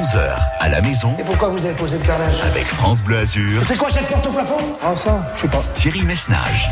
11h 0.00 0.34
à 0.60 0.68
la 0.70 0.80
maison. 0.80 1.14
Et 1.18 1.24
pourquoi 1.24 1.50
vous 1.50 1.62
avez 1.66 1.74
posé 1.74 1.98
le 1.98 2.04
carrelage 2.04 2.40
Avec 2.42 2.64
France 2.64 3.02
Bleu 3.02 3.18
Azur. 3.18 3.62
C'est 3.62 3.76
quoi 3.76 3.90
cette 3.90 4.06
porte 4.06 4.26
au 4.26 4.30
plafond 4.32 4.56
Ah 4.82 4.96
ça, 4.96 5.28
je 5.34 5.40
sais 5.42 5.48
pas. 5.48 5.62
Thierry 5.74 6.04
Messnage. 6.04 6.70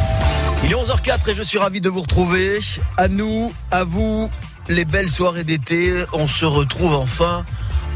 Il 0.65 0.71
est 0.71 0.75
11h04 0.75 1.29
et 1.29 1.35
je 1.35 1.43
suis 1.43 1.59
ravi 1.59 1.83
de 1.83 1.91
vous 1.91 2.01
retrouver. 2.01 2.59
À 2.97 3.09
nous, 3.09 3.53
à 3.71 3.85
vous, 3.85 4.31
les 4.71 4.87
belles 4.87 5.11
soirées 5.11 5.45
d'été. 5.45 6.05
On 6.15 6.27
se 6.27 6.47
retrouve 6.47 6.95
enfin 6.95 7.45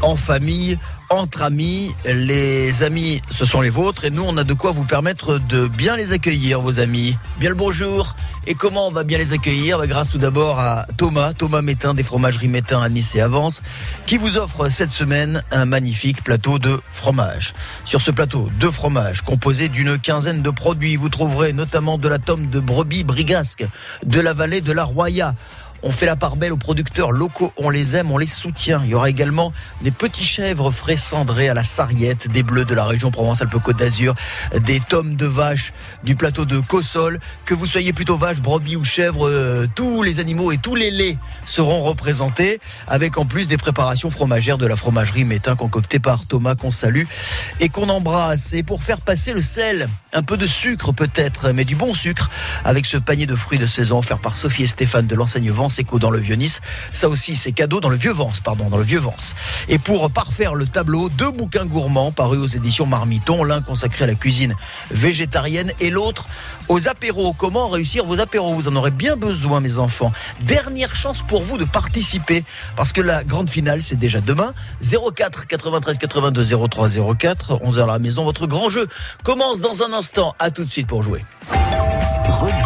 en 0.03 0.15
famille, 0.15 0.77
entre 1.09 1.43
amis. 1.43 1.95
Les 2.05 2.83
amis, 2.83 3.21
ce 3.29 3.45
sont 3.45 3.61
les 3.61 3.69
vôtres 3.69 4.05
et 4.05 4.09
nous, 4.09 4.23
on 4.23 4.37
a 4.37 4.43
de 4.43 4.53
quoi 4.53 4.71
vous 4.71 4.85
permettre 4.85 5.39
de 5.39 5.67
bien 5.67 5.95
les 5.95 6.11
accueillir, 6.11 6.61
vos 6.61 6.79
amis. 6.79 7.17
Bien 7.39 7.49
le 7.49 7.55
bonjour. 7.55 8.15
Et 8.45 8.55
comment 8.55 8.87
on 8.87 8.91
va 8.91 9.03
bien 9.03 9.17
les 9.17 9.31
accueillir? 9.33 9.77
Bah, 9.77 9.87
Grâce 9.87 10.09
tout 10.09 10.17
d'abord 10.17 10.59
à 10.59 10.85
Thomas, 10.97 11.33
Thomas 11.33 11.61
Métain 11.61 11.93
des 11.93 12.03
fromageries 12.03 12.49
Métain 12.49 12.81
à 12.81 12.89
Nice 12.89 13.15
et 13.15 13.21
Avance, 13.21 13.61
qui 14.05 14.17
vous 14.17 14.37
offre 14.37 14.69
cette 14.69 14.91
semaine 14.91 15.41
un 15.51 15.65
magnifique 15.65 16.23
plateau 16.23 16.59
de 16.59 16.79
fromage. 16.91 17.53
Sur 17.85 18.01
ce 18.01 18.11
plateau, 18.11 18.49
deux 18.59 18.71
fromages 18.71 19.21
composés 19.21 19.69
d'une 19.69 19.97
quinzaine 19.97 20.41
de 20.41 20.49
produits. 20.49 20.97
Vous 20.97 21.09
trouverez 21.09 21.53
notamment 21.53 21.97
de 21.97 22.09
la 22.09 22.19
tome 22.19 22.47
de 22.47 22.59
brebis 22.59 23.03
brigasque, 23.03 23.65
de 24.05 24.19
la 24.19 24.33
vallée 24.33 24.61
de 24.61 24.73
la 24.73 24.83
Roya, 24.83 25.35
on 25.83 25.91
fait 25.91 26.05
la 26.05 26.15
part 26.15 26.37
belle 26.37 26.53
aux 26.53 26.57
producteurs 26.57 27.11
locaux, 27.11 27.51
on 27.57 27.69
les 27.69 27.95
aime, 27.95 28.09
on 28.11 28.17
les 28.17 28.25
soutient. 28.25 28.81
Il 28.83 28.91
y 28.91 28.95
aura 28.95 29.09
également 29.09 29.51
des 29.81 29.91
petits 29.91 30.23
chèvres 30.23 30.71
frais 30.71 30.97
cendrés 30.97 31.49
à 31.49 31.53
la 31.53 31.63
sarriette, 31.63 32.29
des 32.29 32.41
bleus 32.41 32.65
de 32.65 32.73
la 32.73 32.85
région 32.85 33.11
Provence-Alpes-Côte 33.11 33.77
d'Azur, 33.77 34.15
des 34.61 34.79
tomes 34.79 35.15
de 35.15 35.25
vaches 35.25 35.73
du 36.03 36.15
plateau 36.15 36.45
de 36.45 36.59
Cossol. 36.59 37.19
Que 37.45 37.53
vous 37.53 37.67
soyez 37.67 37.91
plutôt 37.91 38.17
vache, 38.17 38.41
brebis 38.41 38.77
ou 38.77 38.83
chèvre, 38.83 39.27
euh, 39.27 39.67
tous 39.75 40.03
les 40.03 40.19
animaux 40.19 40.51
et 40.51 40.57
tous 40.57 40.75
les 40.75 40.89
laits 40.89 41.17
seront 41.45 41.81
représentés, 41.81 42.59
avec 42.87 43.17
en 43.17 43.25
plus 43.25 43.47
des 43.47 43.57
préparations 43.57 44.09
fromagères 44.09 44.57
de 44.57 44.65
la 44.65 44.75
fromagerie 44.75 45.25
Métain 45.25 45.55
concoctée 45.55 45.99
par 45.99 46.25
Thomas 46.25 46.55
qu'on 46.55 46.71
salue 46.71 47.03
et 47.59 47.69
qu'on 47.69 47.89
embrasse. 47.89 48.53
Et 48.53 48.63
pour 48.63 48.83
faire 48.83 49.01
passer 49.01 49.33
le 49.33 49.41
sel, 49.41 49.89
un 50.13 50.23
peu 50.23 50.37
de 50.37 50.47
sucre 50.47 50.93
peut-être, 50.93 51.51
mais 51.51 51.65
du 51.65 51.75
bon 51.75 51.93
sucre, 51.93 52.29
avec 52.63 52.85
ce 52.85 52.97
panier 52.97 53.25
de 53.25 53.35
fruits 53.35 53.59
de 53.59 53.67
saison 53.67 53.99
offert 53.99 54.19
par 54.19 54.35
Sophie 54.35 54.63
et 54.63 54.67
Stéphane 54.67 55.07
de 55.07 55.15
l'enseigne 55.15 55.51
Eco 55.79 55.99
dans 55.99 56.11
le 56.11 56.19
Vieux-Nice. 56.19 56.61
Ça 56.91 57.09
aussi, 57.09 57.35
c'est 57.35 57.51
cadeau 57.51 57.79
dans 57.79 57.89
le 57.89 57.95
Vieux-Vence, 57.95 58.39
pardon, 58.39 58.69
dans 58.69 58.77
le 58.77 58.83
Vieux-Vence. 58.83 59.35
Et 59.69 59.79
pour 59.79 60.09
parfaire 60.11 60.55
le 60.55 60.65
tableau, 60.65 61.09
deux 61.09 61.31
bouquins 61.31 61.65
gourmands 61.65 62.11
parus 62.11 62.39
aux 62.39 62.45
éditions 62.45 62.85
Marmiton, 62.85 63.43
l'un 63.43 63.61
consacré 63.61 64.03
à 64.03 64.07
la 64.07 64.15
cuisine 64.15 64.55
végétarienne 64.91 65.71
et 65.79 65.89
l'autre 65.89 66.27
aux 66.69 66.87
apéros. 66.87 67.33
Comment 67.33 67.67
réussir 67.67 68.05
vos 68.05 68.19
apéros? 68.19 68.53
Vous 68.53 68.67
en 68.67 68.75
aurez 68.75 68.91
bien 68.91 69.15
besoin, 69.15 69.59
mes 69.59 69.77
enfants. 69.77 70.11
Dernière 70.41 70.95
chance 70.95 71.21
pour 71.21 71.43
vous 71.43 71.57
de 71.57 71.65
participer, 71.65 72.43
parce 72.75 72.93
que 72.93 73.01
la 73.01 73.23
grande 73.23 73.49
finale, 73.49 73.81
c'est 73.81 73.95
déjà 73.95 74.21
demain. 74.21 74.53
04 74.81 75.47
93 75.47 75.97
82 75.97 76.67
03 76.69 76.89
04, 77.17 77.59
11h 77.63 77.83
à 77.83 77.87
la 77.87 77.99
maison. 77.99 78.23
Votre 78.23 78.47
grand 78.47 78.69
jeu 78.69 78.87
commence 79.23 79.61
dans 79.61 79.83
un 79.83 79.93
instant. 79.93 80.35
À 80.39 80.51
tout 80.51 80.65
de 80.65 80.69
suite 80.69 80.87
pour 80.87 81.03
jouer. 81.03 81.23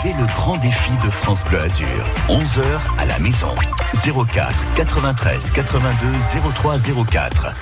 Relevez 0.08 0.22
le 0.22 0.26
grand 0.28 0.58
défi 0.58 0.92
de 1.04 1.10
France 1.10 1.44
Bleu 1.46 1.60
Azur. 1.60 1.88
11h 2.30 2.64
à 2.98 3.06
la 3.06 3.20
maison. 3.20 3.54
04 3.94 4.74
93 4.76 5.52
82 5.52 6.08
03 6.54 6.78
04. 7.10 7.54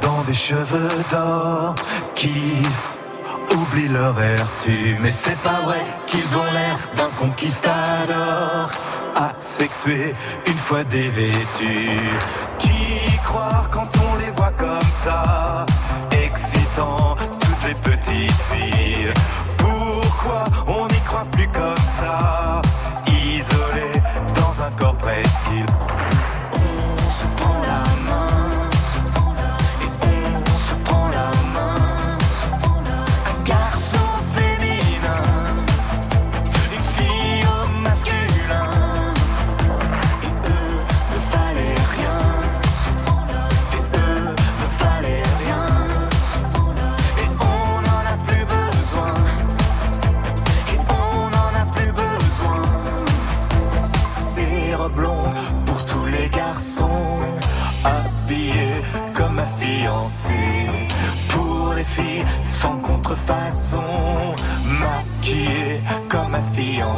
Dans 0.00 0.22
des 0.22 0.34
cheveux 0.34 0.88
d'or 1.10 1.74
qui 2.14 2.62
oublient 3.52 3.88
leur 3.88 4.14
vertu. 4.14 4.96
Mais 5.00 5.10
c'est 5.10 5.38
pas 5.38 5.60
vrai 5.64 5.82
qu'ils 6.06 6.38
ont 6.38 6.52
l'air 6.52 6.78
d'un 6.96 7.10
conquistador 7.18 8.70
asexué 9.14 10.14
une 10.46 10.58
fois 10.58 10.84
dévêtus. 10.84 12.00
Qui 12.58 13.18
croire 13.24 13.68
quand 13.70 13.88
on 14.10 14.16
les 14.16 14.30
voit 14.30 14.52
comme 14.56 14.90
ça, 15.04 15.66
excitant 16.12 17.16
toutes 17.40 17.68
les 17.68 17.74
petites 17.74 18.40
filles. 18.50 19.12
Pourquoi 19.58 20.44
on 20.66 20.86
n'y 20.86 21.00
croit 21.00 21.26
plus 21.32 21.48
comme 21.48 21.86
ça, 22.00 22.62
isolé 23.06 24.00
dans 24.34 24.62
un 24.62 24.70
corps 24.78 24.96
presqu'île. 24.96 25.75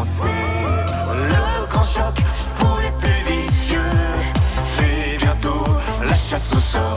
Fiancé. 0.08 0.28
Le 1.30 1.66
grand 1.68 1.82
choc 1.82 2.14
pour 2.58 2.78
les 2.82 2.90
plus 2.98 3.32
vicieux, 3.32 3.78
c'est 4.64 5.18
bientôt 5.18 5.64
la 6.02 6.14
chasse 6.14 6.52
aux 6.52 6.58
sorcières. 6.58 6.87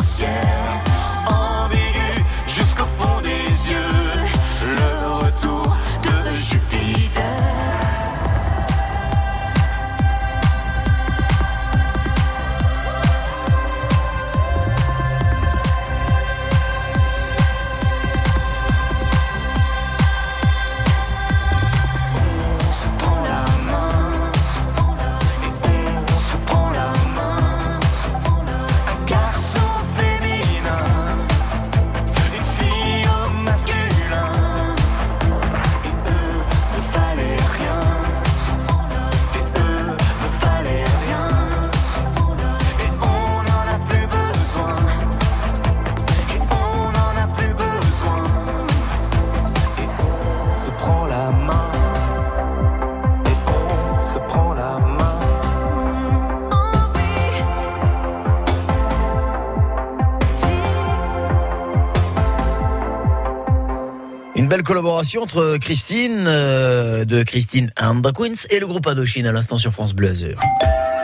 Collaboration 65.01 65.23
entre 65.23 65.57
Christine, 65.57 66.25
euh, 66.27 67.05
de 67.05 67.23
Christine 67.23 67.71
and 67.81 68.01
the 68.01 68.13
Queens, 68.13 68.45
et 68.51 68.59
le 68.59 68.67
groupe 68.67 68.85
Indochine 68.85 69.25
à 69.25 69.31
l'instant 69.31 69.57
sur 69.57 69.71
France 69.71 69.93
Bleu 69.93 70.09
Azur. 70.09 70.39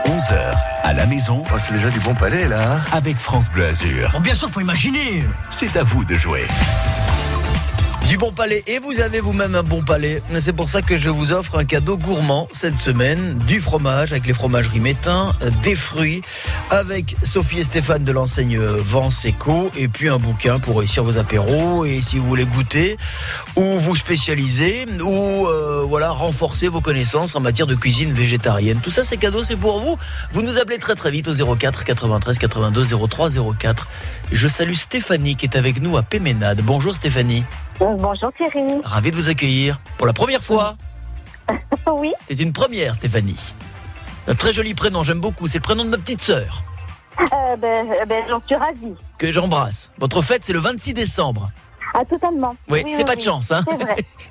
11h 0.06 0.56
à 0.84 0.94
la 0.94 1.06
maison 1.08 1.44
Oh, 1.52 1.58
c'est 1.60 1.74
déjà 1.74 1.90
du 1.90 2.00
bon 2.02 2.14
palais, 2.14 2.48
là. 2.48 2.80
avec 2.92 3.16
France 3.16 3.50
Bleu 3.52 3.66
Azur. 3.66 4.12
Bon, 4.14 4.20
bien 4.20 4.36
sûr, 4.36 4.50
faut 4.52 4.62
imaginer 4.62 5.24
C'est 5.50 5.76
à 5.78 5.84
vous 5.84 6.06
de 6.06 6.14
jouer. 6.14 6.46
Du 8.08 8.18
bon 8.18 8.32
palais, 8.32 8.64
et 8.68 8.80
vous 8.80 9.02
avez 9.02 9.20
vous-même 9.20 9.54
un 9.54 9.64
bon 9.64 9.84
palais. 9.84 10.22
C'est 10.40 10.54
pour 10.54 10.70
ça 10.70 10.82
que 10.82 10.96
je 10.96 11.10
vous 11.10 11.34
offre 11.34 11.60
un 11.60 11.66
cadeau 11.66 11.98
gourmand 11.98 12.48
cette 12.52 12.78
semaine. 12.78 13.38
Du 13.40 13.60
fromage 13.60 14.14
avec 14.14 14.26
les 14.26 14.34
fromageries 14.34 14.80
Métain, 14.80 15.34
des 15.62 15.76
fruits 15.76 16.22
avec 16.70 17.18
Sophie 17.22 17.60
et 17.60 17.64
Stéphane 17.64 18.06
de 18.06 18.12
l'enseigne 18.14 18.58
Vence 18.60 19.26
Eco, 19.26 19.70
et 19.76 19.90
puis 19.90 20.08
un 20.08 20.20
bouquin 20.20 20.58
pour 20.60 20.78
réussir 20.78 21.04
vos 21.04 21.18
apéros. 21.18 21.84
Et 21.84 22.00
si 22.00 22.18
vous 22.18 22.26
voulez 22.26 22.46
goûter, 22.46 22.96
ou 23.58 23.78
vous 23.78 23.98
spécialiser, 23.98 24.86
ou 25.04 25.48
euh, 25.48 25.84
voilà 25.86 26.12
renforcer 26.12 26.70
vos 26.70 26.80
connaissances 26.80 27.36
en 27.36 27.42
matière 27.42 27.68
de 27.68 27.76
cuisine 27.76 28.14
végétarienne. 28.14 28.80
Tout 28.82 28.92
ça, 28.92 29.04
c'est 29.04 29.18
cadeau, 29.18 29.44
c'est 29.44 29.58
pour 29.58 29.82
vous. 29.82 29.98
Vous 30.32 30.44
nous 30.44 30.58
appelez 30.60 30.78
très 30.78 30.96
très 30.96 31.12
vite 31.12 31.28
au 31.28 31.56
04 31.56 31.84
93 31.84 32.38
82 32.38 32.86
03 32.86 33.30
04. 33.60 33.88
Je 34.32 34.48
salue 34.48 34.76
Stéphanie 34.76 35.36
qui 35.36 35.46
est 35.46 35.58
avec 35.58 35.82
nous 35.82 35.98
à 35.98 36.04
Péménade. 36.04 36.62
Bonjour 36.64 36.96
Stéphanie. 36.96 37.44
Bonjour 37.80 38.32
Thierry. 38.34 38.68
Ravi 38.84 39.12
de 39.12 39.16
vous 39.16 39.30
accueillir 39.30 39.80
pour 39.98 40.08
la 40.08 40.14
première 40.14 40.44
fois. 40.44 40.76
Oui, 41.90 42.12
C'est 42.30 42.42
une 42.42 42.52
première, 42.52 42.96
Stéphanie. 42.96 43.54
Un 44.28 44.36
très 44.36 44.52
joli 44.52 44.74
prénom, 44.74 45.04
j'aime 45.04 45.22
beaucoup. 45.22 45.48
C'est 45.48 45.60
le 45.60 45.64
prénom 45.64 45.86
de 45.86 45.90
ma 45.90 45.98
petite 45.98 46.22
sœur 46.22 46.64
euh, 47.22 47.56
ben, 47.56 47.90
euh, 47.90 48.06
ben, 48.06 48.24
j'en 48.28 48.42
suis 48.46 48.56
ravie. 48.56 48.94
que 49.18 49.32
j'embrasse. 49.32 49.90
Votre 49.98 50.22
fête, 50.22 50.44
c'est 50.44 50.52
le 50.52 50.60
26 50.60 50.94
décembre. 50.94 51.50
Ah, 51.94 52.04
totalement. 52.04 52.56
Oui, 52.70 52.84
c'est 52.90 53.06
pas 53.06 53.16
de 53.16 53.22
chance, 53.22 53.52
hein. 53.52 53.64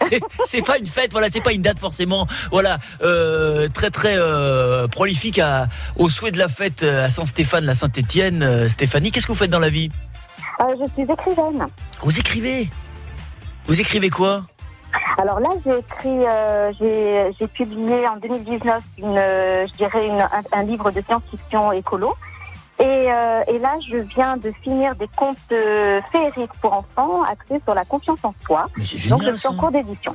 C'est 0.44 0.62
pas 0.62 0.76
une 0.78 0.87
fête, 0.87 1.10
voilà, 1.12 1.28
c'est 1.31 1.40
pas 1.40 1.52
une 1.52 1.62
date 1.62 1.78
forcément, 1.81 2.26
voilà, 2.52 2.78
euh, 3.02 3.66
très 3.69 3.90
très 3.90 4.14
euh, 4.16 4.87
prolifique 4.87 5.38
à, 5.40 5.66
au 5.96 6.08
souhait 6.10 6.31
de 6.31 6.38
la 6.38 6.49
fête 6.49 6.82
à 6.84 7.08
Saint-Stéphane, 7.10 7.64
la 7.64 7.75
Saint-Étienne. 7.75 8.42
Euh, 8.42 8.69
Stéphanie, 8.69 9.10
qu'est-ce 9.10 9.26
que 9.26 9.32
vous 9.32 9.38
faites 9.38 9.50
dans 9.50 9.58
la 9.58 9.70
vie? 9.70 9.88
Euh, 10.60 10.64
je 10.81 10.88
suis 10.92 11.10
écrivaine. 11.10 11.66
Vous 12.02 12.19
écrivez? 12.19 12.69
Vous 13.66 13.80
écrivez 13.80 14.10
quoi 14.10 14.42
Alors 15.18 15.40
là, 15.40 15.48
j'ai 15.64 15.78
écrit, 15.78 16.24
euh, 16.26 16.72
j'ai 16.78 17.32
j'ai 17.38 17.48
publié 17.48 18.06
en 18.08 18.16
2019 18.16 18.82
une, 18.98 19.18
euh, 19.18 19.66
je 19.66 19.72
dirais 19.74 20.06
une- 20.06 20.20
un, 20.20 20.42
un 20.52 20.62
livre 20.62 20.90
de 20.90 21.00
science-fiction 21.00 21.72
écolo. 21.72 22.14
Et, 22.78 22.84
euh, 22.84 23.40
et 23.48 23.58
là, 23.58 23.74
je 23.90 23.96
viens 23.96 24.36
de 24.36 24.52
finir 24.62 24.94
des 24.96 25.08
contes 25.16 25.38
féeriques 26.12 26.52
pour 26.60 26.74
enfants 26.74 27.22
axés 27.22 27.58
sur 27.64 27.74
la 27.74 27.86
confiance 27.86 28.18
en 28.22 28.34
soi. 28.44 28.66
Mais 28.76 28.84
c'est 28.84 29.08
Donc, 29.08 29.22
je 29.22 29.34
suis 29.34 29.48
en 29.48 29.54
cours 29.56 29.70
d'édition. 29.70 30.14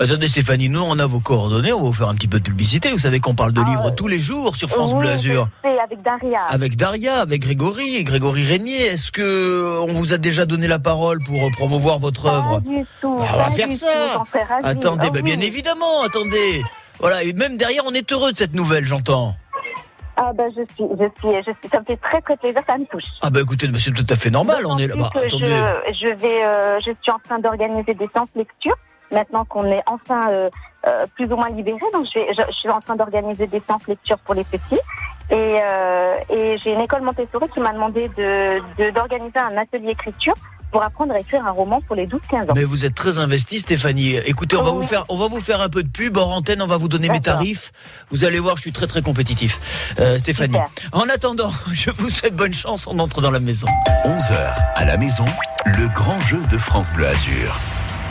Attendez 0.00 0.28
Stéphanie, 0.28 0.68
nous 0.68 0.80
on 0.80 0.98
a 0.98 1.06
vos 1.06 1.20
coordonnées, 1.20 1.72
on 1.72 1.78
va 1.80 1.84
vous 1.86 1.92
faire 1.92 2.08
un 2.08 2.14
petit 2.16 2.26
peu 2.26 2.38
de 2.40 2.44
publicité. 2.44 2.90
Vous 2.90 2.98
savez 2.98 3.20
qu'on 3.20 3.34
parle 3.36 3.52
de 3.52 3.60
Ah, 3.64 3.68
livres 3.70 3.90
tous 3.94 4.08
les 4.08 4.18
jours 4.18 4.56
sur 4.56 4.68
France 4.68 4.92
Oui, 4.92 4.98
Bleu 5.00 5.10
Azur. 5.10 5.48
avec 5.62 6.02
Daria. 6.02 6.44
Avec 6.48 6.76
Daria, 6.76 7.20
avec 7.20 7.42
Grégory, 7.42 8.02
Grégory 8.02 8.42
Régnier. 8.44 8.86
Est-ce 8.86 9.12
que 9.12 9.78
on 9.88 9.92
vous 9.94 10.12
a 10.12 10.18
déjà 10.18 10.46
donné 10.46 10.66
la 10.66 10.80
parole 10.80 11.20
pour 11.24 11.36
euh, 11.44 11.50
promouvoir 11.52 12.00
votre 12.00 12.26
œuvre. 12.26 12.60
Bah, 12.60 12.70
on 13.04 13.16
va 13.18 13.50
faire 13.50 13.70
ça. 13.70 13.86
tout. 14.32 14.38
Attendez, 14.64 15.06
Ah 15.06 15.10
bah, 15.12 15.22
bien 15.22 15.38
évidemment, 15.38 16.02
attendez. 16.04 16.62
Voilà, 16.98 17.22
et 17.22 17.32
même 17.32 17.56
derrière, 17.56 17.84
on 17.86 17.92
est 17.92 18.10
heureux 18.12 18.32
de 18.32 18.36
cette 18.38 18.54
nouvelle, 18.54 18.84
j'entends. 18.84 19.36
Ah 20.16 20.30
ben 20.32 20.44
je 20.56 20.62
suis, 20.74 20.84
je 20.98 21.04
suis, 21.20 21.36
je 21.44 21.50
suis, 21.60 21.68
ça 21.72 21.80
me 21.80 21.84
fait 21.84 21.96
très 21.96 22.20
très 22.20 22.36
plaisir, 22.36 22.60
ça 22.64 22.78
me 22.78 22.84
touche. 22.86 23.02
Ah 23.20 23.30
bah 23.30 23.40
écoutez, 23.42 23.66
c'est 23.78 23.92
tout 23.92 24.06
à 24.08 24.14
fait 24.14 24.30
normal, 24.30 24.64
on 24.64 24.78
est 24.78 24.86
là. 24.86 24.94
D'autant 24.94 25.10
plus 25.10 25.20
que 25.22 25.26
attendez. 25.26 25.46
Je, 25.88 25.92
je 25.92 26.14
vais, 26.14 26.44
euh, 26.44 26.76
je 26.78 26.92
suis 27.02 27.10
en 27.12 27.18
train 27.18 27.40
d'organiser 27.40 27.94
des 27.94 28.08
séances 28.14 28.28
lecture. 28.36 28.76
Maintenant 29.14 29.44
qu'on 29.44 29.64
est 29.66 29.82
enfin 29.86 30.28
euh, 30.30 30.50
euh, 30.86 31.06
plus 31.14 31.26
ou 31.32 31.36
moins 31.36 31.48
libéré, 31.50 31.78
donc 31.92 32.06
je, 32.12 32.18
vais, 32.18 32.26
je, 32.36 32.42
je 32.46 32.56
suis 32.56 32.68
en 32.70 32.80
train 32.80 32.96
d'organiser 32.96 33.46
des 33.46 33.60
séances 33.60 33.86
lecture 33.88 34.18
pour 34.18 34.34
les 34.34 34.44
petits. 34.44 34.80
Et, 35.30 35.34
euh, 35.36 36.12
et 36.28 36.58
j'ai 36.58 36.72
une 36.72 36.80
école 36.82 37.00
Montessori 37.00 37.46
qui 37.54 37.60
m'a 37.60 37.72
demandé 37.72 38.08
de 38.18 38.58
de- 38.78 38.90
d'organiser 38.90 39.38
un 39.38 39.56
atelier 39.56 39.92
écriture 39.92 40.34
pour 40.70 40.82
apprendre 40.82 41.14
à 41.14 41.20
écrire 41.20 41.46
un 41.46 41.52
roman 41.52 41.80
pour 41.86 41.94
les 41.96 42.06
12-15 42.06 42.50
ans. 42.50 42.54
Mais 42.54 42.64
vous 42.64 42.84
êtes 42.84 42.94
très 42.96 43.18
investi, 43.18 43.60
Stéphanie. 43.60 44.16
Écoutez, 44.26 44.56
on 44.56 44.62
va 44.62 44.72
vous 44.72 44.82
faire, 44.82 45.04
on 45.08 45.16
va 45.16 45.28
vous 45.28 45.40
faire 45.40 45.60
un 45.62 45.68
peu 45.70 45.82
de 45.84 45.88
pub 45.88 46.16
hors 46.18 46.36
antenne. 46.36 46.60
On 46.60 46.66
va 46.66 46.76
vous 46.76 46.88
donner 46.88 47.08
mes 47.08 47.20
tarifs. 47.20 47.70
Vous 48.10 48.24
allez 48.24 48.38
voir, 48.40 48.56
je 48.56 48.62
suis 48.62 48.72
très 48.72 48.86
très 48.88 49.00
compétitif, 49.00 49.94
euh, 50.00 50.18
Stéphanie. 50.18 50.58
Super. 50.58 50.68
En 50.92 51.08
attendant, 51.08 51.50
je 51.72 51.90
vous 51.92 52.10
souhaite 52.10 52.34
bonne 52.36 52.52
chance. 52.54 52.86
On 52.86 52.98
entre 52.98 53.22
dans 53.22 53.30
la 53.30 53.40
maison. 53.40 53.68
11h 54.04 54.34
à 54.74 54.84
la 54.84 54.96
maison, 54.98 55.24
le 55.64 55.88
grand 55.88 56.20
jeu 56.20 56.42
de 56.50 56.58
France 56.58 56.92
Bleu 56.92 57.06
Azur. 57.06 57.58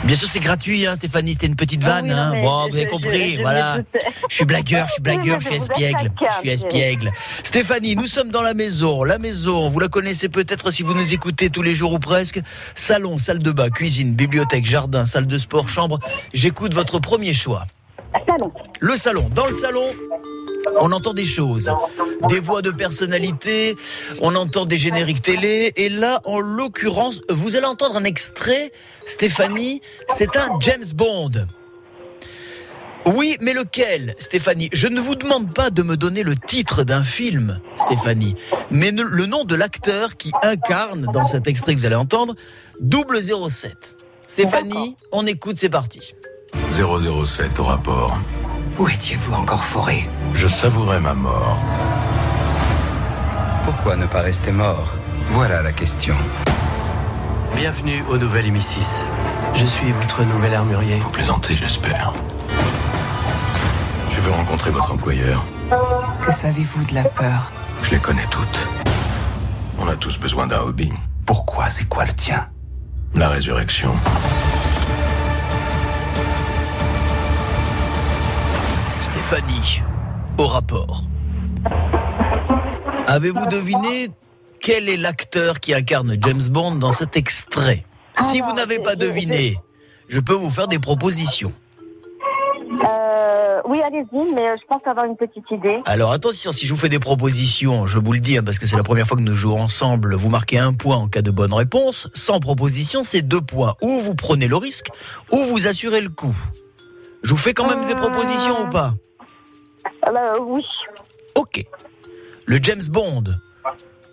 Bien 0.04 0.16
sûr, 0.16 0.28
c'est 0.28 0.40
gratuit, 0.40 0.86
hein, 0.86 0.96
Stéphanie. 0.96 1.32
C'était 1.32 1.46
une 1.46 1.56
petite 1.56 1.82
Ah 1.84 2.02
vanne, 2.02 2.06
oui, 2.06 2.12
hein. 2.12 2.32
Bon, 2.42 2.68
vous 2.68 2.76
avez 2.76 2.86
compris, 2.86 3.30
je- 3.32 3.36
je 3.36 3.40
voilà. 3.40 3.78
Je 4.28 4.34
suis 4.34 4.44
blagueur, 4.44 4.86
je 4.86 4.92
suis 4.92 5.02
blagueur, 5.02 5.40
je 5.40 5.46
suis 5.46 5.56
espiègle. 5.62 6.12
Je 6.20 6.34
suis 6.40 6.48
espiègle. 6.50 7.10
Stéphanie, 7.42 7.96
nous 7.96 8.06
sommes 8.06 8.28
dans 8.28 8.42
la 8.42 8.52
maison. 8.52 9.02
La 9.02 9.18
maison, 9.18 9.70
vous 9.70 9.80
la 9.80 9.88
connaissez 9.88 10.28
peut-être 10.28 10.70
si 10.70 10.82
vous 10.82 10.92
nous 10.92 11.14
écoutez 11.14 11.48
tous 11.48 11.62
les 11.62 11.74
jours 11.74 11.92
ou 11.94 11.98
presque. 11.98 12.40
Salon, 12.74 13.16
salle 13.16 13.38
de 13.38 13.50
bain, 13.50 13.70
cuisine, 13.70 14.12
bibliothèque, 14.14 14.66
jardin, 14.66 15.06
salle 15.06 15.26
de 15.26 15.38
sport, 15.38 15.70
chambre. 15.70 15.98
J'écoute 16.34 16.74
votre 16.74 16.98
premier 16.98 17.32
choix. 17.32 17.64
Salon. 18.26 18.52
Le 18.80 18.96
salon. 18.96 19.26
Dans 19.34 19.46
le 19.46 19.54
salon, 19.54 19.90
on 20.80 20.92
entend 20.92 21.14
des 21.14 21.24
choses. 21.24 21.70
Des 22.28 22.40
voix 22.40 22.62
de 22.62 22.70
personnalité, 22.70 23.76
on 24.20 24.34
entend 24.34 24.64
des 24.64 24.78
génériques 24.78 25.22
télé. 25.22 25.72
Et 25.76 25.88
là, 25.88 26.20
en 26.24 26.40
l'occurrence, 26.40 27.22
vous 27.28 27.56
allez 27.56 27.66
entendre 27.66 27.96
un 27.96 28.04
extrait, 28.04 28.72
Stéphanie, 29.06 29.80
c'est 30.08 30.36
un 30.36 30.48
James 30.60 30.84
Bond. 30.94 31.32
Oui, 33.06 33.36
mais 33.40 33.52
lequel, 33.52 34.14
Stéphanie? 34.18 34.70
Je 34.72 34.86
ne 34.86 34.98
vous 34.98 35.14
demande 35.14 35.52
pas 35.52 35.68
de 35.68 35.82
me 35.82 35.96
donner 35.96 36.22
le 36.22 36.34
titre 36.36 36.84
d'un 36.84 37.04
film, 37.04 37.60
Stéphanie, 37.76 38.34
mais 38.70 38.92
le 38.92 39.26
nom 39.26 39.44
de 39.44 39.54
l'acteur 39.54 40.16
qui 40.16 40.30
incarne, 40.42 41.06
dans 41.12 41.26
cet 41.26 41.46
extrait 41.46 41.74
que 41.74 41.80
vous 41.80 41.86
allez 41.86 41.94
entendre, 41.96 42.34
007. 42.80 43.76
Stéphanie, 44.26 44.96
on 45.12 45.26
écoute, 45.26 45.56
c'est 45.58 45.68
parti. 45.68 46.14
007 46.72 47.58
au 47.58 47.64
rapport. 47.64 48.18
Où 48.78 48.88
étiez-vous 48.88 49.34
encore 49.34 49.62
foré 49.64 50.08
Je 50.34 50.48
savourais 50.48 51.00
ma 51.00 51.14
mort. 51.14 51.58
Pourquoi 53.64 53.96
ne 53.96 54.06
pas 54.06 54.20
rester 54.20 54.50
mort 54.52 54.92
Voilà 55.30 55.62
la 55.62 55.72
question. 55.72 56.16
Bienvenue 57.54 58.02
au 58.10 58.18
nouvel 58.18 58.52
M6. 58.52 58.84
Je 59.54 59.64
suis 59.64 59.92
votre 59.92 60.24
nouvel 60.24 60.54
armurier. 60.54 60.98
Vous 60.98 61.10
plaisantez, 61.10 61.56
j'espère. 61.56 62.12
Je 64.10 64.20
veux 64.20 64.32
rencontrer 64.32 64.70
votre 64.70 64.92
employeur. 64.92 65.44
Que 66.20 66.32
savez-vous 66.32 66.84
de 66.84 66.94
la 66.94 67.04
peur 67.04 67.52
Je 67.82 67.92
les 67.92 67.98
connais 67.98 68.26
toutes. 68.30 68.68
On 69.78 69.86
a 69.88 69.96
tous 69.96 70.18
besoin 70.18 70.46
d'un 70.46 70.60
hobby. 70.60 70.92
Pourquoi 71.26 71.68
C'est 71.70 71.88
quoi 71.88 72.04
le 72.04 72.12
tien 72.12 72.48
La 73.14 73.28
résurrection. 73.28 73.94
Stéphanie, 79.34 79.82
au 80.38 80.46
rapport. 80.46 81.02
Avez-vous 83.08 83.46
deviné 83.46 84.08
quel 84.60 84.88
est 84.88 84.96
l'acteur 84.96 85.58
qui 85.58 85.74
incarne 85.74 86.14
James 86.20 86.48
Bond 86.50 86.76
dans 86.76 86.92
cet 86.92 87.16
extrait? 87.16 87.84
Si 88.20 88.38
vous 88.38 88.44
Alors, 88.44 88.56
n'avez 88.58 88.78
pas 88.78 88.94
deviné, 88.94 89.56
je 90.06 90.20
peux 90.20 90.34
vous 90.34 90.50
faire 90.50 90.68
des 90.68 90.78
propositions. 90.78 91.52
Euh, 92.86 93.60
oui, 93.66 93.80
allez-y, 93.82 94.34
mais 94.34 94.50
euh, 94.50 94.56
je 94.56 94.66
pense 94.68 94.86
avoir 94.86 95.04
une 95.04 95.16
petite 95.16 95.50
idée. 95.50 95.80
Alors 95.84 96.12
attention, 96.12 96.52
si 96.52 96.66
je 96.66 96.72
vous 96.72 96.78
fais 96.78 96.88
des 96.88 97.00
propositions, 97.00 97.88
je 97.88 97.98
vous 97.98 98.12
le 98.12 98.20
dis, 98.20 98.38
hein, 98.38 98.44
parce 98.44 98.60
que 98.60 98.66
c'est 98.66 98.76
la 98.76 98.84
première 98.84 99.08
fois 99.08 99.16
que 99.16 99.22
nous 99.22 99.34
jouons 99.34 99.60
ensemble, 99.60 100.14
vous 100.14 100.28
marquez 100.28 100.60
un 100.60 100.74
point 100.74 100.96
en 100.96 101.08
cas 101.08 101.22
de 101.22 101.32
bonne 101.32 101.54
réponse. 101.54 102.08
Sans 102.14 102.38
proposition, 102.38 103.02
c'est 103.02 103.22
deux 103.22 103.40
points. 103.40 103.74
Ou 103.82 103.98
vous 103.98 104.14
prenez 104.14 104.46
le 104.46 104.56
risque, 104.56 104.90
ou 105.32 105.42
vous 105.42 105.66
assurez 105.66 106.02
le 106.02 106.10
coup. 106.10 106.36
Je 107.24 107.30
vous 107.30 107.36
fais 107.36 107.52
quand 107.52 107.66
même 107.66 107.84
des 107.88 107.96
propositions 107.96 108.66
ou 108.66 108.70
pas? 108.70 108.94
Euh, 110.06 110.38
oui. 110.40 110.64
Ok. 111.34 111.64
Le 112.46 112.58
James 112.62 112.82
Bond, 112.90 113.24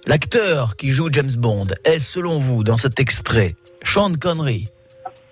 l'acteur 0.05 0.75
qui 0.75 0.89
joue 0.89 1.10
James 1.12 1.36
Bond, 1.38 1.67
est 1.83 2.00
selon 2.00 2.39
vous, 2.39 2.63
dans 2.63 2.77
cet 2.77 3.00
extrait, 3.00 3.55
Sean 3.83 4.13
Connery, 4.15 4.67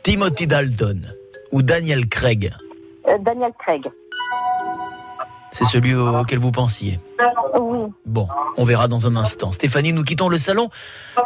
Timothy 0.03 0.47
Dalton 0.47 1.01
ou 1.51 1.61
Daniel 1.61 2.07
Craig? 2.07 2.51
Euh, 3.07 3.17
Daniel 3.19 3.51
Craig. 3.59 3.83
C'est 5.51 5.65
celui 5.65 5.95
auquel 5.95 6.39
vous 6.39 6.51
pensiez. 6.51 6.99
Oui. 7.59 7.79
Bon, 8.05 8.27
on 8.57 8.63
verra 8.63 8.87
dans 8.87 9.07
un 9.07 9.15
instant. 9.15 9.51
Stéphanie, 9.51 9.93
nous 9.93 10.03
quittons 10.03 10.29
le 10.29 10.37
salon. 10.37 10.69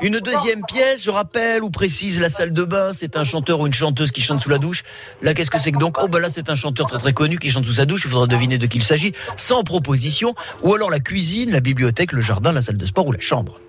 Une 0.01 0.19
deuxième 0.19 0.63
pièce, 0.65 1.03
je 1.03 1.11
rappelle 1.11 1.63
ou 1.63 1.69
précise 1.69 2.19
la 2.19 2.29
salle 2.29 2.53
de 2.53 2.63
bain, 2.63 2.93
c'est 2.93 3.15
un 3.17 3.23
chanteur 3.23 3.59
ou 3.59 3.67
une 3.67 3.73
chanteuse 3.73 4.11
qui 4.11 4.21
chante 4.21 4.41
sous 4.41 4.49
la 4.49 4.57
douche. 4.57 4.83
Là, 5.21 5.33
qu'est-ce 5.33 5.51
que 5.51 5.59
c'est 5.59 5.71
que 5.71 5.77
donc? 5.77 5.97
Oh, 6.01 6.07
bah 6.07 6.19
là, 6.19 6.29
c'est 6.29 6.49
un 6.49 6.55
chanteur 6.55 6.87
très 6.87 6.97
très 6.97 7.13
connu 7.13 7.37
qui 7.37 7.51
chante 7.51 7.65
sous 7.65 7.73
sa 7.73 7.85
douche. 7.85 8.03
Il 8.05 8.09
faudra 8.09 8.27
deviner 8.27 8.57
de 8.57 8.65
qui 8.65 8.79
il 8.79 8.83
s'agit, 8.83 9.13
sans 9.35 9.63
proposition. 9.63 10.35
Ou 10.63 10.73
alors 10.73 10.89
la 10.89 10.99
cuisine, 10.99 11.51
la 11.51 11.59
bibliothèque, 11.59 12.11
le 12.11 12.21
jardin, 12.21 12.51
la 12.51 12.61
salle 12.61 12.77
de 12.77 12.85
sport 12.85 13.07
ou 13.07 13.11
la 13.11 13.19
chambre. 13.19 13.59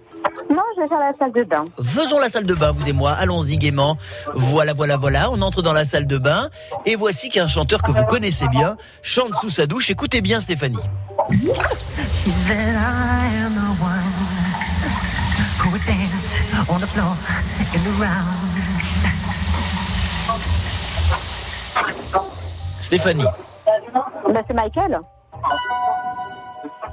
Non, 0.55 0.63
je 0.77 0.83
vais 0.83 0.89
faire 0.89 1.01
la 1.01 1.13
salle 1.19 1.33
de 1.33 1.43
bain. 1.43 1.65
Faisons 1.83 2.19
la 2.21 2.29
salle 2.29 2.47
de 2.47 2.55
bain, 2.55 2.71
vous 2.71 2.89
et 2.89 2.93
moi. 2.93 3.11
Allons-y 3.13 3.59
gaiement. 3.59 3.97
Voilà, 4.35 4.73
voilà, 4.73 4.97
voilà. 4.97 5.31
On 5.33 5.43
entre 5.43 5.63
dans 5.63 5.73
la 5.73 5.85
salle 5.85 6.07
de 6.07 6.17
bain. 6.17 6.49
Et 6.87 6.95
voici 6.95 7.29
qu'un 7.29 7.49
chanteur 7.49 7.83
que 7.83 7.91
vous 7.91 8.05
connaissez 8.05 8.47
bien 8.49 8.77
chante 9.03 9.35
sous 9.41 9.51
sa 9.51 9.67
douche. 9.67 9.91
Écoutez 9.91 10.21
bien, 10.21 10.39
Stéphanie. 10.41 10.79
Stéphanie, 22.81 23.25
Bah, 24.29 24.41
c'est 24.47 24.55
Michael. 24.55 24.99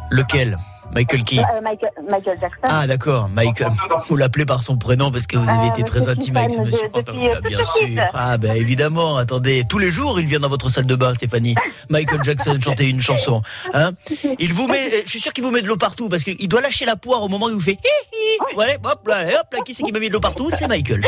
lequel? 0.10 0.58
Michael 0.94 1.22
qui 1.24 1.40
Euh, 1.40 1.44
Michael, 1.64 1.90
Michael 2.10 2.38
Jackson. 2.42 2.58
Ah 2.64 2.86
d'accord, 2.88 3.30
Michael. 3.30 3.72
Faut 4.06 4.16
l'appeler 4.18 4.46
par 4.46 4.62
son 4.62 4.78
prénom 4.78 5.12
parce 5.12 5.26
que 5.28 5.38
vous 5.38 5.50
avez 5.50 5.68
été 5.68 5.82
mais 5.82 5.88
très 5.88 6.08
intime 6.10 6.38
avec 6.38 6.50
ce 6.50 6.60
monsieur. 6.60 6.88
de- 6.90 6.94
Ah, 6.96 7.12
euh, 7.38 7.42
bien 7.48 7.64
sûr. 7.64 8.04
Ah 8.14 8.38
ben 8.38 8.56
évidemment. 8.56 9.18
Attendez, 9.18 9.64
tous 9.68 9.80
les 9.80 9.90
jours 9.90 10.20
il 10.20 10.26
vient 10.26 10.40
dans 10.40 10.50
votre 10.50 10.70
salle 10.70 10.86
de 10.86 10.96
bain, 10.96 11.14
Stéphanie. 11.14 11.56
Michael 11.90 12.24
Jackson 12.24 12.58
chanter 12.64 12.90
une 12.90 13.00
chanson. 13.02 13.42
Hein 13.74 13.92
Il 14.40 14.54
vous 14.54 14.68
met, 14.68 15.04
je 15.06 15.10
suis 15.10 15.20
sûr 15.22 15.32
qu'il 15.34 15.44
vous 15.44 15.52
met 15.52 15.62
de 15.62 15.68
l'eau 15.68 15.78
partout 15.78 16.10
parce 16.10 16.24
qu'il 16.24 16.48
doit 16.50 16.62
lâcher 16.62 16.86
la 16.86 16.96
poire 16.96 17.24
au 17.24 17.28
moment 17.30 17.46
où 17.46 17.50
il 17.50 17.56
vous 17.56 17.60
fait. 17.62 17.80
Hi, 17.84 18.08
hi. 18.14 18.38
Voilà, 18.56 18.74
hop 18.84 19.08
là, 19.08 19.24
hop 19.28 19.48
là. 19.54 19.60
Qui 19.66 19.74
c'est 19.74 19.84
qui 19.84 19.92
m'a 19.92 20.00
mis 20.00 20.10
de 20.10 20.14
l'eau 20.14 20.20
partout? 20.20 20.50
C'est 20.52 20.68
Michael. 20.68 21.04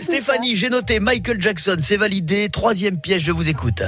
Stéphanie, 0.00 0.56
j'ai 0.56 0.68
noté 0.68 1.00
Michael 1.00 1.40
Jackson, 1.40 1.76
c'est 1.80 1.96
validé. 1.96 2.48
Troisième 2.50 3.00
piège, 3.00 3.22
je 3.22 3.32
vous 3.32 3.48
écoute. 3.48 3.82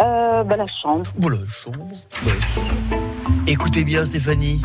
Euh, 0.00 0.44
bah, 0.44 0.56
la 0.56 0.66
chambre. 0.82 1.04
Oh 1.22 1.28
la 1.28 1.38
chambre. 1.46 1.88
Ouais. 2.24 2.32
Écoutez 3.46 3.84
bien 3.84 4.04
Stéphanie. 4.04 4.60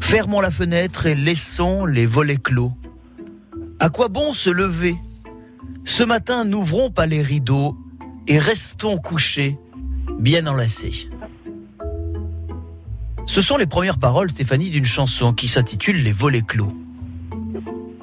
Fermons 0.00 0.40
la 0.40 0.50
fenêtre 0.50 1.06
et 1.06 1.14
laissons 1.14 1.86
les 1.86 2.06
volets 2.06 2.36
clos. 2.36 2.72
À 3.80 3.88
quoi 3.88 4.08
bon 4.08 4.32
se 4.32 4.50
lever? 4.50 4.96
Ce 5.84 6.02
matin, 6.02 6.44
n'ouvrons 6.44 6.90
pas 6.90 7.06
les 7.06 7.22
rideaux 7.22 7.76
et 8.26 8.38
restons 8.38 8.98
couchés, 8.98 9.58
bien 10.18 10.46
enlacés. 10.46 11.08
Ce 13.26 13.40
sont 13.40 13.56
les 13.56 13.66
premières 13.66 13.98
paroles, 13.98 14.30
Stéphanie, 14.30 14.70
d'une 14.70 14.84
chanson 14.84 15.32
qui 15.32 15.48
s'intitule 15.48 16.02
Les 16.02 16.12
volets 16.12 16.42
clos. 16.42 16.72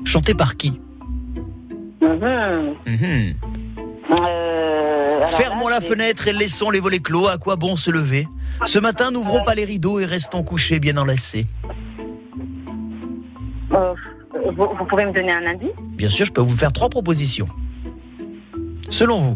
Chantée 0.03 0.33
par 0.33 0.57
qui? 0.57 0.79
Mhm. 2.01 2.75
Mhm. 2.87 3.33
Euh, 4.11 5.00
Fermons 5.25 5.67
là, 5.67 5.79
la 5.79 5.81
fenêtre 5.81 6.27
et 6.27 6.33
laissons 6.33 6.69
les 6.69 6.79
volets 6.79 6.99
clos. 6.99 7.27
À 7.27 7.37
quoi 7.37 7.55
bon 7.55 7.75
se 7.75 7.91
lever 7.91 8.27
Ce 8.65 8.79
matin, 8.79 9.11
n'ouvrons 9.11 9.43
pas 9.43 9.55
les 9.55 9.65
rideaux 9.65 9.99
et 9.99 10.05
restons 10.05 10.43
couchés 10.43 10.79
bien 10.79 10.97
enlacés. 10.97 11.47
Euh, 13.73 13.93
vous, 14.55 14.67
vous 14.77 14.85
pouvez 14.85 15.05
me 15.05 15.13
donner 15.13 15.31
un 15.31 15.45
indice 15.45 15.69
Bien 15.95 16.09
sûr, 16.09 16.25
je 16.25 16.31
peux 16.31 16.41
vous 16.41 16.57
faire 16.57 16.73
trois 16.73 16.89
propositions. 16.89 17.47
Selon 18.89 19.19
vous, 19.19 19.35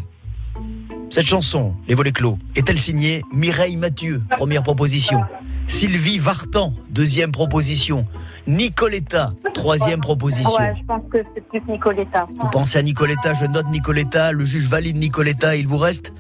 cette 1.10 1.26
chanson, 1.26 1.74
Les 1.88 1.96
volets 1.96 2.12
clos, 2.12 2.38
est-elle 2.56 2.78
signée 2.78 3.22
Mireille 3.32 3.78
Mathieu? 3.78 4.22
Première 4.32 4.64
proposition. 4.64 5.22
Sylvie 5.68 6.20
Vartan, 6.20 6.74
deuxième 6.90 7.32
proposition. 7.32 8.06
Nicoletta, 8.48 9.32
troisième 9.54 10.00
proposition. 10.02 10.50
Ouais, 10.60 10.74
je 10.80 10.86
pense 10.86 11.02
que 11.12 11.18
c'est 11.34 11.44
plus 11.48 11.62
Nicoletta. 11.68 12.28
Vous 12.40 12.50
pensez 12.50 12.78
à 12.78 12.84
Nicoletta, 12.84 13.34
je 13.34 13.46
note 13.46 13.66
Nicoletta, 13.72 14.32
le 14.32 14.46
juge 14.46 14.68
valide 14.68 14.98
Nicoletta, 14.98 15.56
il 15.56 15.68
vous 15.68 15.78
reste 15.80 16.14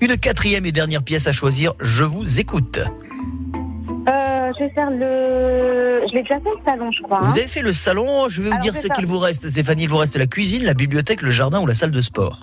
une 0.00 0.16
quatrième 0.16 0.66
et 0.66 0.72
dernière 0.72 1.02
pièce 1.02 1.26
à 1.28 1.32
choisir, 1.32 1.74
je 1.80 2.02
vous 2.04 2.40
écoute. 2.40 2.78
Euh, 2.78 4.52
je 4.58 4.64
vais 4.64 4.70
faire 4.70 4.90
le. 4.90 6.00
Je 6.08 6.14
l'ai 6.14 6.22
déjà 6.22 6.36
fait 6.36 6.50
le 6.50 6.64
salon, 6.66 6.90
je 6.90 7.02
crois. 7.02 7.18
hein. 7.18 7.28
Vous 7.28 7.38
avez 7.38 7.46
fait 7.46 7.62
le 7.62 7.72
salon, 7.72 8.28
je 8.28 8.40
vais 8.42 8.48
vous 8.48 8.54
Alors, 8.54 8.62
dire 8.62 8.76
ce 8.76 8.88
qu'il 8.88 9.06
vous 9.06 9.18
reste, 9.18 9.48
Stéphanie. 9.50 9.84
Il 9.84 9.88
vous 9.90 9.98
reste 9.98 10.16
la 10.16 10.26
cuisine, 10.26 10.64
la 10.64 10.74
bibliothèque, 10.74 11.22
le 11.22 11.30
jardin 11.30 11.60
ou 11.60 11.66
la 11.66 11.74
salle 11.74 11.90
de 11.90 12.00
sport. 12.00 12.40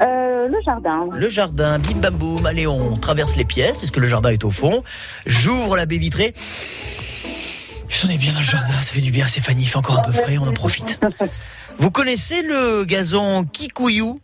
Euh, 0.00 0.48
le 0.48 0.60
jardin. 0.64 1.08
Le 1.12 1.28
jardin, 1.28 1.78
bim 1.78 1.98
bam 1.98 2.14
boum, 2.14 2.46
allez, 2.46 2.66
on 2.66 2.96
traverse 2.96 3.36
les 3.36 3.44
pièces, 3.44 3.78
puisque 3.78 3.96
le 3.96 4.06
jardin 4.06 4.30
est 4.30 4.44
au 4.44 4.50
fond. 4.50 4.84
J'ouvre 5.26 5.76
la 5.76 5.86
baie 5.86 5.98
vitrée. 5.98 6.32
On 8.04 8.08
est 8.10 8.18
bien 8.18 8.32
dans 8.32 8.38
le 8.38 8.44
jardin, 8.44 8.74
ça 8.74 8.92
fait 8.92 9.00
du 9.00 9.10
bien, 9.10 9.26
Stéphanie, 9.26 9.62
il 9.62 9.66
fait 9.66 9.76
encore 9.76 9.98
un 9.98 10.02
peu 10.02 10.12
frais, 10.12 10.38
on 10.38 10.46
en 10.46 10.52
profite. 10.52 11.00
Vous 11.78 11.90
connaissez 11.90 12.42
le 12.42 12.84
gazon 12.84 13.44
Kikuyu 13.44 14.04
Non. 14.04 14.20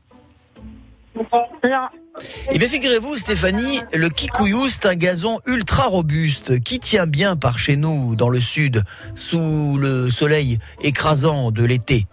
Eh 2.52 2.58
bien, 2.58 2.68
figurez-vous, 2.68 3.16
Stéphanie, 3.16 3.80
le 3.92 4.08
kikuyu, 4.08 4.68
c'est 4.68 4.86
un 4.86 4.94
gazon 4.94 5.40
ultra 5.46 5.84
robuste 5.84 6.60
qui 6.60 6.78
tient 6.78 7.06
bien 7.06 7.34
par 7.34 7.58
chez 7.58 7.76
nous, 7.76 8.14
dans 8.14 8.28
le 8.28 8.40
sud, 8.40 8.84
sous 9.16 9.76
le 9.76 10.08
soleil 10.08 10.58
écrasant 10.80 11.50
de 11.50 11.64
l'été. 11.64 12.06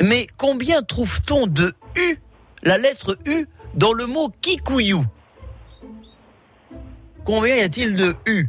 Mais 0.00 0.28
combien 0.36 0.82
trouve-t-on 0.82 1.48
de 1.48 1.72
U, 1.96 2.20
la 2.62 2.78
lettre 2.78 3.16
U, 3.26 3.46
dans 3.74 3.92
le 3.92 4.06
mot 4.06 4.30
kikuyu 4.40 4.98
Combien 7.24 7.56
y 7.56 7.60
a-t-il 7.60 7.94
de 7.96 8.14
U 8.26 8.48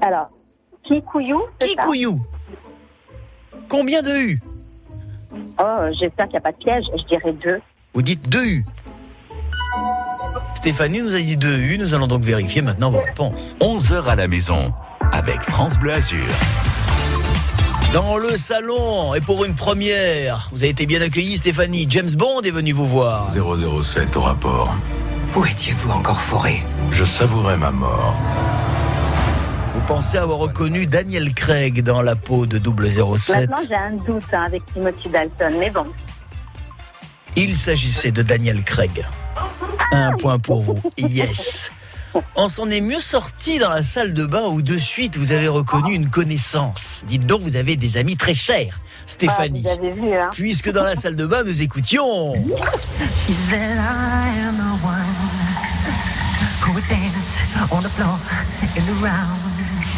Alors, 0.00 0.30
Kikuyu, 0.84 1.36
ça 1.60 1.66
Kikuyu. 1.66 2.18
Combien 3.68 4.02
de 4.02 4.10
U 4.10 4.40
Oh, 5.60 5.86
j'espère 5.98 6.26
qu'il 6.26 6.32
n'y 6.32 6.38
a 6.38 6.40
pas 6.40 6.52
de 6.52 6.56
piège. 6.58 6.84
Je 6.96 7.04
dirais 7.04 7.32
deux. 7.32 7.60
Vous 7.94 8.02
dites 8.02 8.28
2 8.28 8.44
U. 8.44 8.66
Stéphanie 10.54 11.02
nous 11.02 11.14
a 11.14 11.18
dit 11.18 11.36
2 11.36 11.58
U, 11.58 11.78
nous 11.78 11.94
allons 11.94 12.06
donc 12.06 12.22
vérifier 12.22 12.62
maintenant 12.62 12.90
vos 12.90 13.00
réponses. 13.00 13.56
11h 13.60 14.04
à 14.04 14.14
la 14.14 14.28
maison 14.28 14.72
avec 15.12 15.40
France 15.42 15.78
Bleu 15.78 15.92
Azur. 15.92 16.24
Dans 17.92 18.18
le 18.18 18.36
salon, 18.36 19.14
et 19.14 19.20
pour 19.22 19.46
une 19.46 19.54
première, 19.54 20.50
vous 20.52 20.58
avez 20.58 20.68
été 20.68 20.84
bien 20.84 21.00
accueilli 21.00 21.38
Stéphanie. 21.38 21.86
James 21.88 22.10
Bond 22.18 22.42
est 22.42 22.50
venu 22.50 22.72
vous 22.72 22.86
voir. 22.86 23.30
007 23.32 24.14
au 24.16 24.20
rapport. 24.20 24.76
Où 25.34 25.44
étiez-vous 25.46 25.90
encore 25.90 26.20
foré 26.20 26.62
Je 26.92 27.04
savourais 27.04 27.56
ma 27.56 27.70
mort. 27.70 28.14
Vous 29.74 29.80
pensez 29.86 30.18
avoir 30.18 30.38
reconnu 30.38 30.84
Daniel 30.84 31.32
Craig 31.32 31.82
dans 31.82 32.02
la 32.02 32.14
peau 32.14 32.44
de 32.44 32.58
007. 32.58 33.48
Maintenant, 33.48 33.56
j'ai 33.66 33.74
un 33.74 33.92
doute 33.92 34.22
hein, 34.32 34.42
avec 34.46 34.66
Timothy 34.72 35.08
Dalton, 35.08 35.54
mais 35.58 35.70
bon. 35.70 35.86
Il 37.36 37.56
s'agissait 37.56 38.10
de 38.10 38.22
Daniel 38.22 38.64
Craig. 38.64 39.06
Un 39.92 40.12
point 40.12 40.38
pour 40.38 40.60
vous. 40.60 40.82
Yes. 40.98 41.70
On 42.36 42.48
s'en 42.48 42.70
est 42.70 42.80
mieux 42.80 43.00
sorti 43.00 43.58
dans 43.58 43.70
la 43.70 43.82
salle 43.82 44.14
de 44.14 44.24
bain 44.24 44.46
où 44.46 44.62
de 44.62 44.78
suite 44.78 45.16
vous 45.16 45.32
avez 45.32 45.48
reconnu 45.48 45.94
une 45.94 46.08
connaissance. 46.08 47.04
Dites 47.08 47.26
donc, 47.26 47.42
vous 47.42 47.56
avez 47.56 47.76
des 47.76 47.96
amis 47.96 48.16
très 48.16 48.34
chers, 48.34 48.80
Stéphanie. 49.06 49.64
Ah, 49.66 49.74
vous 49.74 49.86
avez 49.86 49.92
vu, 49.92 50.14
hein. 50.14 50.30
Puisque 50.32 50.70
dans 50.70 50.84
la 50.84 50.96
salle 50.96 51.16
de 51.16 51.26
bain, 51.26 51.44
nous 51.44 51.62
écoutions. 51.62 52.34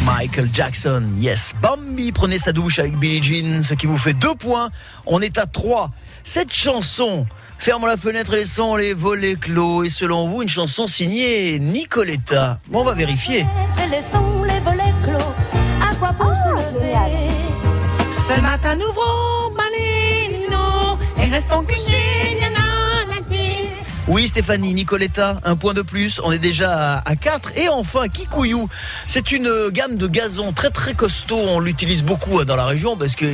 Michael 0.03 0.49
Jackson, 0.51 1.03
yes. 1.17 1.53
Bambi 1.61 2.11
prenez 2.11 2.39
sa 2.39 2.51
douche 2.51 2.79
avec 2.79 2.97
Billie 2.97 3.21
Jean, 3.21 3.61
ce 3.63 3.75
qui 3.75 3.85
vous 3.85 3.97
fait 3.97 4.13
deux 4.13 4.33
points. 4.35 4.69
On 5.05 5.21
est 5.21 5.37
à 5.37 5.45
trois. 5.45 5.91
Cette 6.23 6.51
chanson, 6.51 7.27
Ferme 7.61 7.85
la 7.85 7.95
fenêtre 7.95 8.33
et 8.33 8.37
laissons 8.37 8.75
les 8.75 8.91
volets 8.91 9.35
clos, 9.35 9.83
est 9.83 9.89
selon 9.89 10.27
vous 10.27 10.41
une 10.41 10.49
chanson 10.49 10.87
signée 10.87 11.59
Nicoletta. 11.59 12.57
Bon, 12.69 12.79
on 12.79 12.83
va 12.83 12.93
vérifier. 12.93 13.45
Et 13.77 13.87
laissons 13.87 14.41
les 14.43 14.59
volets 14.61 14.91
clos. 15.03 15.31
À 15.79 15.93
quoi 15.93 16.11
bon 16.17 16.25
se 16.25 16.55
lever 16.55 16.95
Ce 18.27 18.41
matin, 18.41 18.75
ouvrons 18.77 19.53
Malénino 19.55 20.97
et 21.21 21.29
restons 21.29 21.57
enlacés. 21.57 22.40
Oui, 24.11 24.27
Stéphanie, 24.27 24.73
Nicoletta, 24.73 25.37
un 25.45 25.55
point 25.55 25.73
de 25.73 25.81
plus. 25.81 26.19
On 26.21 26.33
est 26.33 26.37
déjà 26.37 26.97
à 26.97 27.15
4. 27.15 27.57
Et 27.57 27.69
enfin, 27.69 28.09
Kikuyu. 28.09 28.67
C'est 29.07 29.31
une 29.31 29.69
gamme 29.69 29.95
de 29.95 30.05
gazon 30.05 30.51
très 30.51 30.69
très 30.69 30.93
costaud. 30.93 31.37
On 31.37 31.61
l'utilise 31.61 32.03
beaucoup 32.03 32.37
hein, 32.37 32.43
dans 32.43 32.57
la 32.57 32.65
région 32.65 32.97
parce 32.97 33.15
que 33.15 33.25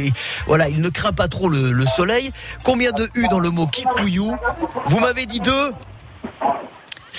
voilà, 0.45 0.69
il 0.69 0.79
ne 0.81 0.89
craint 0.89 1.13
pas 1.13 1.27
trop 1.27 1.49
le, 1.49 1.71
le 1.71 1.85
soleil. 1.87 2.31
Combien 2.63 2.91
de 2.91 3.09
U 3.15 3.27
dans 3.27 3.39
le 3.39 3.49
mot 3.49 3.65
Kikuyu 3.65 4.33
Vous 4.85 4.99
m'avez 4.99 5.25
dit 5.25 5.39
deux 5.39 5.73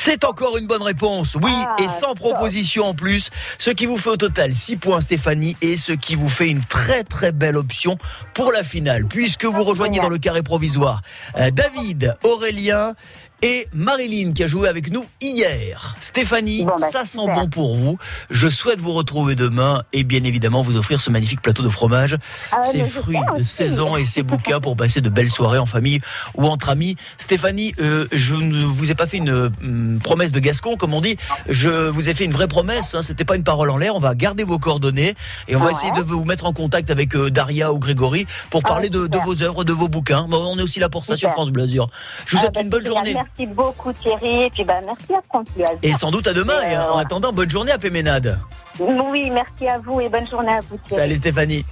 c'est 0.01 0.25
encore 0.25 0.57
une 0.57 0.69
bonne 0.69 0.83
réponse, 0.83 1.35
oui, 1.35 1.51
et 1.83 1.89
sans 1.89 2.15
proposition 2.15 2.85
en 2.85 2.95
plus, 2.95 3.31
ce 3.59 3.71
qui 3.71 3.85
vous 3.85 3.99
fait 3.99 4.11
au 4.11 4.17
total 4.17 4.55
6 4.55 4.77
points 4.77 5.01
Stéphanie 5.01 5.57
et 5.61 5.77
ce 5.77 5.91
qui 5.91 6.15
vous 6.15 6.29
fait 6.29 6.49
une 6.49 6.61
très 6.61 7.03
très 7.03 7.33
belle 7.33 7.57
option 7.57 7.99
pour 8.33 8.53
la 8.53 8.63
finale, 8.63 9.07
puisque 9.07 9.45
vous 9.45 9.65
rejoignez 9.65 9.99
dans 9.99 10.09
le 10.09 10.19
carré 10.19 10.45
provisoire 10.45 11.03
euh, 11.37 11.51
David, 11.51 12.15
Aurélien 12.23 12.95
et 13.43 13.67
Marilyn 13.73 14.33
qui 14.33 14.43
a 14.45 14.47
joué 14.47 14.69
avec 14.69 14.93
nous 14.93 15.05
hier. 15.21 15.95
Stéphanie, 16.01 16.65
Bon, 16.65 16.73
bah, 16.79 16.89
ça 16.91 17.05
sent 17.05 17.19
super. 17.21 17.35
bon 17.35 17.49
pour 17.49 17.77
vous. 17.77 17.99
Je 18.31 18.49
souhaite 18.49 18.81
vous 18.81 18.93
retrouver 18.93 19.35
demain 19.35 19.83
et 19.93 20.03
bien 20.05 20.25
évidemment 20.25 20.63
vous 20.63 20.77
offrir 20.77 21.01
ce 21.01 21.11
magnifique 21.11 21.41
plateau 21.43 21.63
de 21.63 21.69
fromage, 21.69 22.17
Ah, 22.53 22.63
ces 22.63 22.79
mais 22.79 22.85
fruits 22.85 23.19
de 23.37 23.43
saison 23.43 23.97
et 23.97 24.05
ces 24.05 24.23
bouquins 24.23 24.61
pour 24.61 24.77
passer 24.77 25.01
de 25.01 25.09
belles 25.09 25.31
soirées 25.31 25.59
en 25.59 25.67
famille 25.67 26.01
ou 26.37 26.45
entre 26.47 26.69
amis. 26.71 26.97
Stéphanie, 27.17 27.75
euh, 27.81 28.07
je 28.13 28.35
ne 28.35 28.65
vous 28.65 28.91
ai 28.91 28.95
pas 28.95 29.07
fait 29.07 29.19
une 29.19 29.31
hum, 29.63 29.99
promesse 30.03 30.33
de 30.33 30.41
Gascon, 30.41 30.77
comme 30.77 30.95
on 30.95 31.01
dit. 31.01 31.17
Je 31.49 31.89
vous 31.89 32.09
ai 32.09 32.15
fait 32.15 32.25
une 32.25 32.33
vraie 32.33 32.49
promesse. 32.49 32.95
Hein, 32.95 33.03
C'était 33.03 33.25
pas 33.25 33.37
une 33.37 33.45
parole 33.45 33.71
en 33.71 33.77
l'air. 33.79 33.95
On 33.95 34.01
va 34.01 34.15
garder 34.15 34.45
vos 34.45 34.59
coordonnées 34.59 35.15
et 35.47 35.55
on 35.57 35.61
va 35.61 35.67
Ouais. 35.67 35.73
essayer 35.73 35.93
de 35.93 36.01
vous 36.01 36.25
mettre 36.25 36.47
en 36.47 36.53
contact 36.53 36.91
avec 36.91 37.15
euh, 37.15 37.31
Daria 37.31 37.73
ou 37.73 37.79
Grégory 37.79 38.27
pour 38.51 38.63
Ah, 38.65 38.69
parler 38.69 38.89
de, 38.89 39.09
vos 39.25 39.43
œuvres, 39.43 39.65
de 39.65 39.73
vos 39.73 39.89
bouquins. 39.89 40.27
Bon, 40.29 40.39
on 40.55 40.59
est 40.59 40.63
aussi 40.63 40.81
là 40.81 40.89
pour 40.89 41.05
ça 41.07 41.17
sur. 41.17 41.29
France 41.31 41.51
Bleu 41.51 41.65
Azur. 41.65 41.89
Je 42.27 42.33
vous 42.33 42.39
Ah, 42.39 42.41
souhaite 42.47 42.55
bah, 42.55 42.61
une 42.63 42.71
bonne 42.71 42.87
journée. 42.87 43.15
Merci 43.37 43.53
beaucoup 43.55 43.93
Thierry, 43.93 44.45
et 44.45 44.51
puis 44.51 44.65
bah, 44.65 44.81
merci 44.85 45.15
à 45.15 45.39
Azur. 45.39 45.67
Et 45.83 45.93
sans 45.93 46.11
doute 46.11 46.27
à 46.27 46.33
demain. 46.33 46.61
Et, 46.63 46.73
Et 46.73 46.77
euh, 46.77 46.93
en 46.93 46.99
attendant, 46.99 47.33
bonne 47.33 47.51
journée 47.51 47.73
à 47.73 47.79
Péménade. 47.79 48.39
Oui, 48.79 49.31
merci 49.31 49.69
à 49.69 49.79
vous 49.79 50.01
et 50.01 50.09
bonne 50.09 50.29
journée 50.29 50.53
à 50.53 50.61
vous 50.61 50.77
Thierry. 50.87 51.03
Salut 51.03 51.17
Stéphanie. 51.17 51.65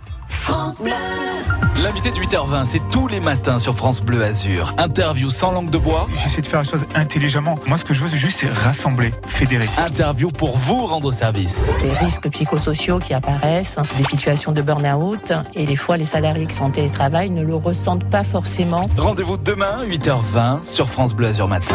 L'invité 1.83 2.11
de 2.11 2.17
8h20, 2.17 2.65
c'est 2.65 2.89
tous 2.91 3.07
les 3.09 3.21
matins 3.21 3.59
sur 3.59 3.75
France 3.77 4.01
Bleu 4.01 4.23
Azur. 4.23 4.75
Interview 4.79 5.31
sans 5.31 5.53
langue 5.53 5.71
de 5.71 5.79
bois. 5.79 6.09
J'essaie 6.23 6.41
de 6.41 6.47
faire 6.47 6.63
les 6.63 6.69
choses 6.69 6.85
intelligemment. 6.95 7.59
Moi, 7.67 7.79
ce 7.79 7.85
que 7.85 7.95
je 7.95 8.03
veux, 8.03 8.09
c'est 8.09 8.17
juste 8.17 8.41
c'est 8.41 8.49
rassembler, 8.49 9.13
fédérer. 9.27 9.69
Interview 9.79 10.31
pour 10.31 10.57
vous 10.57 10.87
rendre 10.87 11.11
service. 11.13 11.67
des 11.83 11.93
risques 11.93 12.29
psychosociaux 12.31 12.99
qui 12.99 13.15
apparaissent, 13.15 13.77
des 13.97 14.05
situations 14.05 14.53
de 14.53 14.63
burn-out, 14.63 15.33
et 15.55 15.67
des 15.67 15.77
fois 15.77 15.97
les 15.97 16.07
salariés 16.07 16.47
qui 16.47 16.57
sont 16.57 16.65
en 16.65 16.71
télétravail 16.71 17.31
ne 17.31 17.43
le 17.43 17.55
ressentent 17.55 18.09
pas 18.09 18.25
forcément. 18.25 18.89
Rendez-vous 18.97 19.37
demain, 19.37 19.85
8h20, 19.85 20.65
sur 20.65 20.89
France 20.89 21.15
Bleu 21.15 21.29
Azur 21.29 21.49
Matin. 21.49 21.75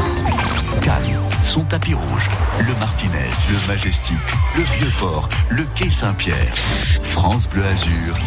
Cannes, 0.79 1.19
son 1.41 1.61
tapis 1.61 1.93
rouge, 1.93 2.29
le 2.59 2.73
Martinez, 2.79 3.29
le 3.49 3.67
Majestic, 3.67 4.15
le 4.55 4.63
Vieux-Port, 4.63 5.27
le 5.49 5.63
Quai 5.75 5.89
Saint-Pierre. 5.89 6.53
France 7.01 7.47
Bleu 7.49 7.65
Azur, 7.65 8.17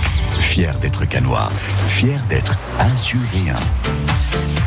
fier 0.40 0.78
d'être 0.78 1.04
canois, 1.04 1.48
fier 1.88 2.20
d'être 2.28 2.56
azuréen. 2.78 3.56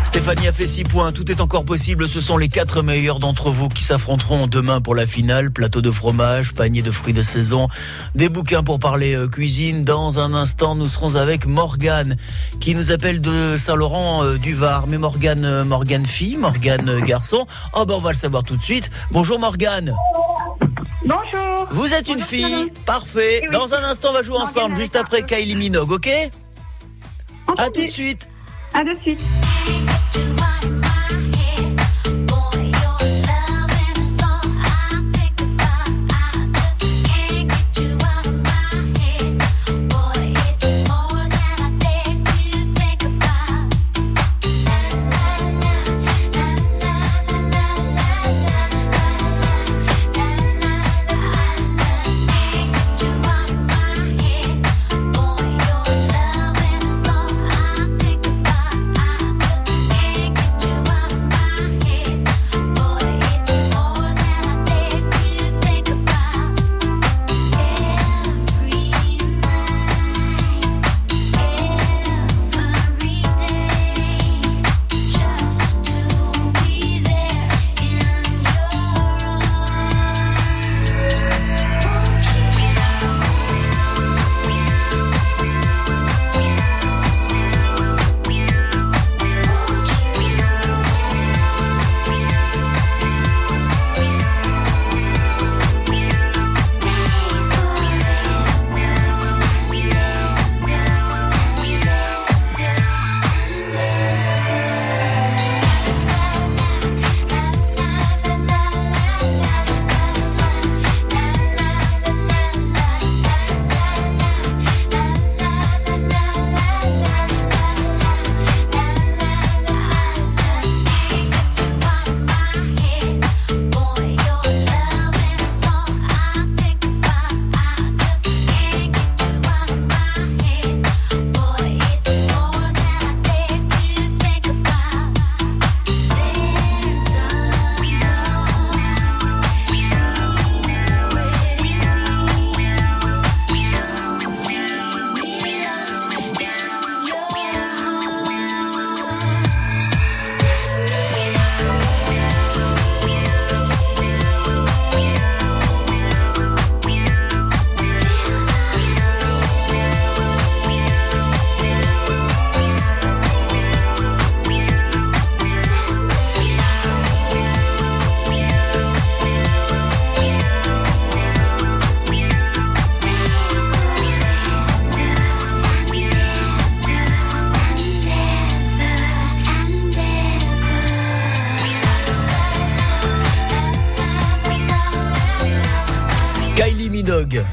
Stéphanie 0.08 0.48
a 0.48 0.54
fait 0.54 0.66
6 0.66 0.86
points, 0.86 1.12
tout 1.12 1.30
est 1.30 1.42
encore 1.42 1.66
possible, 1.66 2.08
ce 2.08 2.22
sont 2.22 2.38
les 2.38 2.48
quatre 2.48 2.82
meilleurs 2.82 3.20
d'entre 3.20 3.52
vous 3.52 3.68
qui 3.68 3.84
s'affronteront 3.84 4.48
demain 4.48 4.80
pour 4.80 4.96
la 4.96 5.06
finale, 5.06 5.52
plateau 5.52 5.82
de 5.82 5.92
fromage, 5.92 6.54
panier 6.54 6.82
de 6.82 6.92
fruits 6.92 7.12
de 7.12 7.22
saison, 7.22 7.68
des 8.16 8.30
bouquins 8.30 8.64
pour 8.64 8.80
parler 8.80 9.16
euh, 9.16 9.28
cuisine. 9.28 9.84
Dans 9.84 10.18
un 10.20 10.34
instant, 10.34 10.76
nous 10.76 10.88
serons 10.88 11.16
avec 11.16 11.46
Morgane 11.46 12.16
qui 12.62 12.74
nous 12.74 12.94
appelle 12.94 13.20
de 13.20 13.58
Saint-Laurent 13.58 14.24
euh, 14.24 14.38
du 14.38 14.54
Var. 14.54 14.88
Mais 14.88 14.98
Morgane, 14.98 15.44
euh, 15.44 15.66
Morgane 15.66 16.06
fille, 16.06 16.38
Morgane 16.38 17.02
garçon, 17.02 17.46
oh 17.74 17.86
ben 17.86 17.96
on 17.96 18.00
va 18.00 18.12
le 18.12 18.18
savoir 18.18 18.44
tout 18.44 18.56
de 18.56 18.64
suite. 18.64 18.90
Bonjour 19.12 19.40
Morgane. 19.40 19.94
Bonjour. 21.06 21.68
Vous 21.72 21.94
êtes 21.94 22.08
une 22.08 22.22
fille, 22.22 22.72
parfait. 22.86 23.42
Dans 23.52 23.74
un 23.74 23.84
instant, 23.84 24.12
on 24.12 24.14
va 24.14 24.24
jouer 24.24 24.38
ensemble, 24.38 24.78
juste 24.78 24.96
après 24.96 25.24
Kylie 25.24 25.58
Minogue, 25.58 25.92
ok? 25.92 26.10
À 27.58 27.70
tout 27.72 27.84
de 27.84 27.92
suite. 27.92 28.26
À 28.78 28.84
de 28.84 28.94
suite. 28.94 30.27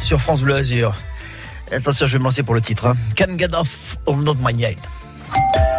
Sur 0.00 0.20
France 0.20 0.42
Bleu 0.42 0.54
Azur. 0.54 0.94
Attention, 1.72 2.06
je 2.06 2.12
vais 2.12 2.18
me 2.18 2.24
lancer 2.24 2.42
pour 2.42 2.54
le 2.54 2.60
titre. 2.60 2.86
Hein. 2.86 2.94
Can't 3.16 3.38
get 3.38 3.54
off 3.54 3.96
of 4.06 4.16
not 4.18 4.36
my 4.40 4.52
yet. 4.54 4.76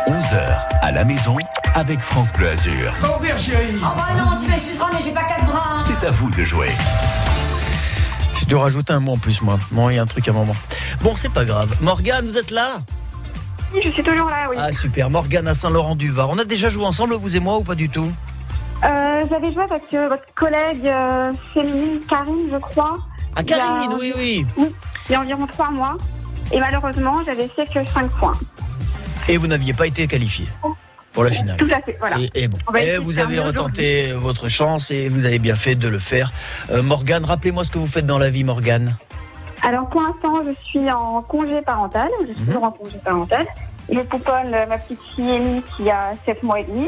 11h 0.08 0.60
à 0.82 0.92
la 0.92 1.04
maison 1.04 1.38
avec 1.74 2.00
France 2.02 2.34
Bleu 2.34 2.50
Azur. 2.50 2.94
Va 3.02 3.16
ouvrir, 3.16 3.38
chérie 3.38 3.76
Oh 3.78 3.86
bah 3.96 4.08
non, 4.18 4.42
tu 4.42 4.50
m'excuseras, 4.50 4.88
mais 4.94 5.00
j'ai 5.04 5.12
pas 5.12 5.24
quatre 5.24 5.46
bras. 5.46 5.78
C'est 5.80 6.06
à 6.06 6.12
vous 6.12 6.30
de 6.30 6.44
jouer. 6.44 6.70
Je 8.40 8.46
dois 8.46 8.64
rajouter 8.64 8.94
un 8.94 9.00
mot 9.00 9.14
en 9.14 9.18
plus, 9.18 9.42
moi. 9.42 9.58
Bon, 9.72 9.90
il 9.90 9.96
y 9.96 10.00
a 10.00 10.02
un 10.02 10.08
truc 10.08 10.28
à 10.28 10.32
un 10.32 10.36
moment. 10.36 10.56
Bon, 11.02 11.16
c'est 11.16 11.32
pas 11.32 11.46
grave. 11.46 11.74
Morgane, 11.82 12.26
vous 12.26 12.38
êtes 12.38 12.52
là? 12.52 12.78
Oui, 13.74 13.80
je 13.84 13.90
suis 13.92 14.04
toujours 14.04 14.30
là, 14.30 14.48
oui. 14.50 14.58
Ah, 14.60 14.72
super. 14.72 15.10
Morgane 15.10 15.48
à 15.48 15.54
Saint-Laurent-du-Var. 15.54 16.30
On 16.30 16.38
a 16.38 16.44
déjà 16.46 16.70
joué 16.70 16.86
ensemble, 16.86 17.16
vous 17.16 17.36
et 17.36 17.40
moi, 17.40 17.58
ou 17.58 17.64
pas 17.64 17.76
du 17.76 17.90
tout? 17.90 18.12
Euh, 18.84 19.24
J'avais 19.30 19.54
joué 19.54 19.64
avec 19.64 19.84
euh, 19.94 20.10
votre 20.10 20.26
collègue 20.36 20.86
euh, 20.86 21.32
féminine 21.54 22.00
Karine, 22.10 22.50
je 22.52 22.58
crois. 22.58 23.00
Ah, 23.36 23.44
Karine, 23.44 23.92
oui, 24.00 24.14
oui. 24.18 24.46
Oui, 24.58 24.74
il 25.10 25.12
y 25.12 25.16
a 25.16 25.22
environ 25.22 25.46
trois 25.48 25.70
mois. 25.72 25.98
Et 26.52 26.60
malheureusement, 26.60 27.18
j'avais 27.26 27.48
fait 27.48 27.66
que 27.66 27.86
5 27.86 28.10
points. 28.12 28.38
Et 29.28 29.38
vous 29.38 29.48
n'aviez 29.48 29.74
pas 29.74 29.88
été 29.88 30.08
qualifié. 30.08 30.48
Pour 31.12 31.24
la 31.24 31.32
finale. 31.32 31.58
Tout 31.58 31.70
à 31.72 31.82
fait, 31.82 31.96
voilà. 32.00 32.18
Et 32.34 32.48
bon. 32.50 32.58
Et 32.78 32.98
de 32.98 33.00
vous 33.00 33.20
avez 33.20 33.40
retenté 33.40 34.12
votre 34.12 34.50
chance 34.50 34.92
et 34.92 35.08
vous 35.08 35.24
avez 35.26 35.40
bien 35.40 35.56
fait 35.56 35.76
de 35.76 35.88
le 35.88 35.98
faire. 36.00 36.34
Euh, 36.72 36.84
Morgane, 36.84 37.24
rappelez-moi 37.24 37.64
ce 37.64 37.72
que 37.72 37.78
vous 37.78 37.88
faites 37.88 38.06
dans 38.06 38.18
la 38.18 38.30
vie, 38.30 38.44
Morgane. 38.44 38.98
Alors 39.64 39.90
pour 39.90 40.02
l'instant, 40.02 40.42
je 40.46 40.52
suis 40.68 40.92
en 40.92 41.22
congé 41.22 41.62
parental. 41.62 42.10
Je 42.28 42.34
suis 42.34 42.46
toujours 42.46 42.64
en 42.66 42.72
congé 42.72 42.98
parental. 43.04 43.46
Je 43.90 44.00
pouponne 44.02 44.54
euh, 44.54 44.66
ma 44.68 44.78
petite 44.78 45.00
fille 45.16 45.32
Amy 45.32 45.62
qui 45.78 45.90
a 45.90 46.14
7 46.26 46.44
mois 46.44 46.60
et 46.60 46.66
demi. 46.66 46.88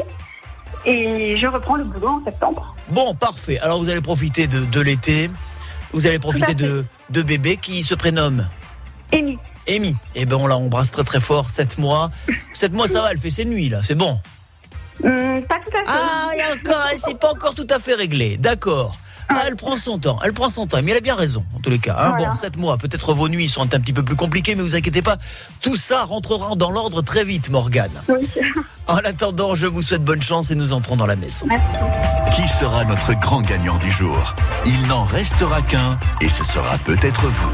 Et 0.84 1.36
je 1.38 1.46
reprends 1.46 1.76
le 1.76 1.84
boulot 1.84 2.20
en 2.20 2.24
septembre. 2.24 2.74
Bon, 2.90 3.14
parfait. 3.14 3.58
Alors 3.60 3.78
vous 3.78 3.88
allez 3.88 4.02
profiter 4.02 4.46
de, 4.46 4.60
de 4.60 4.80
l'été. 4.80 5.30
Vous 5.92 6.06
allez 6.06 6.18
profiter 6.18 6.54
de, 6.54 6.84
de 7.10 7.22
bébé 7.22 7.56
qui 7.56 7.82
se 7.82 7.94
prénomme 7.94 8.48
Amy. 9.12 9.38
Amy. 9.68 9.96
Eh 10.14 10.26
ben 10.26 10.36
on 10.36 10.46
la 10.46 10.56
embrasse 10.56 10.90
très 10.90 11.04
très 11.04 11.20
fort. 11.20 11.48
7 11.50 11.78
mois. 11.78 12.10
7 12.52 12.72
mois, 12.72 12.88
ça 12.88 13.02
va, 13.02 13.12
elle 13.12 13.18
fait 13.18 13.30
ses 13.30 13.44
nuits 13.44 13.68
là. 13.68 13.80
C'est 13.82 13.94
bon. 13.94 14.20
Hum, 15.04 15.42
pas 15.48 15.56
tout 15.56 15.70
à 15.76 15.78
fait. 15.78 15.84
Ah, 15.86 16.30
encore, 16.54 16.88
c'est 16.96 17.18
pas 17.18 17.32
encore 17.32 17.54
tout 17.54 17.66
à 17.70 17.78
fait 17.78 17.94
réglé. 17.94 18.36
D'accord. 18.36 18.96
Ah, 19.30 19.42
elle 19.46 19.56
prend 19.56 19.76
son 19.76 19.98
temps, 19.98 20.18
elle 20.24 20.32
prend 20.32 20.48
son 20.50 20.66
temps, 20.66 20.78
mais 20.82 20.92
elle 20.92 20.96
a 20.98 21.00
bien 21.02 21.14
raison, 21.14 21.44
en 21.54 21.60
tous 21.60 21.68
les 21.70 21.78
cas. 21.78 21.96
hein. 21.98 22.08
Voilà. 22.16 22.28
Bon, 22.30 22.34
7 22.34 22.56
mois, 22.56 22.78
peut-être 22.78 23.12
vos 23.12 23.28
nuits 23.28 23.48
sont 23.48 23.62
un 23.62 23.80
petit 23.80 23.92
peu 23.92 24.02
plus 24.02 24.16
compliquées, 24.16 24.54
mais 24.54 24.62
vous 24.62 24.74
inquiétez 24.74 25.02
pas, 25.02 25.16
tout 25.60 25.76
ça 25.76 26.04
rentrera 26.04 26.54
dans 26.56 26.70
l'ordre 26.70 27.02
très 27.02 27.24
vite, 27.24 27.50
Morgane. 27.50 27.90
En 28.86 28.96
attendant, 28.96 29.54
je 29.54 29.66
vous 29.66 29.82
souhaite 29.82 30.02
bonne 30.02 30.22
chance 30.22 30.50
et 30.50 30.54
nous 30.54 30.72
entrons 30.72 30.96
dans 30.96 31.06
la 31.06 31.16
maison. 31.16 31.46
Qui 32.34 32.48
sera 32.48 32.84
notre 32.84 33.12
grand 33.14 33.42
gagnant 33.42 33.76
du 33.78 33.90
jour? 33.90 34.34
Il 34.64 34.86
n'en 34.86 35.04
restera 35.04 35.60
qu'un 35.62 35.98
et 36.22 36.28
ce 36.28 36.42
sera 36.44 36.78
peut-être 36.78 37.26
vous. 37.26 37.52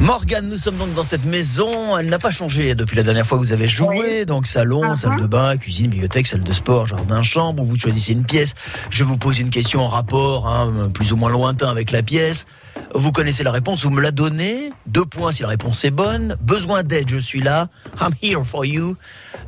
Morgane, 0.00 0.48
nous 0.48 0.56
sommes 0.56 0.76
donc 0.76 0.94
dans 0.94 1.02
cette 1.02 1.24
maison. 1.24 1.98
Elle 1.98 2.06
n'a 2.06 2.20
pas 2.20 2.30
changé 2.30 2.76
depuis 2.76 2.96
la 2.96 3.02
dernière 3.02 3.26
fois 3.26 3.36
que 3.36 3.42
vous 3.42 3.52
avez 3.52 3.66
joué. 3.66 4.24
Donc 4.24 4.46
salon, 4.46 4.94
salle 4.94 5.20
de 5.20 5.26
bain, 5.26 5.56
cuisine, 5.56 5.88
bibliothèque, 5.88 6.28
salle 6.28 6.44
de 6.44 6.52
sport, 6.52 6.86
jardin, 6.86 7.22
chambre. 7.22 7.64
Vous 7.64 7.76
choisissez 7.76 8.12
une 8.12 8.24
pièce. 8.24 8.54
Je 8.90 9.02
vous 9.02 9.16
pose 9.16 9.40
une 9.40 9.50
question 9.50 9.80
en 9.80 9.88
rapport, 9.88 10.46
hein, 10.46 10.90
plus 10.94 11.12
ou 11.12 11.16
moins 11.16 11.30
lointain 11.30 11.68
avec 11.68 11.90
la 11.90 12.04
pièce. 12.04 12.46
Vous 12.94 13.10
connaissez 13.10 13.42
la 13.42 13.50
réponse, 13.50 13.82
vous 13.82 13.90
me 13.90 14.00
la 14.00 14.12
donnez. 14.12 14.70
Deux 14.86 15.04
points 15.04 15.32
si 15.32 15.42
la 15.42 15.48
réponse 15.48 15.84
est 15.84 15.90
bonne. 15.90 16.36
Besoin 16.40 16.84
d'aide, 16.84 17.10
je 17.10 17.18
suis 17.18 17.40
là. 17.40 17.66
I'm 18.00 18.12
here 18.22 18.44
for 18.44 18.64
you. 18.64 18.96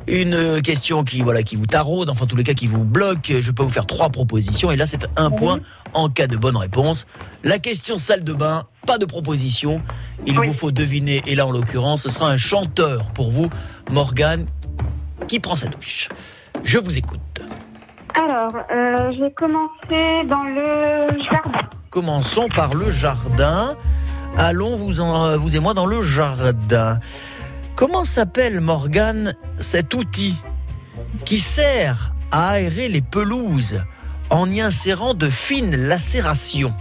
Une 0.07 0.61
question 0.61 1.05
qui 1.05 1.21
voilà 1.21 1.43
qui 1.43 1.55
vous 1.55 1.65
taraude, 1.65 2.09
enfin 2.09 2.25
en 2.25 2.27
tous 2.27 2.35
les 2.35 2.43
cas 2.43 2.53
qui 2.53 2.67
vous 2.67 2.83
bloque. 2.83 3.31
Je 3.39 3.51
peux 3.51 3.63
vous 3.63 3.69
faire 3.69 3.85
trois 3.85 4.09
propositions 4.09 4.69
et 4.69 4.75
là 4.75 4.85
c'est 4.85 5.05
un 5.15 5.31
point 5.31 5.59
en 5.93 6.09
cas 6.09 6.27
de 6.27 6.35
bonne 6.35 6.57
réponse. 6.57 7.05
La 7.45 7.57
question 7.57 7.97
salle 7.97 8.25
de 8.25 8.33
bain, 8.33 8.63
pas 8.85 8.97
de 8.97 9.05
proposition. 9.05 9.81
Il 10.25 10.35
vous 10.35 10.53
faut 10.53 10.71
deviner 10.71 11.21
et 11.27 11.35
là 11.35 11.47
en 11.47 11.51
l'occurrence 11.51 12.03
ce 12.03 12.09
sera 12.09 12.29
un 12.29 12.37
chanteur 12.37 13.11
pour 13.11 13.31
vous, 13.31 13.49
Morgane, 13.91 14.45
qui 15.27 15.39
prend 15.39 15.55
sa 15.55 15.67
douche. 15.67 16.09
Je 16.63 16.77
vous 16.77 16.97
écoute. 16.97 17.19
Alors, 18.15 18.51
euh, 18.71 19.11
je 19.13 19.23
vais 19.23 19.31
commencer 19.31 20.27
dans 20.29 20.43
le 20.43 21.17
jardin. 21.23 21.59
Commençons 21.89 22.47
par 22.49 22.73
le 22.73 22.89
jardin. 22.89 23.75
Allons 24.37 24.75
vous, 24.75 25.01
en- 25.01 25.37
vous 25.37 25.55
et 25.55 25.59
moi 25.59 25.73
dans 25.73 25.85
le 25.85 26.01
jardin. 26.01 26.99
Comment 27.75 28.03
s'appelle, 28.03 28.61
Morgane, 28.61 29.33
cet 29.57 29.93
outil 29.93 30.35
qui 31.25 31.39
sert 31.39 32.13
à 32.31 32.49
aérer 32.51 32.89
les 32.89 33.01
pelouses 33.01 33.81
en 34.29 34.49
y 34.49 34.61
insérant 34.61 35.13
de 35.13 35.29
fines 35.29 35.75
lacérations? 35.75 36.73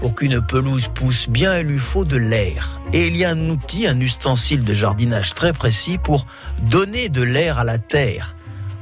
Pour 0.00 0.14
qu'une 0.14 0.40
pelouse 0.40 0.88
pousse 0.94 1.28
bien, 1.28 1.58
il 1.58 1.66
lui 1.66 1.78
faut 1.78 2.04
de 2.04 2.16
l'air. 2.16 2.80
Et 2.92 3.06
il 3.08 3.16
y 3.16 3.24
a 3.24 3.30
un 3.30 3.48
outil, 3.50 3.86
un 3.86 3.98
ustensile 4.00 4.62
de 4.62 4.74
jardinage 4.74 5.34
très 5.34 5.52
précis 5.52 5.98
pour 5.98 6.26
donner 6.70 7.08
de 7.08 7.22
l'air 7.22 7.58
à 7.58 7.64
la 7.64 7.78
terre. 7.78 8.36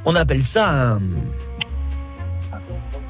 On 0.05 0.15
appelle 0.17 0.43
ça 0.43 0.69
un... 0.71 1.01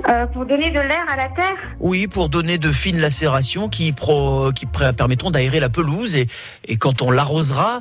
Euh, 0.06 0.26
pour 0.26 0.44
donner 0.44 0.70
de 0.70 0.80
l'air 0.80 1.04
à 1.10 1.16
la 1.16 1.30
terre 1.30 1.56
Oui, 1.80 2.06
pour 2.08 2.28
donner 2.28 2.58
de 2.58 2.70
fines 2.72 3.00
lacérations 3.00 3.70
qui, 3.70 3.90
pro- 3.92 4.52
qui 4.54 4.66
pré- 4.66 4.92
permettront 4.92 5.30
d'aérer 5.30 5.60
la 5.60 5.70
pelouse 5.70 6.14
et, 6.14 6.26
et 6.68 6.76
quand 6.76 7.00
on 7.00 7.10
l'arrosera, 7.10 7.80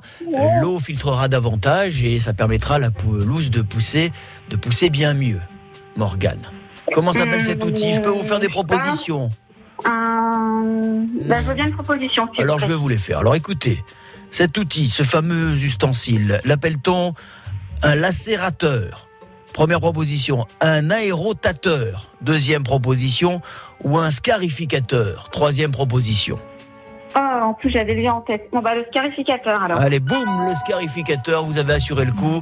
l'eau 0.62 0.80
filtrera 0.80 1.28
davantage 1.28 2.02
et 2.06 2.20
ça 2.20 2.34
permettra 2.34 2.76
à 2.76 2.80
la 2.80 2.92
pelouse 2.92 3.50
de 3.50 3.62
pousser, 3.62 4.14
de 4.50 4.56
pousser 4.56 4.90
bien 4.90 5.14
mieux. 5.14 5.42
Morgane. 5.98 6.40
Comment 6.94 7.12
s'appelle 7.12 7.42
cet 7.42 7.62
outil? 7.64 7.94
Je 7.94 8.00
peux 8.00 8.10
vous 8.10 8.24
faire 8.24 8.40
des 8.40 8.50
propositions. 8.50 9.30
Ben, 9.86 11.42
je 11.42 11.48
veux 11.48 11.54
bien 11.54 11.68
une 11.68 11.74
proposition. 11.74 12.28
Alors 12.38 12.60
je 12.60 12.66
vais 12.66 12.76
vous 12.76 12.90
les 12.90 12.98
faire. 12.98 13.20
Alors 13.20 13.36
écoutez, 13.36 13.84
cet 14.30 14.58
outil, 14.58 14.90
ce 14.90 15.04
fameux 15.04 15.54
ustensile, 15.54 16.42
l'appelle-t-on 16.46 17.14
un 17.84 17.96
lacérateur? 17.96 19.08
Première 19.54 19.80
proposition, 19.80 20.46
un 20.62 20.90
aérotateur. 20.90 22.10
Deuxième 22.22 22.64
proposition, 22.64 23.42
ou 23.84 24.00
un 24.00 24.10
scarificateur. 24.10 25.30
Troisième 25.32 25.72
proposition. 25.72 26.40
Oh, 27.16 27.20
en 27.20 27.54
plus, 27.54 27.70
j'avais 27.70 27.94
lui 27.94 28.10
en 28.10 28.22
tête. 28.22 28.50
Bon, 28.52 28.62
bah, 28.62 28.74
le 28.74 28.84
scarificateur, 28.90 29.62
alors. 29.62 29.80
Allez, 29.80 30.00
boum, 30.00 30.26
le 30.50 30.56
scarificateur, 30.56 31.46
vous 31.46 31.60
avez 31.60 31.74
assuré 31.74 32.06
le 32.06 32.14
coup. 32.14 32.42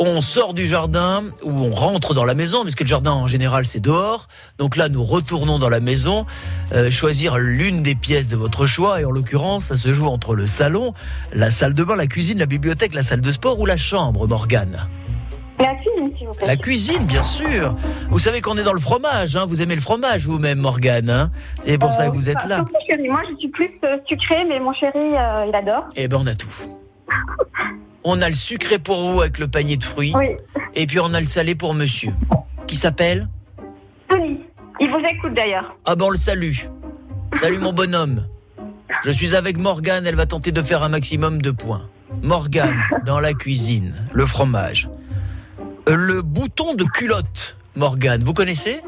On 0.00 0.20
sort 0.20 0.54
du 0.54 0.66
jardin 0.66 1.24
ou 1.42 1.50
on 1.50 1.74
rentre 1.74 2.14
dans 2.14 2.24
la 2.24 2.34
maison, 2.34 2.62
puisque 2.62 2.82
le 2.82 2.86
jardin 2.86 3.10
en 3.10 3.26
général 3.26 3.64
c'est 3.64 3.80
dehors. 3.80 4.28
Donc 4.56 4.76
là, 4.76 4.88
nous 4.88 5.02
retournons 5.02 5.58
dans 5.58 5.68
la 5.68 5.80
maison, 5.80 6.24
euh, 6.72 6.88
choisir 6.88 7.38
l'une 7.38 7.82
des 7.82 7.96
pièces 7.96 8.28
de 8.28 8.36
votre 8.36 8.64
choix. 8.64 9.00
Et 9.00 9.04
en 9.04 9.10
l'occurrence, 9.10 9.66
ça 9.66 9.76
se 9.76 9.92
joue 9.92 10.06
entre 10.06 10.36
le 10.36 10.46
salon, 10.46 10.94
la 11.32 11.50
salle 11.50 11.74
de 11.74 11.82
bain, 11.82 11.96
la 11.96 12.06
cuisine, 12.06 12.38
la 12.38 12.46
bibliothèque, 12.46 12.94
la 12.94 13.02
salle 13.02 13.20
de 13.20 13.32
sport 13.32 13.58
ou 13.58 13.66
la 13.66 13.76
chambre, 13.76 14.28
Morgane. 14.28 14.88
La 15.58 15.74
cuisine, 15.74 16.12
s'il 16.16 16.28
vous 16.28 16.34
plaît. 16.34 16.46
La 16.46 16.56
cuisine, 16.56 17.04
bien 17.04 17.24
sûr. 17.24 17.74
Vous 18.08 18.20
savez 18.20 18.40
qu'on 18.40 18.56
est 18.56 18.62
dans 18.62 18.72
le 18.72 18.78
fromage. 18.78 19.34
Hein. 19.34 19.46
Vous 19.46 19.60
aimez 19.62 19.74
le 19.74 19.80
fromage 19.80 20.24
vous-même, 20.26 20.60
Morgane. 20.60 21.10
Hein 21.10 21.30
c'est 21.64 21.78
pour 21.78 21.92
ça 21.92 22.06
que 22.06 22.14
vous 22.14 22.30
êtes 22.30 22.44
là. 22.44 22.64
chéri. 22.88 23.08
Moi, 23.08 23.22
je 23.28 23.36
suis 23.36 23.48
plus 23.48 23.70
euh, 23.82 23.96
sucrée, 24.06 24.44
mais 24.48 24.60
mon 24.60 24.72
chéri, 24.72 24.92
euh, 24.94 25.46
il 25.48 25.54
adore. 25.56 25.86
Eh 25.96 26.06
ben, 26.06 26.18
on 26.20 26.26
a 26.28 26.34
tout. 26.34 26.48
On 28.10 28.22
a 28.22 28.28
le 28.28 28.34
sucré 28.34 28.78
pour 28.78 29.02
vous 29.02 29.20
avec 29.20 29.38
le 29.38 29.48
panier 29.48 29.76
de 29.76 29.84
fruits. 29.84 30.14
Et 30.74 30.86
puis 30.86 30.98
on 30.98 31.12
a 31.12 31.20
le 31.20 31.26
salé 31.26 31.54
pour 31.54 31.74
monsieur. 31.74 32.14
Qui 32.66 32.74
s'appelle 32.74 33.28
Tony, 34.08 34.40
il 34.80 34.90
vous 34.90 35.06
écoute 35.06 35.34
d'ailleurs. 35.34 35.76
Ah 35.84 35.94
ben 35.94 36.06
on 36.06 36.10
le 36.10 36.16
salue. 36.16 36.54
Salut 37.34 37.58
mon 37.58 37.74
bonhomme. 37.74 38.26
Je 39.04 39.10
suis 39.10 39.34
avec 39.34 39.58
Morgane, 39.58 40.06
elle 40.06 40.14
va 40.14 40.24
tenter 40.24 40.52
de 40.52 40.62
faire 40.62 40.82
un 40.82 40.88
maximum 40.88 41.42
de 41.42 41.50
points. 41.50 41.86
Morgane, 42.22 42.80
dans 43.04 43.20
la 43.20 43.34
cuisine, 43.34 43.94
le 44.14 44.24
fromage. 44.24 44.88
Euh, 45.90 45.94
Le 45.94 46.22
bouton 46.22 46.74
de 46.74 46.84
culotte, 46.84 47.58
Morgane, 47.76 48.24
vous 48.24 48.32
connaissez 48.32 48.80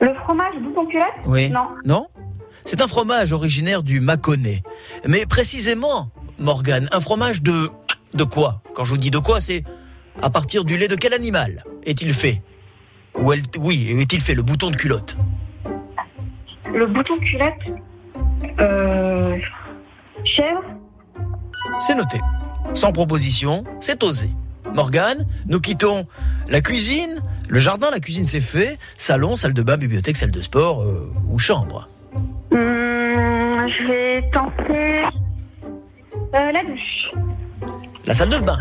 Le 0.00 0.14
fromage 0.24 0.54
bouton 0.62 0.86
culotte 0.86 1.26
Oui. 1.26 1.50
Non. 1.50 1.68
Non 1.84 2.06
C'est 2.64 2.80
un 2.80 2.88
fromage 2.88 3.34
originaire 3.34 3.82
du 3.82 4.00
Mâconnais. 4.00 4.62
Mais 5.06 5.26
précisément, 5.26 6.08
Morgane, 6.38 6.88
un 6.92 7.00
fromage 7.00 7.42
de... 7.42 7.70
De 8.14 8.24
quoi 8.24 8.62
Quand 8.74 8.84
je 8.84 8.90
vous 8.90 8.96
dis 8.98 9.10
de 9.10 9.18
quoi, 9.18 9.40
c'est 9.40 9.64
à 10.22 10.30
partir 10.30 10.64
du 10.64 10.76
lait 10.78 10.88
de 10.88 10.94
quel 10.96 11.12
animal 11.12 11.62
est-il 11.84 12.12
fait 12.14 12.42
Ou 13.16 13.32
elle- 13.32 13.42
Oui, 13.58 13.94
est-il 14.00 14.20
fait 14.20 14.34
le 14.34 14.42
bouton 14.42 14.70
de 14.70 14.76
culotte 14.76 15.16
Le 16.72 16.86
bouton 16.86 17.18
culotte 17.18 17.80
Euh. 18.60 19.38
Chèvre 20.24 20.62
C'est 21.80 21.94
noté. 21.94 22.18
Sans 22.72 22.90
proposition, 22.92 23.64
c'est 23.80 24.02
osé. 24.02 24.30
Morgane, 24.74 25.26
nous 25.46 25.60
quittons 25.60 26.06
la 26.48 26.60
cuisine, 26.60 27.22
le 27.48 27.58
jardin, 27.58 27.90
la 27.90 28.00
cuisine 28.00 28.26
c'est 28.26 28.40
fait, 28.40 28.78
salon, 28.96 29.36
salle 29.36 29.54
de 29.54 29.62
bain, 29.62 29.76
bibliothèque, 29.76 30.16
salle 30.16 30.30
de 30.32 30.40
sport 30.42 30.82
euh, 30.82 31.12
ou 31.30 31.38
chambre. 31.38 31.88
Hum, 32.50 32.58
Je 33.68 33.86
vais 33.86 34.30
tenter. 34.32 35.02
euh, 36.34 36.52
la 36.52 36.62
douche. 36.64 37.10
La 38.06 38.14
salle 38.14 38.28
de 38.28 38.38
bain. 38.38 38.58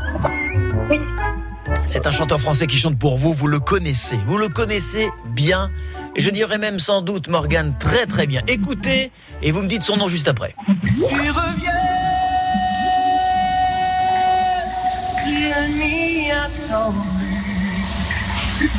Oui. 0.90 1.00
C'est 1.86 2.08
un 2.08 2.12
chanteur 2.12 2.40
français 2.40 2.66
qui 2.68 2.78
chante 2.78 2.98
pour 2.98 3.18
vous, 3.18 3.32
vous 3.32 3.48
le 3.48 3.60
connaissez, 3.60 4.18
vous 4.28 4.38
le 4.38 4.50
connaissez 4.50 5.10
bien, 5.26 5.70
et 6.16 6.22
je 6.22 6.30
dirais 6.30 6.58
même 6.58 6.80
sans 6.80 7.02
doute 7.02 7.28
Morgane 7.28 7.78
très 7.78 8.06
très 8.08 8.26
bien. 8.26 8.42
Écoutez, 8.48 9.12
et 9.42 9.52
vous 9.52 9.62
me 9.62 9.68
dites 9.68 9.84
son 9.84 9.98
nom 9.98 10.08
juste 10.08 10.28
après. 10.28 10.56
Tu 10.82 11.04
reviens. 11.04 11.72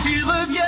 Tu 0.02 0.22
reviens. 0.24 0.62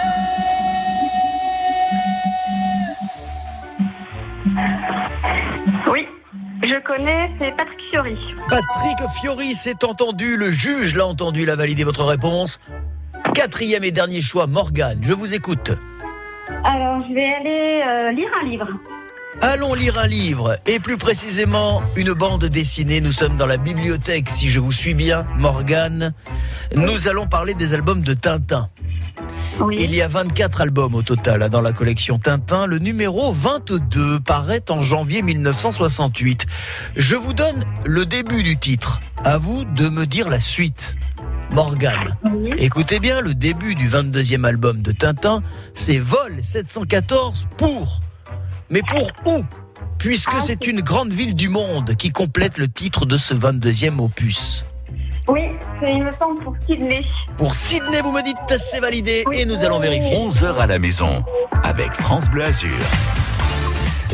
Oui, 5.93 6.07
je 6.63 6.81
connais, 6.81 7.31
c'est 7.41 7.57
Patrick 7.57 7.81
Fiori. 7.91 8.19
Patrick 8.49 9.09
Fiori 9.21 9.55
s'est 9.55 9.85
entendu, 9.85 10.37
le 10.37 10.51
juge 10.51 10.95
l'a 10.95 11.07
entendu, 11.07 11.43
il 11.43 11.51
a 11.51 11.57
validé 11.57 11.85
votre 11.85 12.05
réponse. 12.05 12.61
Quatrième 13.35 13.85
et 13.85 13.91
dernier 13.91 14.21
choix, 14.21 14.47
Morgane, 14.47 14.99
je 15.03 15.13
vous 15.13 15.35
écoute. 15.35 15.73
Alors, 16.65 17.03
je 17.09 17.15
vais 17.15 17.35
aller 17.35 17.83
euh, 17.87 18.13
lire 18.13 18.31
un 18.41 18.45
livre. 18.45 18.69
Allons 19.41 19.73
lire 19.73 19.99
un 20.01 20.09
livre, 20.09 20.57
et 20.67 20.81
plus 20.81 20.97
précisément 20.97 21.81
une 21.95 22.13
bande 22.13 22.45
dessinée. 22.47 23.01
Nous 23.01 23.13
sommes 23.13 23.37
dans 23.37 23.47
la 23.47 23.57
bibliothèque, 23.57 24.29
si 24.31 24.49
je 24.49 24.59
vous 24.59 24.73
suis 24.73 24.95
bien, 24.95 25.27
Morgane. 25.39 26.13
Nous 26.75 27.07
allons 27.07 27.29
parler 27.29 27.55
des 27.55 27.73
albums 27.73 28.03
de 28.03 28.15
Tintin. 28.15 28.69
Il 29.77 29.95
y 29.95 30.03
a 30.03 30.09
24 30.09 30.61
albums 30.61 30.95
au 30.97 31.03
total 31.03 31.43
hein, 31.43 31.49
dans 31.49 31.61
la 31.61 31.73
collection 31.73 32.19
Tintin. 32.19 32.67
Le 32.67 32.79
numéro 32.79 33.33
22 33.33 34.21
paraît 34.21 34.65
en 34.71 34.83
janvier 34.83 35.23
1968. 35.23 36.47
Je 36.97 37.15
vous 37.15 37.33
donne 37.33 37.65
le 37.85 38.07
début 38.07 38.43
du 38.43 38.57
titre. 38.57 38.99
À 39.25 39.39
vous 39.39 39.65
de 39.65 39.89
me 39.89 40.05
dire 40.07 40.29
la 40.29 40.41
suite. 40.41 40.97
Morgane. 41.53 42.17
Écoutez 42.59 42.99
bien, 42.99 43.21
le 43.21 43.35
début 43.35 43.77
du 43.77 43.89
22e 43.89 44.45
album 44.45 44.83
de 44.83 44.91
Tintin, 44.93 45.43
c'est 45.75 45.99
Vol 45.99 46.35
714 46.43 47.47
pour. 47.57 48.01
Mais 48.71 48.83
pour 48.83 49.11
où 49.27 49.45
Puisque 49.99 50.31
Ah, 50.33 50.41
c'est 50.41 50.67
une 50.67 50.81
grande 50.81 51.13
ville 51.13 51.35
du 51.35 51.49
monde 51.49 51.95
qui 51.97 52.11
complète 52.11 52.59
le 52.59 52.69
titre 52.69 53.05
de 53.05 53.17
ce 53.17 53.35
22e 53.35 53.99
opus. 53.99 54.65
Oui, 55.27 55.41
c'est, 55.81 55.93
il 55.93 56.05
me 56.05 56.11
semble 56.13 56.43
pour 56.43 56.55
Sydney. 56.61 57.03
Pour 57.37 57.55
Sydney, 57.55 58.01
vous 58.01 58.13
me 58.13 58.23
dites 58.23 58.37
c'est 58.59 58.81
validé 58.81 59.25
et 59.33 59.45
nous 59.45 59.65
allons 59.65 59.81
vérifier. 59.81 60.17
11h 60.17 60.57
à 60.57 60.67
la 60.67 60.79
maison 60.79 61.25
avec 61.65 61.93
France 61.93 62.31
Bleu 62.31 62.45
Azur. 62.45 62.71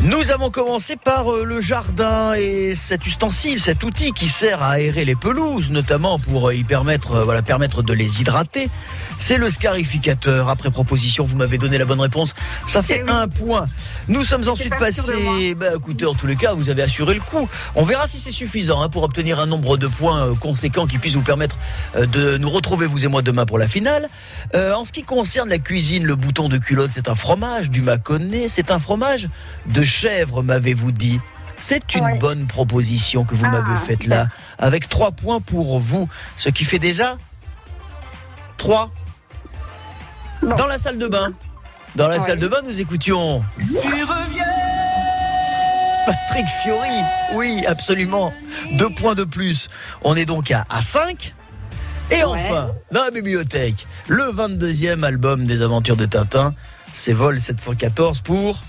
Nous 0.03 0.29
avons 0.31 0.51
commencé 0.51 0.97
par 0.97 1.33
euh, 1.33 1.45
le 1.45 1.61
jardin 1.61 2.33
et 2.33 2.75
cet 2.75 3.07
ustensile, 3.07 3.59
cet 3.59 3.83
outil 3.83 4.11
qui 4.11 4.27
sert 4.27 4.61
à 4.61 4.71
aérer 4.71 5.05
les 5.05 5.15
pelouses, 5.15 5.69
notamment 5.69 6.19
pour 6.19 6.49
euh, 6.49 6.53
y 6.53 6.63
permettre, 6.63 7.13
euh, 7.13 7.23
voilà, 7.23 7.41
permettre 7.41 7.81
de 7.81 7.93
les 7.93 8.21
hydrater. 8.21 8.69
C'est 9.17 9.37
le 9.37 9.49
scarificateur. 9.49 10.49
Après 10.49 10.71
proposition, 10.71 11.23
vous 11.23 11.35
m'avez 11.35 11.57
donné 11.57 11.77
la 11.77 11.85
bonne 11.85 11.99
réponse. 12.01 12.33
Ça 12.67 12.83
fait 12.83 13.03
un 13.09 13.27
point. 13.27 13.67
Nous 14.07 14.23
sommes 14.23 14.47
ensuite 14.47 14.75
passés. 14.77 15.55
Bah, 15.55 15.67
écoutez, 15.75 16.05
en 16.05 16.13
tous 16.13 16.27
les 16.27 16.35
cas, 16.35 16.53
vous 16.53 16.69
avez 16.69 16.81
assuré 16.83 17.13
le 17.13 17.21
coup. 17.21 17.47
On 17.75 17.83
verra 17.83 18.07
si 18.07 18.19
c'est 18.19 18.31
suffisant 18.31 18.81
hein, 18.81 18.89
pour 18.89 19.03
obtenir 19.03 19.39
un 19.39 19.45
nombre 19.45 19.77
de 19.77 19.87
points 19.87 20.27
euh, 20.27 20.35
conséquent 20.35 20.85
qui 20.85 20.97
puisse 20.97 21.13
vous 21.15 21.21
permettre 21.21 21.57
euh, 21.95 22.05
de 22.05 22.37
nous 22.37 22.49
retrouver 22.49 22.85
vous 22.85 23.05
et 23.05 23.07
moi 23.07 23.21
demain 23.21 23.45
pour 23.45 23.57
la 23.57 23.67
finale. 23.67 24.07
Euh, 24.53 24.73
en 24.73 24.83
ce 24.83 24.91
qui 24.91 25.03
concerne 25.03 25.49
la 25.49 25.59
cuisine, 25.59 26.03
le 26.05 26.15
bouton 26.15 26.49
de 26.49 26.57
culotte, 26.57 26.91
c'est 26.93 27.07
un 27.07 27.15
fromage 27.15 27.69
du 27.69 27.81
Mâconnais. 27.81 28.47
C'est 28.49 28.69
un 28.69 28.79
fromage 28.79 29.27
de 29.65 29.83
chèvre, 29.83 30.43
m'avez-vous 30.43 30.91
dit. 30.91 31.19
C'est 31.57 31.95
une 31.95 32.03
Ouais. 32.03 32.17
bonne 32.17 32.47
proposition 32.47 33.23
que 33.23 33.33
vous 33.33 33.45
m'avez 33.45 33.77
faite 33.77 34.05
là, 34.07 34.27
avec 34.59 34.89
trois 34.89 35.11
points 35.11 35.39
pour 35.39 35.79
vous, 35.79 36.09
ce 36.35 36.49
qui 36.49 36.65
fait 36.65 36.79
déjà 36.79 37.15
trois. 38.57 38.91
Dans 40.41 40.67
la 40.67 40.77
salle 40.77 40.97
de 40.97 41.07
bain. 41.07 41.33
Dans 41.95 42.07
la 42.07 42.19
salle 42.19 42.39
de 42.39 42.47
bain, 42.47 42.61
nous 42.63 42.79
écoutions 42.81 43.43
Patrick 46.05 46.45
Fiori. 46.61 46.89
Oui, 47.33 47.63
absolument. 47.67 48.33
Deux 48.73 48.89
points 48.89 49.15
de 49.15 49.23
plus. 49.23 49.69
On 50.03 50.15
est 50.15 50.25
donc 50.25 50.51
à, 50.51 50.65
à 50.69 50.81
5. 50.81 51.33
Et 52.11 52.23
enfin, 52.23 52.71
dans 52.91 53.01
la 53.03 53.11
bibliothèque, 53.11 53.87
le 54.07 54.23
22e 54.23 55.03
album 55.03 55.45
des 55.45 55.63
aventures 55.63 55.97
de 55.97 56.05
Tintin, 56.05 56.53
c'est 56.93 57.13
Vol 57.13 57.39
714 57.39 58.21
pour 58.21 58.61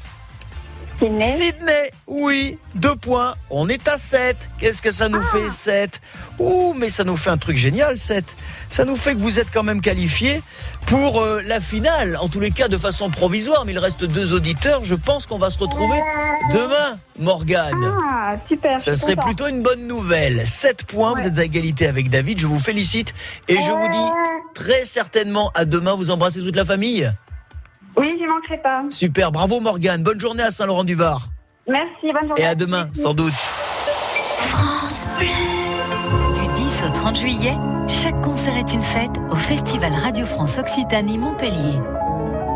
Sydney. 0.98 1.36
Sydney. 1.36 1.90
Oui, 2.06 2.58
deux 2.74 2.96
points. 2.96 3.34
On 3.50 3.68
est 3.68 3.86
à 3.88 3.98
7. 3.98 4.36
Qu'est-ce 4.58 4.80
que 4.80 4.90
ça 4.90 5.08
nous 5.08 5.20
fait 5.20 5.50
7 5.50 6.00
Ouh, 6.38 6.74
mais 6.74 6.88
ça 6.88 7.04
nous 7.04 7.16
fait 7.16 7.30
un 7.30 7.36
truc 7.36 7.56
génial 7.56 7.98
7. 7.98 8.24
Ça 8.70 8.84
nous 8.84 8.96
fait 8.96 9.14
que 9.14 9.20
vous 9.20 9.38
êtes 9.38 9.48
quand 9.52 9.62
même 9.62 9.80
qualifié 9.80 10.42
pour 10.86 11.20
euh, 11.20 11.40
la 11.46 11.60
finale, 11.60 12.16
en 12.20 12.28
tous 12.28 12.40
les 12.40 12.50
cas 12.50 12.68
de 12.68 12.78
façon 12.78 13.10
provisoire, 13.10 13.64
mais 13.64 13.72
il 13.72 13.78
reste 13.78 14.04
deux 14.04 14.32
auditeurs. 14.32 14.84
Je 14.84 14.94
pense 14.94 15.26
qu'on 15.26 15.38
va 15.38 15.50
se 15.50 15.58
retrouver 15.58 15.98
demain, 16.52 16.98
Morgane. 17.18 17.74
Ah, 18.08 18.34
super. 18.48 18.80
Ça 18.80 18.94
serait 18.94 19.16
plutôt 19.16 19.48
une 19.48 19.62
bonne 19.62 19.86
nouvelle. 19.86 20.46
7 20.46 20.84
points, 20.84 21.14
vous 21.14 21.26
êtes 21.26 21.38
à 21.38 21.44
égalité 21.44 21.86
avec 21.86 22.08
David, 22.08 22.38
je 22.38 22.46
vous 22.46 22.60
félicite 22.60 23.12
et 23.48 23.60
je 23.60 23.70
vous 23.70 23.88
dis 23.88 24.12
très 24.54 24.84
certainement 24.84 25.50
à 25.54 25.64
demain, 25.64 25.94
vous 25.94 26.10
embrassez 26.10 26.40
toute 26.40 26.56
la 26.56 26.64
famille. 26.64 27.10
Oui, 27.96 28.14
j'y 28.18 28.26
manquerai 28.26 28.58
pas. 28.58 28.82
Super, 28.90 29.32
bravo 29.32 29.60
Morgane, 29.60 30.02
bonne 30.02 30.20
journée 30.20 30.42
à 30.42 30.50
Saint-Laurent-du-Var. 30.50 31.20
Merci, 31.68 32.12
bonne 32.12 32.28
journée. 32.28 32.42
Et 32.42 32.46
à 32.46 32.54
demain, 32.54 32.88
sans 32.92 33.14
doute. 33.14 33.32
Du 35.18 36.54
10 36.54 36.82
au 36.86 36.92
30 36.92 37.16
juillet, 37.16 37.54
chaque 37.88 38.20
concert 38.22 38.56
est 38.56 38.72
une 38.72 38.82
fête 38.82 39.16
au 39.30 39.36
Festival 39.36 39.92
Radio 39.94 40.26
France 40.26 40.58
Occitanie 40.58 41.18
Montpellier. 41.18 41.78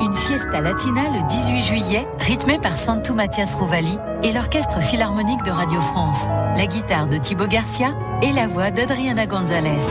Une 0.00 0.16
fiesta 0.16 0.61
latina 0.61 1.03
le 1.12 1.26
18 1.26 1.62
juillet, 1.62 2.09
rythmée 2.18 2.59
par 2.59 2.76
Santo 2.76 3.12
Mathias 3.14 3.55
Rovali 3.55 3.98
et 4.22 4.33
l'Orchestre 4.33 4.81
Philharmonique 4.83 5.42
de 5.44 5.50
Radio 5.50 5.81
France, 5.81 6.20
la 6.57 6.66
guitare 6.66 7.07
de 7.07 7.18
Thibaut 7.18 7.46
Garcia 7.46 7.94
et 8.22 8.33
la 8.33 8.46
voix 8.46 8.70
d'Adriana 8.70 9.26
Gonzalez. 9.26 9.85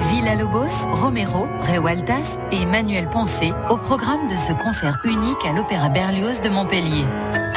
Villa 0.00 0.34
Lobos, 0.34 0.86
Romero, 0.92 1.46
Rewaltas 1.62 2.36
et 2.52 2.62
Emmanuel 2.62 3.08
Poncé 3.08 3.52
au 3.70 3.76
programme 3.76 4.26
de 4.28 4.36
ce 4.36 4.52
concert 4.52 4.98
unique 5.04 5.44
à 5.48 5.52
l'Opéra 5.52 5.88
Berlioz 5.88 6.40
de 6.40 6.48
Montpellier. 6.48 7.04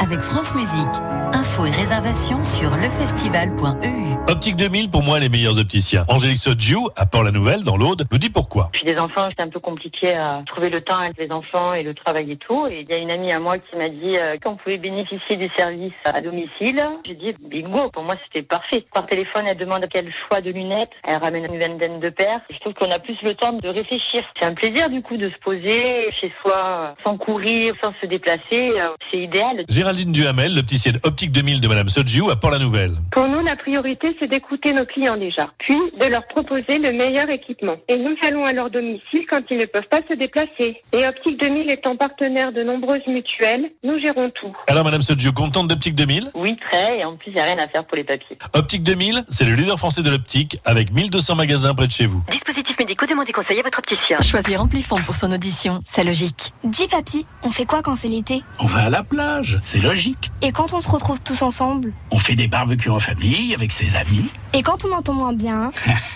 Avec 0.00 0.20
France 0.20 0.54
Musique. 0.54 1.19
Infos 1.32 1.66
et 1.66 1.70
réservations 1.70 2.42
sur 2.42 2.74
lefestival.eu. 2.76 4.10
Optique 4.28 4.56
2000, 4.56 4.90
pour 4.90 5.02
moi, 5.02 5.18
les 5.20 5.28
meilleurs 5.28 5.58
opticiens. 5.58 6.04
Angélique 6.08 6.38
Sodjiou, 6.38 6.88
à 6.96 7.06
Port-la-Nouvelle, 7.06 7.62
dans 7.62 7.76
l'Aude, 7.76 8.04
nous 8.10 8.18
dit 8.18 8.30
pourquoi. 8.30 8.68
Puis 8.72 8.84
des 8.84 8.96
enfants, 8.98 9.28
c'est 9.30 9.42
un 9.42 9.48
peu 9.48 9.60
compliqué 9.60 10.14
à 10.14 10.42
trouver 10.46 10.70
le 10.70 10.80
temps 10.80 10.98
avec 10.98 11.18
les 11.18 11.30
enfants 11.30 11.72
et 11.74 11.82
le 11.82 11.94
travail 11.94 12.32
et 12.32 12.36
tout. 12.36 12.66
Et 12.70 12.80
il 12.82 12.88
y 12.88 12.92
a 12.92 12.98
une 12.98 13.10
amie 13.10 13.32
à 13.32 13.38
moi 13.38 13.58
qui 13.58 13.76
m'a 13.76 13.88
dit 13.88 14.16
euh, 14.16 14.36
qu'on 14.42 14.56
pouvait 14.56 14.76
bénéficier 14.78 15.36
du 15.36 15.48
service 15.56 15.92
à 16.04 16.20
domicile. 16.20 16.82
J'ai 17.06 17.14
dit 17.14 17.32
bingo, 17.40 17.88
pour 17.90 18.02
moi 18.02 18.16
c'était 18.26 18.42
parfait. 18.46 18.84
Par 18.92 19.06
téléphone, 19.06 19.44
elle 19.46 19.56
demande 19.56 19.86
quel 19.92 20.12
choix 20.28 20.40
de 20.40 20.50
lunettes. 20.50 20.90
Elle 21.04 21.16
ramène 21.16 21.46
une 21.52 21.58
vingtaine 21.58 22.00
de 22.00 22.10
paires. 22.10 22.40
Je 22.52 22.58
trouve 22.58 22.74
qu'on 22.74 22.90
a 22.90 22.98
plus 22.98 23.16
le 23.22 23.34
temps 23.34 23.52
de 23.52 23.68
réfléchir. 23.68 24.22
C'est 24.38 24.44
un 24.46 24.54
plaisir 24.54 24.88
du 24.90 25.02
coup 25.02 25.16
de 25.16 25.28
se 25.28 25.38
poser 25.42 26.10
chez 26.20 26.32
soi 26.42 26.94
sans 27.04 27.16
courir, 27.16 27.72
sans 27.82 27.92
se 28.00 28.06
déplacer. 28.06 28.40
Euh, 28.80 28.88
C'est 29.10 29.18
idéal. 29.18 29.64
Géraldine 29.68 30.12
Duhamel, 30.12 30.54
l'opticienne 30.54 30.98
Optique 31.02 31.19
2000 31.28 31.60
de 31.60 31.68
Madame 31.68 31.88
Sodjiou, 31.88 32.30
à 32.30 32.36
Port-la-Nouvelle. 32.36 32.92
Pour 33.12 33.28
nous, 33.28 33.42
la 33.44 33.56
priorité, 33.56 34.16
c'est 34.18 34.26
d'écouter 34.28 34.72
nos 34.72 34.84
clients 34.86 35.16
déjà, 35.16 35.50
puis 35.58 35.76
de 36.00 36.06
leur 36.06 36.26
proposer 36.26 36.78
le 36.78 36.92
meilleur 36.92 37.28
équipement. 37.30 37.76
Et 37.88 37.96
nous 37.96 38.16
allons 38.26 38.44
à 38.44 38.52
leur 38.52 38.70
domicile 38.70 39.26
quand 39.28 39.40
ils 39.50 39.58
ne 39.58 39.66
peuvent 39.66 39.88
pas 39.90 40.00
se 40.10 40.16
déplacer. 40.16 40.80
Et 40.92 41.06
Optique 41.06 41.40
2000 41.40 41.70
étant 41.70 41.96
partenaire 41.96 42.52
de 42.52 42.62
nombreuses 42.62 43.06
mutuelles, 43.06 43.70
nous 43.84 43.98
gérons 44.00 44.30
tout. 44.30 44.56
Alors, 44.68 44.84
Madame 44.84 45.02
Sodjiou, 45.02 45.32
contente 45.32 45.68
d'Optique 45.68 45.94
2000 45.94 46.30
Oui, 46.34 46.56
très. 46.70 47.00
Et 47.00 47.04
en 47.04 47.16
plus, 47.16 47.30
il 47.30 47.34
n'y 47.34 47.40
a 47.40 47.44
rien 47.44 47.58
à 47.58 47.68
faire 47.68 47.84
pour 47.84 47.96
les 47.96 48.04
papiers. 48.04 48.38
Optique 48.54 48.82
2000, 48.82 49.24
c'est 49.28 49.44
le 49.44 49.54
leader 49.54 49.78
français 49.78 50.02
de 50.02 50.10
l'optique, 50.10 50.58
avec 50.64 50.92
1200 50.92 51.34
magasins 51.36 51.74
près 51.74 51.86
de 51.86 51.92
chez 51.92 52.06
vous. 52.06 52.22
Dispositifs 52.30 52.78
médicaux, 52.78 53.06
demandez 53.06 53.32
conseil 53.32 53.58
à 53.58 53.62
votre 53.62 53.78
opticien. 53.78 54.18
Choisir 54.20 54.62
Amplifon 54.62 54.96
pour 55.06 55.14
son 55.16 55.32
audition, 55.32 55.80
c'est 55.90 56.04
logique. 56.04 56.52
Dis 56.64 56.86
papy, 56.88 57.26
on 57.42 57.50
fait 57.50 57.64
quoi 57.64 57.82
quand 57.82 57.96
c'est 57.96 58.08
l'été? 58.08 58.42
On 58.58 58.66
va 58.66 58.84
à 58.84 58.90
la 58.90 59.02
plage, 59.02 59.58
c'est 59.62 59.78
logique. 59.78 60.30
Et 60.42 60.52
quand 60.52 60.72
on 60.72 60.80
se 60.80 60.88
retrouve 60.88 61.09
tous 61.18 61.42
ensemble 61.42 61.92
On 62.10 62.18
fait 62.18 62.34
des 62.34 62.48
barbecues 62.48 62.90
en 62.90 62.98
famille 62.98 63.54
avec 63.54 63.72
ses 63.72 63.96
amis. 63.96 64.26
Et 64.52 64.62
quand 64.62 64.84
on 64.84 64.96
entend 64.96 65.14
moins 65.14 65.32
bien 65.32 65.70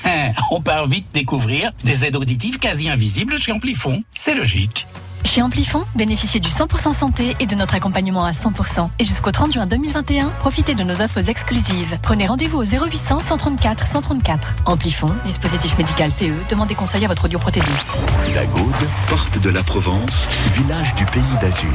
on 0.50 0.60
part 0.60 0.86
vite 0.86 1.06
découvrir 1.12 1.72
des 1.84 2.04
aides 2.04 2.16
auditives 2.16 2.58
quasi 2.58 2.88
invisibles 2.88 3.38
chez 3.38 3.52
Amplifon. 3.52 4.02
C'est 4.14 4.34
logique. 4.34 4.86
Chez 5.24 5.42
Amplifon, 5.42 5.84
bénéficiez 5.96 6.38
du 6.38 6.48
100% 6.48 6.92
santé 6.92 7.34
et 7.40 7.46
de 7.46 7.54
notre 7.54 7.74
accompagnement 7.74 8.24
à 8.24 8.30
100%. 8.32 8.90
Et 8.98 9.04
jusqu'au 9.04 9.32
30 9.32 9.54
juin 9.54 9.66
2021, 9.66 10.28
profitez 10.38 10.74
de 10.74 10.82
nos 10.84 11.00
offres 11.00 11.28
exclusives. 11.28 11.98
Prenez 12.02 12.26
rendez-vous 12.26 12.58
au 12.58 12.64
0800 12.64 13.20
134 13.20 13.86
134. 13.86 14.56
Amplifon, 14.66 15.10
dispositif 15.24 15.76
médical 15.78 16.12
CE, 16.12 16.30
demandez 16.50 16.74
conseil 16.74 17.04
à 17.04 17.08
votre 17.08 17.24
audioprothésiste. 17.24 17.96
La 18.34 18.44
Gaude, 18.46 18.88
porte 19.08 19.40
de 19.40 19.48
la 19.50 19.62
Provence, 19.62 20.28
village 20.52 20.94
du 20.94 21.04
pays 21.06 21.22
d'Azur. 21.40 21.70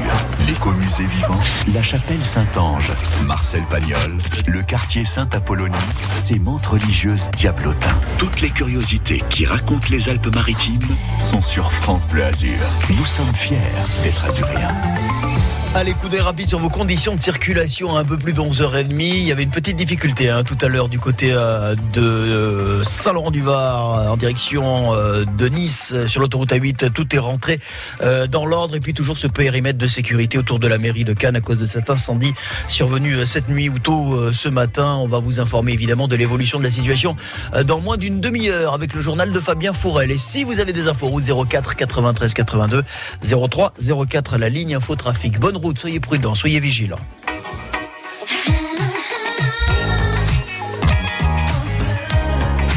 L'écomusée 0.48 1.06
vivant, 1.06 1.40
la 1.74 1.82
chapelle 1.82 2.24
Saint-Ange, 2.24 2.92
Marcel 3.26 3.64
Pagnol, 3.64 4.20
le 4.46 4.62
quartier 4.62 5.04
Saint-Apollonie, 5.04 5.76
ses 6.14 6.40
montes 6.40 6.68
religieuses 6.68 7.30
Diablotin. 7.32 7.96
Toutes 8.20 8.42
les 8.42 8.52
curiosités 8.52 9.24
qui 9.30 9.46
racontent 9.46 9.88
les 9.90 10.08
Alpes-Maritimes 10.08 10.96
sont 11.18 11.42
sur 11.42 11.72
France 11.72 12.08
Bleu 12.08 12.24
Azur. 12.24 12.60
Nous 12.92 13.06
sommes 13.06 13.34
fiers 13.40 13.58
d'être 14.04 14.26
azuréens. 14.26 14.76
Allez, 15.76 15.94
coup 15.94 16.10
d'œil 16.10 16.22
rapide 16.22 16.50
sur 16.50 16.58
vos 16.58 16.70
conditions 16.70 17.16
de 17.16 17.22
circulation 17.22 17.96
un 17.96 18.04
peu 18.04 18.18
plus 18.18 18.34
de 18.34 18.42
11h30. 18.42 18.88
Il 18.90 19.28
y 19.28 19.32
avait 19.32 19.44
une 19.44 19.52
petite 19.52 19.76
difficulté 19.76 20.28
hein, 20.28 20.44
tout 20.44 20.58
à 20.62 20.68
l'heure 20.68 20.90
du 20.90 20.98
côté 20.98 21.30
euh, 21.32 21.76
de 21.94 22.02
euh, 22.02 22.84
Saint-Laurent-du-Var 22.84 24.12
en 24.12 24.18
direction 24.18 24.96
euh, 24.96 25.26
de 25.26 25.48
Nice 25.48 25.94
sur 26.08 26.22
l'autoroute 26.22 26.52
A8. 26.52 26.92
Tout 26.92 27.16
est 27.16 27.20
rentré 27.20 27.60
dans 28.32 28.46
l'ordre 28.48 28.76
et 28.76 28.80
puis 28.80 28.94
toujours 28.94 29.18
ce 29.18 29.28
périmètre 29.28 29.78
de 29.78 29.88
sécurité 29.88 30.40
autour 30.40 30.60
de 30.60 30.68
la 30.68 30.80
mairie 30.80 31.04
de 31.04 31.14
Cannes 31.14 31.36
à 31.36 31.42
cause 31.42 31.58
de 31.58 31.68
cet 31.68 31.92
incendie 31.92 32.34
survenu 32.68 33.26
cette 33.26 33.48
nuit 33.48 33.70
ou 33.70 33.78
tôt 33.78 34.32
ce 34.32 34.50
matin. 34.50 34.96
On 34.96 35.08
va 35.08 35.20
vous 35.20 35.40
informer 35.40 35.74
évidemment 35.74 36.08
de 36.08 36.16
l'évolution 36.16 36.58
de 36.58 36.64
la 36.64 36.72
situation 36.72 37.16
dans 37.66 37.80
moins 37.80 37.98
d'une 37.98 38.20
demi-heure 38.20 38.74
avec 38.74 38.94
le 38.94 39.02
journal 39.02 39.32
de 39.32 39.40
Fabien 39.40 39.74
Fourel. 39.74 40.10
Et 40.10 40.18
si 40.18 40.44
vous 40.44 40.60
avez 40.60 40.74
des 40.74 40.88
infos, 40.88 41.08
route 41.08 41.26
04 41.48 41.76
93 41.76 42.34
82 42.34 42.84
03 43.50 43.74
04 44.10 44.38
la 44.38 44.50
ligne 44.50 44.76
info 44.76 44.96
trafic. 44.96 45.40
Bonne 45.40 45.59
soyez 45.78 46.00
prudents, 46.00 46.36
soyez 46.36 46.60
vigilants. 46.60 47.00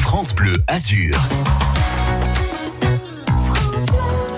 France 0.00 0.34
Bleu 0.34 0.54
Azur. 0.66 1.16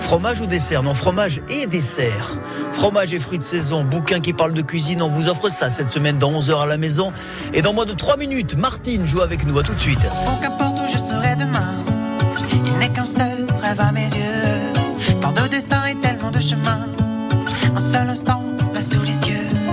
Fromage 0.01 0.41
ou 0.41 0.45
dessert? 0.45 0.83
Non, 0.83 0.93
fromage 0.93 1.41
et 1.49 1.65
dessert. 1.65 2.37
Fromage 2.71 3.13
et 3.13 3.19
fruits 3.19 3.39
de 3.39 3.43
saison, 3.43 3.83
bouquin 3.83 4.19
qui 4.19 4.33
parle 4.33 4.53
de 4.53 4.61
cuisine, 4.61 5.01
on 5.01 5.09
vous 5.09 5.27
offre 5.27 5.49
ça 5.49 5.69
cette 5.69 5.91
semaine 5.91 6.19
dans 6.19 6.31
11h 6.31 6.61
à 6.61 6.65
la 6.65 6.77
maison. 6.77 7.11
Et 7.53 7.61
dans 7.61 7.73
moins 7.73 7.85
de 7.85 7.93
3 7.93 8.17
minutes, 8.17 8.57
Martine 8.57 9.05
joue 9.05 9.21
avec 9.21 9.45
nous, 9.45 9.57
à 9.57 9.63
tout 9.63 9.73
de 9.73 9.79
suite. 9.79 9.99
qu'importe 10.41 10.79
où 10.79 10.87
je 10.87 10.97
serai 10.97 11.35
demain, 11.35 11.83
il 12.65 12.77
n'est 12.77 12.91
qu'un 12.91 13.05
seul 13.05 13.47
rêve 13.61 13.79
à 13.79 13.91
mes 13.91 14.05
yeux. 14.05 15.19
Tant 15.21 15.31
de 15.31 15.47
destin 15.47 15.85
et 15.85 15.95
tellement 15.99 16.31
de 16.31 16.39
chemins. 16.39 16.94
Un 17.75 17.79
seul 17.79 18.09
instant, 18.09 18.41
là 18.73 18.81
sous 18.81 19.01
les 19.01 19.27
yeux. 19.27 19.64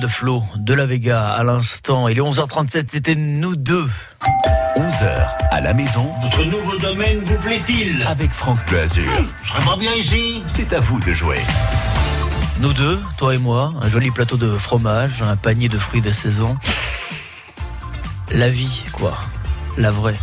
De 0.00 0.06
Flo, 0.08 0.42
de 0.56 0.72
la 0.74 0.86
Vega, 0.86 1.28
à 1.28 1.44
l'instant. 1.44 2.08
Il 2.08 2.16
est 2.16 2.20
11h37, 2.20 2.86
c'était 2.88 3.14
nous 3.14 3.56
deux. 3.56 3.88
11h 4.76 5.28
à 5.50 5.60
la 5.60 5.74
maison 5.74 6.10
Votre 6.22 6.44
nouveau 6.44 6.76
domaine 6.78 7.22
vous 7.24 7.36
plaît-il? 7.36 8.02
Avec 8.06 8.30
France 8.30 8.64
Bleu 8.64 8.80
Azur. 8.80 9.12
Je 9.42 9.48
serais 9.50 9.62
pas 9.64 9.76
bien 9.76 9.92
ici 9.94 10.42
C'est 10.46 10.72
à 10.72 10.80
vous 10.80 10.98
de 11.00 11.12
jouer. 11.12 11.40
Nous 12.60 12.72
deux, 12.72 12.98
toi 13.18 13.34
et 13.34 13.38
moi, 13.38 13.74
un 13.82 13.88
joli 13.88 14.10
plateau 14.10 14.36
de 14.38 14.56
fromage, 14.56 15.20
un 15.22 15.36
panier 15.36 15.68
de 15.68 15.78
fruits 15.78 16.00
de 16.00 16.10
saison. 16.10 16.56
La 18.30 18.48
vie, 18.48 18.84
quoi. 18.92 19.18
La 19.76 19.90
vraie. 19.90 20.18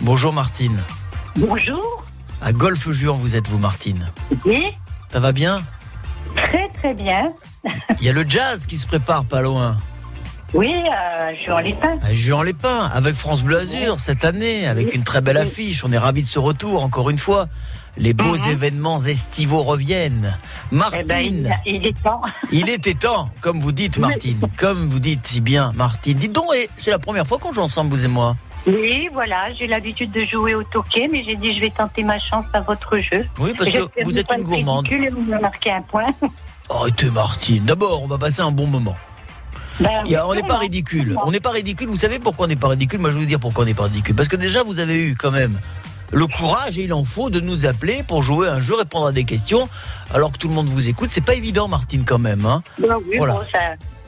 Bonjour 0.00 0.32
Martine. 0.32 0.80
Bonjour. 1.36 2.04
À 2.40 2.52
Golfe 2.52 2.90
Juan, 2.92 3.16
vous 3.16 3.34
êtes 3.34 3.48
vous, 3.48 3.58
Martine. 3.58 4.12
Oui, 4.44 4.64
Ça 5.12 5.18
va 5.18 5.32
bien? 5.32 5.62
Très 6.36 6.70
très 6.82 6.94
bien. 6.94 7.32
Il 8.00 8.06
y 8.06 8.08
a 8.08 8.12
le 8.12 8.24
jazz 8.28 8.66
qui 8.66 8.76
se 8.76 8.86
prépare 8.86 9.24
pas 9.24 9.40
loin. 9.40 9.76
Oui, 10.54 10.68
euh, 10.70 11.32
je 11.34 11.40
suis 11.42 11.50
en 11.50 11.60
Lépin. 11.60 11.98
À 12.02 12.12
Juan-les-Pins, 12.12 12.90
avec 12.92 13.14
France 13.14 13.42
Bleu 13.42 13.60
Azur 13.60 13.98
cette 13.98 14.22
année, 14.24 14.66
avec 14.66 14.94
une 14.94 15.02
très 15.02 15.22
belle 15.22 15.38
affiche. 15.38 15.82
On 15.82 15.90
est 15.92 15.98
ravis 15.98 16.20
de 16.22 16.26
ce 16.26 16.38
retour, 16.38 16.82
encore 16.82 17.08
une 17.08 17.16
fois. 17.16 17.46
Les 17.96 18.12
beaux 18.12 18.36
Mhm. 18.36 18.50
événements 18.50 18.98
estivaux 19.00 19.62
reviennent. 19.62 20.36
Eh 20.70 20.74
Martine, 20.74 21.06
ben, 21.06 21.56
il, 21.64 21.76
il 21.76 21.86
est 21.86 22.02
temps. 22.02 22.20
il 22.52 22.68
était 22.68 22.92
temps, 22.94 23.30
comme 23.40 23.60
vous 23.60 23.72
dites, 23.72 23.98
Martine. 23.98 24.40
Comme 24.58 24.88
vous 24.88 24.98
dites 25.00 25.26
si 25.26 25.40
bien, 25.40 25.72
Martine. 25.74 26.18
Dites 26.18 26.32
donc, 26.32 26.46
c'est 26.76 26.90
la 26.90 26.98
première 26.98 27.26
fois 27.26 27.38
qu'on 27.38 27.52
joue 27.52 27.62
ensemble, 27.62 27.90
vous 27.94 28.04
et 28.04 28.08
moi. 28.08 28.36
Oui, 28.66 29.08
voilà, 29.12 29.52
j'ai 29.58 29.66
l'habitude 29.66 30.10
de 30.12 30.24
jouer 30.24 30.54
au 30.54 30.62
toquet, 30.62 31.08
mais 31.10 31.24
j'ai 31.24 31.34
dit 31.34 31.54
je 31.54 31.60
vais 31.60 31.70
tenter 31.70 32.02
ma 32.04 32.18
chance 32.20 32.44
à 32.52 32.60
votre 32.60 32.96
jeu. 32.98 33.26
Oui, 33.40 33.52
parce 33.56 33.70
que 33.70 34.04
vous 34.04 34.18
êtes 34.18 34.30
une 34.36 34.44
gourmande. 34.44 34.86
vous 34.88 35.22
me 35.22 35.40
marquez 35.40 35.70
un 35.72 35.82
point. 35.82 36.06
Arrêtez, 36.70 37.10
Martine. 37.10 37.64
D'abord, 37.64 38.02
on 38.02 38.06
va 38.06 38.18
passer 38.18 38.40
un 38.40 38.50
bon 38.50 38.66
moment. 38.66 38.96
Ben, 39.80 39.88
a- 40.14 40.26
on 40.26 40.34
n'est 40.34 40.42
pas 40.42 40.58
ridicule. 40.58 41.16
On 41.24 41.30
n'est 41.30 41.40
pas 41.40 41.50
ridicule. 41.50 41.88
Vous 41.88 41.96
savez 41.96 42.18
pourquoi 42.18 42.46
on 42.46 42.48
n'est 42.48 42.56
pas 42.56 42.68
ridicule? 42.68 43.00
Moi, 43.00 43.10
je 43.10 43.14
vais 43.16 43.20
vous 43.22 43.26
dire 43.26 43.40
pourquoi 43.40 43.64
on 43.64 43.66
n'est 43.66 43.74
pas 43.74 43.84
ridicule. 43.84 44.14
Parce 44.14 44.28
que 44.28 44.36
déjà, 44.36 44.62
vous 44.62 44.78
avez 44.78 45.08
eu 45.08 45.16
quand 45.16 45.30
même 45.30 45.58
le 46.14 46.26
courage, 46.26 46.78
et 46.78 46.84
il 46.84 46.92
en 46.92 47.04
faut, 47.04 47.30
de 47.30 47.40
nous 47.40 47.64
appeler 47.66 48.02
pour 48.02 48.22
jouer 48.22 48.46
un 48.48 48.60
jeu, 48.60 48.74
répondre 48.74 49.06
à 49.06 49.12
des 49.12 49.24
questions, 49.24 49.68
alors 50.12 50.30
que 50.30 50.36
tout 50.38 50.48
le 50.48 50.54
monde 50.54 50.66
vous 50.66 50.88
écoute. 50.88 51.10
C'est 51.10 51.22
pas 51.22 51.34
évident, 51.34 51.68
Martine, 51.68 52.04
quand 52.04 52.18
même. 52.18 52.44
Hein 52.44 52.62
Ben 52.78 52.96
oui, 53.08 53.16
Voilà. 53.16 53.34
bon, 53.34 53.40
ça- 53.50 53.58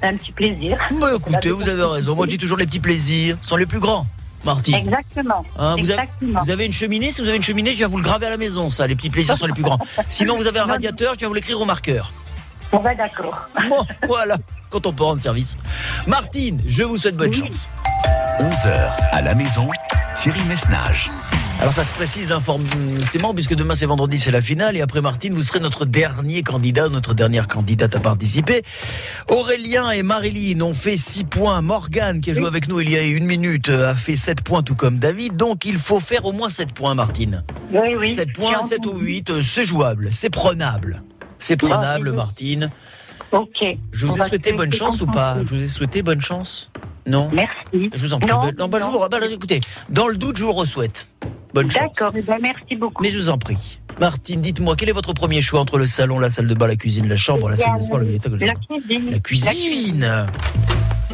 c'est 0.00 0.08
un 0.08 0.16
petit 0.16 0.32
plaisir. 0.32 0.78
Bah, 1.00 1.10
écoutez, 1.16 1.50
vous 1.50 1.66
avez 1.68 1.82
raison. 1.82 2.14
Moi, 2.14 2.26
je 2.26 2.30
dis 2.32 2.38
toujours 2.38 2.58
les 2.58 2.66
petits 2.66 2.80
plaisirs 2.80 3.38
sont 3.40 3.56
les 3.56 3.66
plus 3.66 3.80
grands. 3.80 4.06
Martine. 4.44 4.74
Exactement. 4.74 5.42
Hein, 5.58 5.76
vous, 5.78 5.90
avez, 5.90 6.02
Exactement. 6.02 6.42
vous 6.42 6.50
avez 6.50 6.66
une 6.66 6.72
cheminée? 6.72 7.10
Si 7.10 7.22
vous 7.22 7.28
avez 7.28 7.38
une 7.38 7.42
cheminée, 7.42 7.72
je 7.72 7.78
viens 7.78 7.88
vous 7.88 7.96
le 7.96 8.02
graver 8.04 8.26
à 8.26 8.30
la 8.30 8.36
maison, 8.36 8.68
ça. 8.68 8.86
Les 8.86 8.94
petits 8.94 9.08
plaisirs 9.08 9.38
sont 9.38 9.46
les 9.46 9.54
plus 9.54 9.62
grands. 9.62 9.78
Sinon, 10.10 10.36
vous 10.36 10.46
avez 10.46 10.58
un 10.58 10.66
radiateur, 10.66 11.14
je 11.14 11.20
viens 11.20 11.28
vous 11.28 11.34
l'écrire 11.34 11.58
au 11.58 11.64
marqueur. 11.64 12.12
Bon, 12.74 12.80
ben 12.80 12.96
d'accord. 12.96 13.48
Bon, 13.68 13.86
voilà, 14.08 14.36
quand 14.68 14.84
on 14.86 14.92
peut 14.92 15.04
rendre 15.04 15.22
service. 15.22 15.56
Martine, 16.08 16.60
je 16.66 16.82
vous 16.82 16.96
souhaite 16.96 17.16
bonne 17.16 17.32
chance. 17.32 17.70
11h 18.40 18.90
à 19.12 19.22
la 19.22 19.32
maison, 19.36 19.68
Thierry 20.16 20.42
Messnage. 20.48 21.08
Alors 21.60 21.72
ça 21.72 21.84
se 21.84 21.92
précise 21.92 22.32
informément 22.32 23.32
puisque 23.32 23.54
demain 23.54 23.76
c'est 23.76 23.86
vendredi, 23.86 24.18
c'est 24.18 24.32
la 24.32 24.42
finale 24.42 24.76
et 24.76 24.80
après 24.80 25.00
Martine, 25.00 25.34
vous 25.34 25.44
serez 25.44 25.60
notre 25.60 25.84
dernier 25.84 26.42
candidat, 26.42 26.88
notre 26.88 27.14
dernière 27.14 27.46
candidate 27.46 27.94
à 27.94 28.00
participer. 28.00 28.64
Aurélien 29.28 29.92
et 29.92 30.02
Marilyn 30.02 30.60
ont 30.62 30.74
fait 30.74 30.96
6 30.96 31.24
points. 31.24 31.62
Morgane 31.62 32.20
qui 32.20 32.32
a 32.32 32.34
joué 32.34 32.48
avec 32.48 32.66
nous 32.66 32.80
il 32.80 32.90
y 32.90 32.96
a 32.96 33.04
une 33.04 33.24
minute 33.24 33.68
a 33.68 33.94
fait 33.94 34.16
7 34.16 34.40
points 34.40 34.64
tout 34.64 34.74
comme 34.74 34.98
David. 34.98 35.36
Donc 35.36 35.64
il 35.64 35.78
faut 35.78 36.00
faire 36.00 36.24
au 36.24 36.32
moins 36.32 36.48
7 36.48 36.72
points 36.72 36.96
Martine. 36.96 37.44
Oui, 37.72 37.94
oui. 37.96 38.08
7 38.08 38.32
points, 38.32 38.56
J'ai 38.62 38.70
7 38.70 38.86
ou 38.86 38.88
entendu. 38.90 39.04
8, 39.04 39.30
euh, 39.30 39.42
c'est 39.42 39.64
jouable, 39.64 40.08
c'est 40.10 40.30
prenable. 40.30 41.04
C'est 41.44 41.58
prenable 41.58 42.12
Martine. 42.12 42.70
Ok. 43.30 43.76
Je 43.92 44.06
vous 44.06 44.14
On 44.14 44.16
ai 44.16 44.28
souhaité 44.28 44.54
bonne 44.54 44.72
chance 44.72 45.02
ou 45.02 45.06
pas. 45.06 45.36
Je 45.44 45.54
vous 45.54 45.62
ai 45.62 45.66
souhaité 45.66 46.00
bonne 46.00 46.22
chance 46.22 46.70
Non 47.06 47.28
Merci. 47.34 47.90
Je 47.92 48.06
vous 48.06 48.14
en 48.14 48.18
prie. 48.18 48.30
Non, 48.30 48.40
non, 48.58 48.68
bah, 48.68 48.78
je 48.80 48.90
vous, 48.90 48.98
bah, 48.98 49.18
écoutez, 49.30 49.60
dans 49.90 50.08
le 50.08 50.16
doute, 50.16 50.38
je 50.38 50.44
vous 50.44 50.58
le 50.58 50.64
souhaite. 50.64 51.06
Bonne 51.52 51.70
chance. 51.70 51.92
D'accord, 51.98 52.12
ben, 52.12 52.38
merci 52.40 52.76
beaucoup. 52.76 53.02
Mais 53.02 53.10
je 53.10 53.18
vous 53.18 53.28
en 53.28 53.36
prie. 53.36 53.58
Martine, 54.00 54.40
dites-moi, 54.40 54.74
quel 54.74 54.88
est 54.88 54.92
votre 54.92 55.12
premier 55.12 55.42
choix 55.42 55.60
entre 55.60 55.76
le 55.76 55.86
salon, 55.86 56.18
la 56.18 56.30
salle 56.30 56.48
de 56.48 56.54
bain, 56.54 56.66
la 56.66 56.76
cuisine, 56.76 57.08
la 57.08 57.16
chambre, 57.16 57.50
la 57.50 57.58
salle 57.58 57.76
de 57.76 57.82
sport, 57.82 57.98
la 57.98 58.04
bibliothèque 58.04 58.32
le 58.32 58.38
La 58.38 58.46
jardin 58.46 58.60
cuisine. 58.66 59.10
La 59.10 59.20
cuisine 59.20 60.26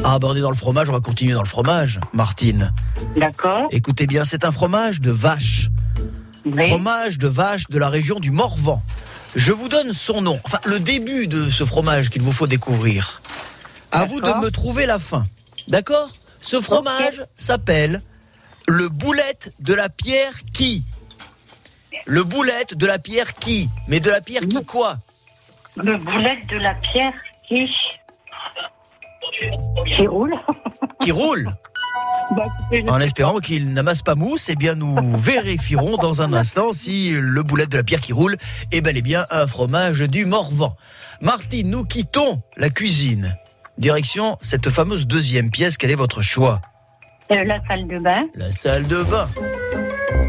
Ah, 0.04 0.18
bah 0.20 0.28
on 0.30 0.36
est 0.36 0.40
dans 0.40 0.50
le 0.50 0.56
fromage, 0.56 0.88
on 0.90 0.92
va 0.92 1.00
continuer 1.00 1.32
dans 1.32 1.42
le 1.42 1.48
fromage, 1.48 1.98
Martine. 2.12 2.72
D'accord. 3.16 3.66
Écoutez 3.72 4.06
bien, 4.06 4.22
c'est 4.22 4.44
un 4.44 4.52
fromage 4.52 5.00
de 5.00 5.10
vache. 5.10 5.70
Oui. 6.46 6.68
Fromage 6.68 7.18
de 7.18 7.26
vache 7.26 7.68
de 7.68 7.78
la 7.78 7.88
région 7.88 8.20
du 8.20 8.30
Morvan. 8.30 8.80
Je 9.34 9.52
vous 9.52 9.68
donne 9.68 9.92
son 9.92 10.22
nom, 10.22 10.40
enfin 10.44 10.58
le 10.64 10.80
début 10.80 11.26
de 11.26 11.48
ce 11.50 11.64
fromage 11.64 12.10
qu'il 12.10 12.22
vous 12.22 12.32
faut 12.32 12.46
découvrir. 12.46 13.22
À 13.92 14.04
vous 14.04 14.20
de 14.20 14.32
me 14.34 14.50
trouver 14.50 14.86
la 14.86 14.98
fin. 14.98 15.24
D'accord? 15.68 16.08
Ce 16.40 16.60
fromage 16.60 17.24
s'appelle 17.36 18.02
le 18.66 18.88
boulette 18.88 19.52
de 19.60 19.74
la 19.74 19.88
pierre 19.88 20.32
qui? 20.52 20.84
Le 22.06 22.24
boulette 22.24 22.76
de 22.76 22.86
la 22.86 22.98
pierre 22.98 23.34
qui? 23.34 23.68
Mais 23.88 24.00
de 24.00 24.10
la 24.10 24.20
pierre 24.20 24.42
qui 24.42 24.64
quoi? 24.64 24.96
Le 25.76 25.96
boulette 25.96 26.46
de 26.48 26.56
la 26.56 26.74
pierre 26.74 27.14
qui? 27.46 27.70
qui 29.86 30.06
roule? 30.06 30.34
Qui 31.00 31.12
roule? 31.12 31.52
En 32.88 32.98
sais 32.98 33.04
espérant 33.04 33.38
qu'il 33.38 33.72
n'amasse 33.72 34.02
pas 34.02 34.14
mousse, 34.14 34.48
eh 34.48 34.56
bien 34.56 34.74
nous 34.74 34.96
vérifierons 35.16 35.96
dans 35.96 36.22
un 36.22 36.32
instant 36.32 36.72
si 36.72 37.10
le 37.10 37.42
boulette 37.42 37.70
de 37.70 37.76
la 37.76 37.82
pierre 37.82 38.00
qui 38.00 38.12
roule 38.12 38.36
est 38.70 38.80
bel 38.80 38.96
et 38.96 39.02
bien 39.02 39.26
un 39.30 39.46
fromage 39.46 40.00
du 40.00 40.26
Morvan. 40.26 40.76
Martine, 41.20 41.70
nous 41.70 41.84
quittons 41.84 42.40
la 42.56 42.70
cuisine. 42.70 43.36
Direction 43.78 44.38
cette 44.42 44.70
fameuse 44.70 45.06
deuxième 45.06 45.50
pièce, 45.50 45.76
quel 45.76 45.90
est 45.90 45.96
votre 45.96 46.22
choix? 46.22 46.60
Euh, 47.32 47.44
la 47.44 47.58
salle 47.66 47.86
de 47.88 47.98
bain. 47.98 48.26
La 48.34 48.52
salle 48.52 48.86
de 48.86 49.02
bain. 49.02 49.28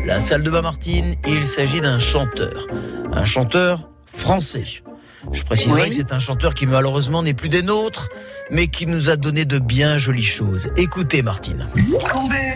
La 0.06 0.20
salle 0.20 0.44
de 0.44 0.50
bain 0.50 0.62
Martine, 0.62 1.16
il 1.28 1.46
s'agit 1.46 1.82
d'un 1.82 2.00
chanteur. 2.00 2.68
Un 3.14 3.26
chanteur 3.26 3.90
français. 4.06 4.84
Je 5.32 5.44
préciserai 5.44 5.84
Oui. 5.84 5.90
que 5.90 5.96
c'est 5.96 6.12
un 6.14 6.20
chanteur 6.20 6.54
qui 6.54 6.66
malheureusement 6.66 7.22
n'est 7.24 7.34
plus 7.34 7.50
des 7.50 7.62
nôtres, 7.62 8.10
mais 8.50 8.68
qui 8.68 8.88
nous 8.88 9.10
a 9.10 9.16
donné 9.16 9.46
de 9.46 9.60
bien 9.60 9.98
jolies 9.98 10.24
choses. 10.24 10.70
Écoutez 10.78 11.22
Martine. 11.22 11.68
tombé 12.12 12.54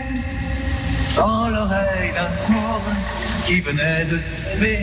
dans 1.16 1.48
l'oreille 1.48 2.12
d'un 2.14 2.46
cours 2.46 2.80
qui 3.46 3.60
venait 3.60 4.04
de 4.06 4.18
tomber 4.52 4.78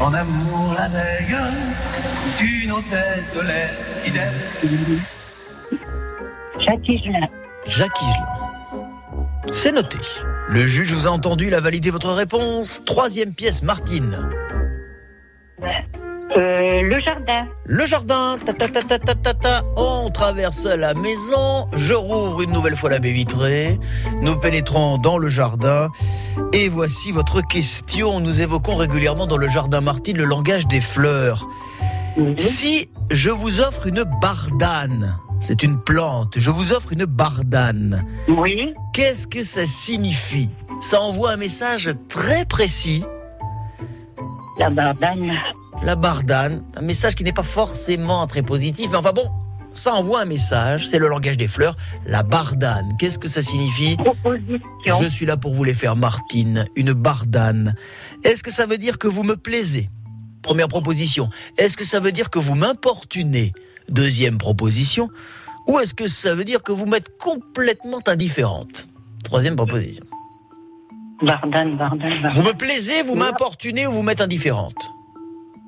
en 0.00 0.12
amour 0.14 0.74
la 0.76 0.88
veille 0.88 1.36
d'une 2.38 2.72
hôtesse 2.72 3.34
de 3.36 3.40
l'air 3.46 3.70
fidèle. 4.02 4.32
Jacques 6.60 6.88
Higelin. 6.88 7.26
Jacques 7.66 8.02
Higelin. 8.02 8.26
C'est 9.50 9.72
noté. 9.72 9.96
Le 10.50 10.66
juge 10.66 10.92
vous 10.92 11.06
a 11.06 11.10
entendu, 11.10 11.46
il 11.46 11.54
a 11.54 11.60
validé 11.60 11.90
votre 11.90 12.10
réponse. 12.12 12.82
Troisième 12.84 13.32
pièce, 13.32 13.62
Martine. 13.62 14.28
Le 16.88 17.00
jardin. 17.00 17.46
Le 17.66 17.84
jardin, 17.84 18.38
ta 18.42 18.54
ta 18.54 18.66
ta 18.66 18.80
ta 18.80 18.98
ta 18.98 19.14
ta 19.14 19.34
ta. 19.34 19.62
On 19.76 20.08
traverse 20.08 20.64
la 20.64 20.94
maison. 20.94 21.68
Je 21.76 21.92
rouvre 21.92 22.40
une 22.40 22.50
nouvelle 22.50 22.76
fois 22.76 22.88
la 22.88 22.98
baie 22.98 23.12
vitrée. 23.12 23.78
Nous 24.22 24.34
pénétrons 24.36 24.96
dans 24.96 25.18
le 25.18 25.28
jardin. 25.28 25.88
Et 26.54 26.70
voici 26.70 27.12
votre 27.12 27.42
question. 27.42 28.20
Nous 28.20 28.40
évoquons 28.40 28.74
régulièrement 28.74 29.26
dans 29.26 29.36
le 29.36 29.50
jardin 29.50 29.82
Martine 29.82 30.16
le 30.16 30.24
langage 30.24 30.66
des 30.66 30.80
fleurs. 30.80 31.46
Si 32.36 32.88
je 33.10 33.28
vous 33.28 33.60
offre 33.60 33.86
une 33.86 34.04
bardane, 34.22 35.14
c'est 35.42 35.62
une 35.62 35.82
plante, 35.82 36.38
je 36.38 36.50
vous 36.50 36.72
offre 36.72 36.94
une 36.94 37.04
bardane. 37.04 38.02
Oui. 38.28 38.72
Qu'est-ce 38.94 39.26
que 39.26 39.42
ça 39.42 39.66
signifie? 39.66 40.48
Ça 40.80 41.02
envoie 41.02 41.32
un 41.32 41.36
message 41.36 41.90
très 42.08 42.46
précis. 42.46 43.04
La 44.58 44.70
bardane. 44.70 45.36
La 45.82 45.94
bardane, 45.94 46.64
un 46.76 46.82
message 46.82 47.14
qui 47.14 47.24
n'est 47.24 47.32
pas 47.32 47.42
forcément 47.42 48.26
très 48.26 48.42
positif, 48.42 48.88
mais 48.90 48.98
enfin 48.98 49.12
bon, 49.14 49.24
ça 49.72 49.94
envoie 49.94 50.20
un 50.20 50.24
message, 50.24 50.86
c'est 50.86 50.98
le 50.98 51.08
langage 51.08 51.36
des 51.36 51.48
fleurs. 51.48 51.76
La 52.04 52.22
bardane, 52.22 52.96
qu'est-ce 52.98 53.18
que 53.18 53.28
ça 53.28 53.42
signifie? 53.42 53.96
Proposition. 53.96 54.98
Je 55.00 55.06
suis 55.06 55.24
là 55.24 55.36
pour 55.36 55.54
vous 55.54 55.64
les 55.64 55.74
faire, 55.74 55.96
Martine, 55.96 56.66
une 56.76 56.92
bardane. 56.92 57.74
Est-ce 58.24 58.42
que 58.42 58.50
ça 58.50 58.66
veut 58.66 58.76
dire 58.76 58.98
que 58.98 59.06
vous 59.06 59.22
me 59.22 59.36
plaisez? 59.36 59.88
Première 60.42 60.68
proposition. 60.68 61.30
Est-ce 61.56 61.76
que 61.76 61.84
ça 61.84 62.00
veut 62.00 62.12
dire 62.12 62.28
que 62.28 62.38
vous 62.38 62.54
m'importunez? 62.54 63.52
Deuxième 63.88 64.36
proposition. 64.36 65.08
Ou 65.68 65.78
est-ce 65.78 65.94
que 65.94 66.06
ça 66.06 66.34
veut 66.34 66.44
dire 66.44 66.62
que 66.62 66.72
vous 66.72 66.86
m'êtes 66.86 67.16
complètement 67.18 68.00
indifférente? 68.06 68.88
Troisième 69.22 69.56
proposition. 69.56 70.04
Bardane, 71.22 71.76
bardane, 71.76 72.22
bardane. 72.22 72.32
Vous 72.34 72.42
me 72.42 72.52
plaisez, 72.52 73.02
vous 73.02 73.14
m'importunez 73.14 73.86
ou 73.86 73.92
vous 73.92 74.02
m'êtes 74.02 74.20
indifférente? 74.20 74.90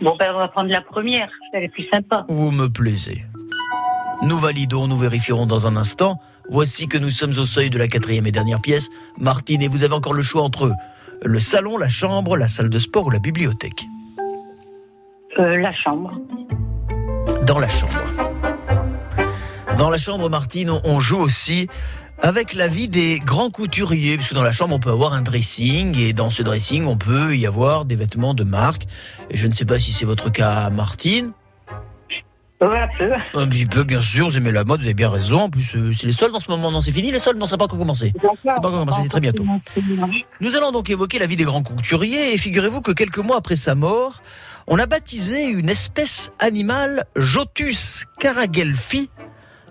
Bon, 0.01 0.17
ben, 0.19 0.33
on 0.35 0.39
va 0.39 0.49
prendre 0.49 0.71
la 0.71 0.81
première. 0.81 1.31
Elle 1.53 1.65
est 1.65 1.69
plus 1.69 1.87
sympa. 1.93 2.25
Vous 2.29 2.51
me 2.51 2.69
plaisez. 2.69 3.25
Nous 4.23 4.39
validons, 4.39 4.87
nous 4.87 4.97
vérifierons 4.97 5.47
dans 5.47 5.67
un 5.67 5.77
instant. 5.77 6.21
Voici 6.51 6.89
que 6.89 6.99
nous 6.99 7.11
sommes 7.11 7.37
au 7.39 7.45
seuil 7.45 7.71
de 7.71 7.79
la 7.79 7.87
quatrième 7.89 8.27
et 8.27 8.33
dernière 8.33 8.61
pièce. 8.61 8.89
Martine, 9.19 9.63
et 9.63 9.69
vous 9.69 9.85
avez 9.85 9.95
encore 9.95 10.15
le 10.15 10.23
choix 10.23 10.43
entre 10.43 10.73
le 11.23 11.41
salon, 11.41 11.77
la 11.77 11.89
chambre, 11.89 12.37
la 12.37 12.49
salle 12.49 12.71
de 12.71 12.79
sport 12.79 13.07
ou 13.07 13.11
la 13.11 13.19
bibliothèque. 13.19 13.85
Euh, 15.39 15.57
la 15.59 15.73
chambre. 15.73 16.13
Dans 17.47 17.59
la 17.59 17.69
chambre. 17.69 17.93
Dans 19.79 19.91
la 19.91 19.99
chambre, 19.99 20.29
Martine, 20.29 20.71
on- 20.71 20.81
on 20.85 21.01
joue 21.01 21.19
aussi 21.19 21.69
avec 22.23 22.55
l'avis 22.55 22.89
des 22.89 23.19
grands 23.19 23.51
couturiers, 23.51 24.17
puisque 24.17 24.35
dans 24.35 24.43
la 24.43 24.53
chambre, 24.53 24.75
on 24.75 24.81
peut 24.81 24.91
avoir 24.91 25.15
un 25.15 25.23
dressing, 25.23 25.97
et 25.99 26.13
dans 26.13 26.31
ce 26.31 26.43
dressing, 26.43 26.85
on 26.85 26.97
peut 26.97 27.37
y 27.37 27.47
avoir 27.47 27.85
des 27.85 27.97
vêtements 27.97 28.35
de 28.35 28.45
marque. 28.45 28.83
Et 29.31 29.37
je 29.37 29.47
ne 29.47 29.53
sais 29.53 29.65
pas 29.65 29.79
si 29.79 29.93
c'est 29.93 30.05
votre 30.05 30.31
cas, 30.31 30.71
Martine. 30.71 31.33
Un 32.63 32.89
peu. 32.99 33.11
Un 33.41 33.49
petit 33.49 33.65
peu, 33.65 33.85
bien 33.85 34.03
sûr, 34.03 34.29
vous 34.29 34.37
aimez 34.37 34.53
la 34.53 34.65
mode, 34.65 34.81
vous 34.81 34.87
avez 34.87 34.93
bien 34.93 35.09
raison. 35.09 35.43
En 35.43 35.51
plus, 35.51 35.75
euh, 35.77 35.95
c'est 35.95 36.07
les 36.07 36.13
soldes 36.13 36.35
en 36.35 36.41
ce 36.41 36.51
moment. 36.51 36.71
Non, 36.71 36.83
c'est 36.83 36.93
fini 36.93 37.11
les 37.11 37.19
soldes 37.19 37.39
Non, 37.39 37.47
ça 37.47 37.55
n'a 37.55 37.59
pas 37.59 37.65
encore 37.65 37.79
commencé. 37.79 38.13
C'est 38.15 38.61
pas 38.61 38.69
encore 38.69 38.81
commencé, 38.81 39.01
c'est 39.03 39.09
très 39.09 39.21
bientôt. 39.21 39.47
Nous 40.41 40.57
allons 40.57 40.71
donc 40.71 40.91
évoquer 40.91 41.19
la 41.19 41.27
vie 41.27 41.37
des 41.37 41.45
grands 41.45 41.63
couturiers 41.63 42.35
et 42.35 42.39
figurez-vous 42.39 42.83
que 42.83 42.93
quelques 42.93 43.19
mois 43.19 43.39
après 43.39 43.57
sa 43.57 43.75
mort, 43.75 44.23
on 44.67 44.79
a 44.79 44.85
baptisé 44.85 45.47
une 45.47 45.71
espèce 45.71 46.33
animale 46.39 47.07
Jotus 47.17 48.05
caragelfi 48.19 49.09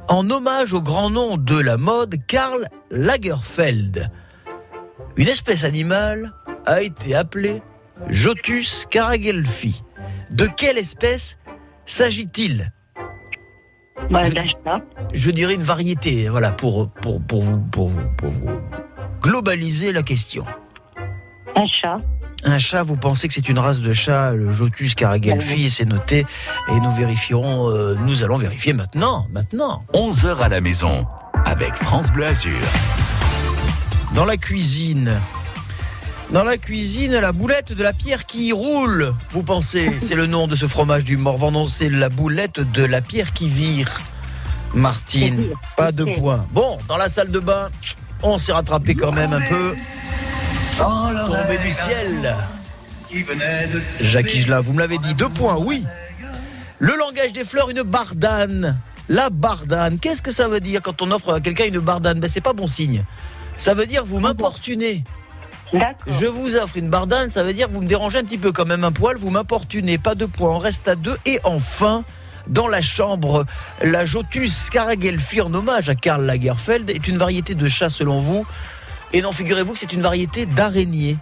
en 0.09 0.29
hommage 0.29 0.73
au 0.73 0.81
grand 0.81 1.09
nom 1.09 1.37
de 1.37 1.57
la 1.59 1.77
mode 1.77 2.15
Karl 2.27 2.65
Lagerfeld. 2.91 4.11
Une 5.15 5.27
espèce 5.27 5.63
animale 5.63 6.33
a 6.65 6.81
été 6.81 7.15
appelée 7.15 7.61
Jotus 8.09 8.85
caragelfi. 8.89 9.83
De 10.31 10.45
quelle 10.45 10.77
espèce 10.77 11.37
s'agit-il? 11.85 12.71
Bah, 14.09 14.21
je 15.13 15.31
dirais 15.31 15.55
une 15.55 15.63
variété, 15.63 16.29
voilà, 16.29 16.51
pour, 16.51 16.89
pour, 16.89 17.21
pour, 17.21 17.43
vous, 17.43 17.59
pour, 17.59 17.89
vous, 17.89 18.09
pour 18.17 18.29
vous 18.29 18.49
globaliser 19.21 19.91
la 19.91 20.01
question. 20.01 20.45
Un 21.55 21.67
chat. 21.67 21.97
Un 22.45 22.57
chat, 22.57 22.83
vous 22.83 22.95
pensez 22.95 23.27
que 23.27 23.33
c'est 23.33 23.49
une 23.49 23.59
race 23.59 23.79
de 23.79 23.91
chat, 23.91 24.31
le 24.31 24.51
Jotus 24.51 24.95
caragelfi, 24.95 25.69
c'est 25.69 25.85
noté, 25.85 26.25
et 26.69 26.79
nous 26.79 26.91
vérifierons, 26.93 27.69
euh, 27.69 27.95
nous 28.05 28.23
allons 28.23 28.37
vérifier 28.37 28.71
maintenant, 28.71 29.27
maintenant. 29.31 29.83
11h 29.93 30.37
à 30.37 30.47
la 30.47 30.61
maison 30.61 31.05
avec 31.45 31.73
France 31.75 32.11
Bleu 32.11 32.27
Azur. 32.27 32.53
Dans 34.13 34.25
la 34.25 34.37
cuisine. 34.37 35.19
Dans 36.31 36.43
la 36.43 36.57
cuisine, 36.57 37.13
la 37.13 37.31
boulette 37.31 37.73
de 37.73 37.83
la 37.83 37.91
pierre 37.91 38.25
qui 38.25 38.51
roule. 38.51 39.13
Vous 39.31 39.43
pensez, 39.43 39.97
c'est 40.01 40.15
le 40.15 40.25
nom 40.25 40.47
de 40.47 40.55
ce 40.55 40.67
fromage 40.67 41.03
du 41.03 41.17
Morvan? 41.17 41.51
Non, 41.51 41.65
c'est 41.65 41.89
la 41.89 42.09
boulette 42.09 42.59
de 42.59 42.85
la 42.85 43.01
pierre 43.01 43.33
qui 43.33 43.49
vire. 43.49 43.89
Martine, 44.73 45.47
pas 45.75 45.91
de 45.91 46.05
points. 46.05 46.45
Bon, 46.51 46.77
dans 46.87 46.97
la 46.97 47.09
salle 47.09 47.31
de 47.31 47.39
bain, 47.39 47.69
on 48.21 48.37
s'est 48.37 48.53
rattrapé 48.53 48.95
quand 48.95 49.11
même 49.11 49.33
un 49.33 49.41
peu. 49.41 49.73
Tombé 50.79 51.57
du 51.61 51.71
ciel. 51.71 52.35
Jacques 53.99 54.33
Higelin, 54.33 54.61
vous 54.61 54.71
me 54.71 54.79
l'avez 54.79 54.97
dit, 54.97 55.13
deux 55.13 55.27
points, 55.27 55.57
oui. 55.57 55.83
Le 56.79 56.95
langage 56.95 57.33
des 57.33 57.43
fleurs, 57.43 57.69
une 57.69 57.81
bardane. 57.81 58.79
La 59.09 59.29
bardane, 59.29 59.99
qu'est-ce 59.99 60.21
que 60.21 60.31
ça 60.31 60.47
veut 60.47 60.61
dire 60.61 60.81
quand 60.81 61.01
on 61.01 61.11
offre 61.11 61.33
à 61.33 61.39
quelqu'un 61.41 61.65
une 61.65 61.79
bardane? 61.79 62.19
Ben 62.19 62.29
c'est 62.29 62.39
pas 62.39 62.53
bon 62.53 62.69
signe. 62.69 63.03
Ça 63.57 63.73
veut 63.73 63.87
dire 63.87 64.05
vous 64.05 64.19
m'importunez. 64.19 65.03
Je 66.07 66.25
vous 66.25 66.55
offre 66.55 66.77
une 66.77 66.89
bardane, 66.89 67.29
ça 67.29 67.43
veut 67.43 67.53
dire 67.53 67.67
vous 67.69 67.81
me 67.81 67.87
dérangez 67.87 68.19
un 68.19 68.23
petit 68.23 68.37
peu 68.37 68.51
quand 68.51 68.65
même 68.65 68.83
un 68.83 68.91
poil, 68.91 69.17
vous 69.17 69.31
m'importunez, 69.31 69.97
pas 69.97 70.15
de 70.15 70.25
points, 70.25 70.51
on 70.51 70.59
reste 70.59 70.87
à 70.87 70.95
deux. 70.95 71.17
Et 71.25 71.39
enfin, 71.43 72.03
dans 72.47 72.67
la 72.67 72.81
chambre, 72.81 73.45
la 73.81 74.05
Jotus 74.05 74.69
caragelfi 74.69 75.41
en 75.41 75.53
hommage 75.53 75.89
à 75.89 75.95
Karl 75.95 76.23
Lagerfeld 76.23 76.89
est 76.89 77.07
une 77.07 77.17
variété 77.17 77.53
de 77.55 77.67
chat 77.67 77.89
selon 77.89 78.21
vous? 78.21 78.45
Et 79.13 79.21
non, 79.21 79.31
figurez-vous 79.31 79.73
que 79.73 79.79
c'est 79.79 79.93
une 79.93 80.01
variété 80.01 80.45
d'araignée. 80.45 81.17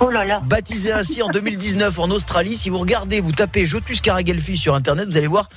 Oh 0.00 0.10
là 0.10 0.24
là. 0.24 0.40
Baptisée 0.44 0.92
ainsi 0.92 1.22
en 1.22 1.28
2019 1.28 1.98
en 2.00 2.10
Australie. 2.10 2.56
Si 2.56 2.68
vous 2.68 2.78
regardez, 2.78 3.20
vous 3.20 3.32
tapez 3.32 3.64
Jotus 3.66 4.00
caragelfi 4.00 4.56
sur 4.58 4.74
internet, 4.74 5.08
vous 5.08 5.16
allez 5.16 5.28
voir. 5.28 5.48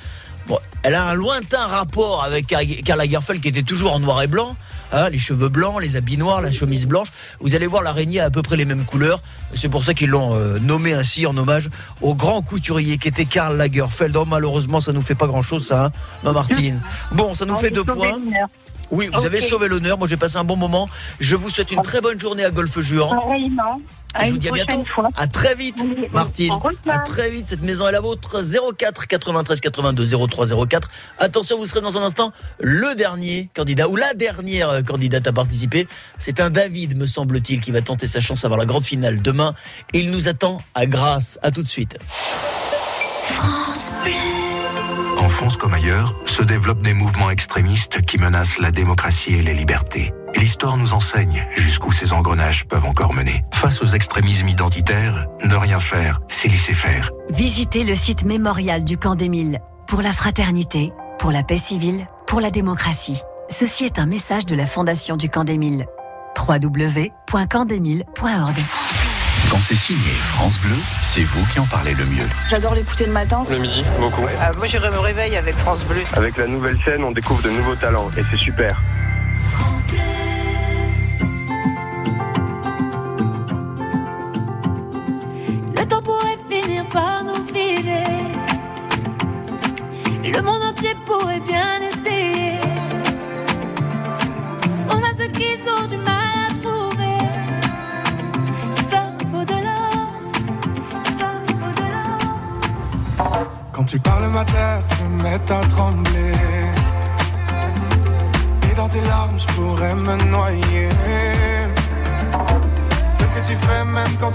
Bon, 0.47 0.59
elle 0.83 0.93
a 0.93 1.09
un 1.09 1.13
lointain 1.13 1.65
rapport 1.65 2.23
avec 2.23 2.47
Karl 2.47 2.99
Lagerfeld 2.99 3.41
qui 3.41 3.49
était 3.49 3.63
toujours 3.63 3.93
en 3.93 3.99
noir 3.99 4.21
et 4.21 4.27
blanc. 4.27 4.55
hein, 4.93 5.09
les 5.09 5.17
cheveux 5.17 5.49
blancs, 5.49 5.81
les 5.81 5.97
habits 5.97 6.17
noirs, 6.17 6.41
la 6.41 6.51
chemise 6.53 6.85
blanche. 6.85 7.09
Vous 7.41 7.53
allez 7.53 7.67
voir 7.67 7.83
l'araignée 7.83 8.21
a 8.21 8.25
à 8.25 8.29
peu 8.29 8.41
près 8.41 8.55
les 8.55 8.63
mêmes 8.63 8.85
couleurs. 8.85 9.19
C'est 9.53 9.67
pour 9.67 9.83
ça 9.83 9.93
qu'ils 9.93 10.09
l'ont 10.09 10.35
euh, 10.35 10.59
nommé 10.59 10.93
ainsi 10.93 11.25
en 11.25 11.35
hommage 11.35 11.69
au 12.01 12.15
grand 12.15 12.41
couturier 12.43 12.97
qui 12.97 13.09
était 13.09 13.25
Karl 13.25 13.57
Lagerfeld. 13.57 14.15
Oh, 14.15 14.23
malheureusement, 14.25 14.79
ça 14.79 14.93
nous 14.93 15.01
fait 15.01 15.15
pas 15.15 15.27
grand 15.27 15.41
chose, 15.41 15.67
ça, 15.67 15.85
hein, 15.85 15.91
ma 16.23 16.31
Martine. 16.31 16.81
Bon, 17.11 17.33
ça 17.33 17.45
nous 17.45 17.55
fait 17.55 17.71
deux 17.71 17.83
points. 17.83 18.19
Oui, 18.91 19.09
vous 19.13 19.25
avez 19.25 19.39
sauvé 19.39 19.67
l'honneur. 19.67 19.97
Moi, 19.97 20.07
j'ai 20.07 20.17
passé 20.17 20.37
un 20.37 20.43
bon 20.43 20.55
moment. 20.55 20.87
Je 21.19 21.35
vous 21.35 21.49
souhaite 21.49 21.71
une 21.71 21.81
très 21.81 22.01
bonne 22.01 22.19
journée 22.19 22.45
à 22.45 22.51
Golfe 22.51 22.79
Juan. 22.79 23.09
Pareillement. 23.09 23.81
Et 24.15 24.21
À 24.21 24.25
je 24.25 24.31
vous 24.31 24.37
dis 24.37 24.47
à 24.47 24.51
bientôt. 24.51 24.83
fois. 24.85 25.09
À 25.15 25.27
très 25.27 25.53
vite, 25.53 25.75
Oui, 25.83 26.07
Martine. 26.11 26.53
À 26.87 26.99
très 26.99 27.29
vite. 27.29 27.49
Cette 27.49 27.61
maison 27.61 27.87
est 27.87 27.91
la 27.91 27.99
vôtre. 27.99 28.41
04 28.77 29.07
93 29.07 29.59
82 29.59 30.05
03 30.27 30.65
04. 30.67 30.87
Attention, 31.19 31.57
vous 31.57 31.65
serez 31.65 31.81
dans 31.81 31.97
un 31.97 32.03
instant 32.03 32.31
le 32.59 32.95
dernier 32.95 33.49
candidat 33.55 33.89
ou 33.89 33.95
la 33.95 34.13
dernière 34.13 34.69
euh, 34.69 34.81
candidate 34.81 35.27
à 35.27 35.33
participer. 35.33 35.87
C'est 36.17 36.39
un 36.39 36.49
David, 36.49 36.97
me 36.97 37.05
semble-t-il, 37.05 37.61
qui 37.61 37.71
va 37.71 37.81
tenter 37.81 38.07
sa 38.07 38.21
chance 38.21 38.45
avant 38.45 38.55
la 38.57 38.65
grande 38.65 38.85
finale 38.85 39.21
demain. 39.21 39.53
Et 39.93 39.99
il 39.99 40.09
nous 40.11 40.27
attend 40.29 40.61
à 40.73 40.85
Grasse. 40.85 41.37
À 41.43 41.51
tout 41.51 41.61
de 41.63 41.67
suite. 41.69 41.97
En 45.17 45.27
France 45.27 45.57
comme 45.57 45.73
ailleurs, 45.73 46.13
se 46.25 46.43
développent 46.43 46.81
des 46.81 46.93
mouvements 46.93 47.29
extrémistes 47.29 48.01
qui 48.01 48.17
menacent 48.17 48.59
la 48.59 48.71
démocratie 48.71 49.33
et 49.33 49.41
les 49.41 49.53
libertés. 49.53 50.13
L'histoire 50.35 50.77
nous 50.77 50.93
enseigne 50.93 51.47
jusqu'où 51.55 51.91
ces 51.91 52.13
engrenages 52.13 52.67
peuvent 52.67 52.85
encore 52.85 53.13
mener. 53.13 53.43
Face 53.53 53.81
aux 53.81 53.87
extrémismes 53.87 54.47
identitaires, 54.47 55.25
ne 55.43 55.55
rien 55.55 55.79
faire, 55.79 56.19
c'est 56.27 56.47
laisser 56.47 56.73
faire. 56.73 57.11
Visitez 57.29 57.83
le 57.83 57.95
site 57.95 58.23
mémorial 58.23 58.83
du 58.83 58.97
camp 58.97 59.15
d'Émile. 59.15 59.59
Pour 59.87 60.01
la 60.01 60.13
fraternité, 60.13 60.91
pour 61.17 61.31
la 61.31 61.43
paix 61.43 61.57
civile, 61.57 62.07
pour 62.27 62.39
la 62.39 62.51
démocratie. 62.51 63.21
Ceci 63.49 63.85
est 63.85 63.99
un 63.99 64.05
message 64.05 64.45
de 64.45 64.55
la 64.55 64.65
Fondation 64.65 65.17
du 65.17 65.29
camp 65.29 65.47
www.campdemile.org 65.47 68.15
Quand 68.19 69.06
c'est 69.67 69.75
signé 69.75 70.11
France 70.11 70.57
Bleu, 70.61 70.77
c'est 71.01 71.23
vous 71.23 71.45
qui 71.51 71.59
en 71.59 71.65
parlez 71.65 71.93
le 71.93 72.05
mieux. 72.05 72.25
J'adore 72.49 72.73
l'écouter 72.73 73.05
le 73.05 73.11
matin. 73.11 73.45
Le 73.49 73.57
midi, 73.57 73.83
beaucoup. 73.99 74.21
moi, 74.21 74.65
je 74.65 74.77
me 74.77 74.99
réveille 74.99 75.35
avec 75.35 75.55
France 75.57 75.83
Bleu. 75.83 76.03
Avec 76.13 76.37
la 76.37 76.47
nouvelle 76.47 76.77
scène, 76.85 77.03
on 77.03 77.11
découvre 77.11 77.41
de 77.41 77.49
nouveaux 77.49 77.75
talents 77.75 78.09
et 78.17 78.21
c'est 78.31 78.37
super. 78.37 78.81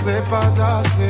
Même 0.06 0.24
quand 0.30 1.01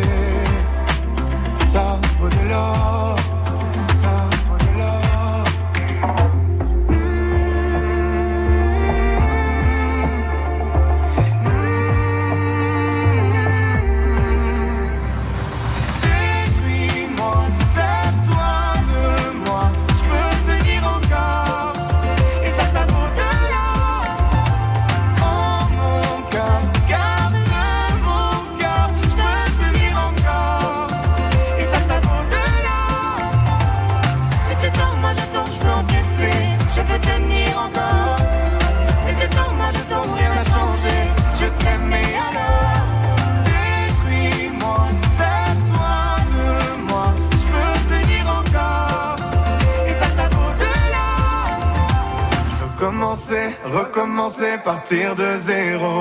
Je 53.15 53.19
veux 53.19 53.25
commencer, 53.25 53.51
recommencer, 53.63 54.59
partir 54.65 55.15
de 55.15 55.37
zéro. 55.37 56.01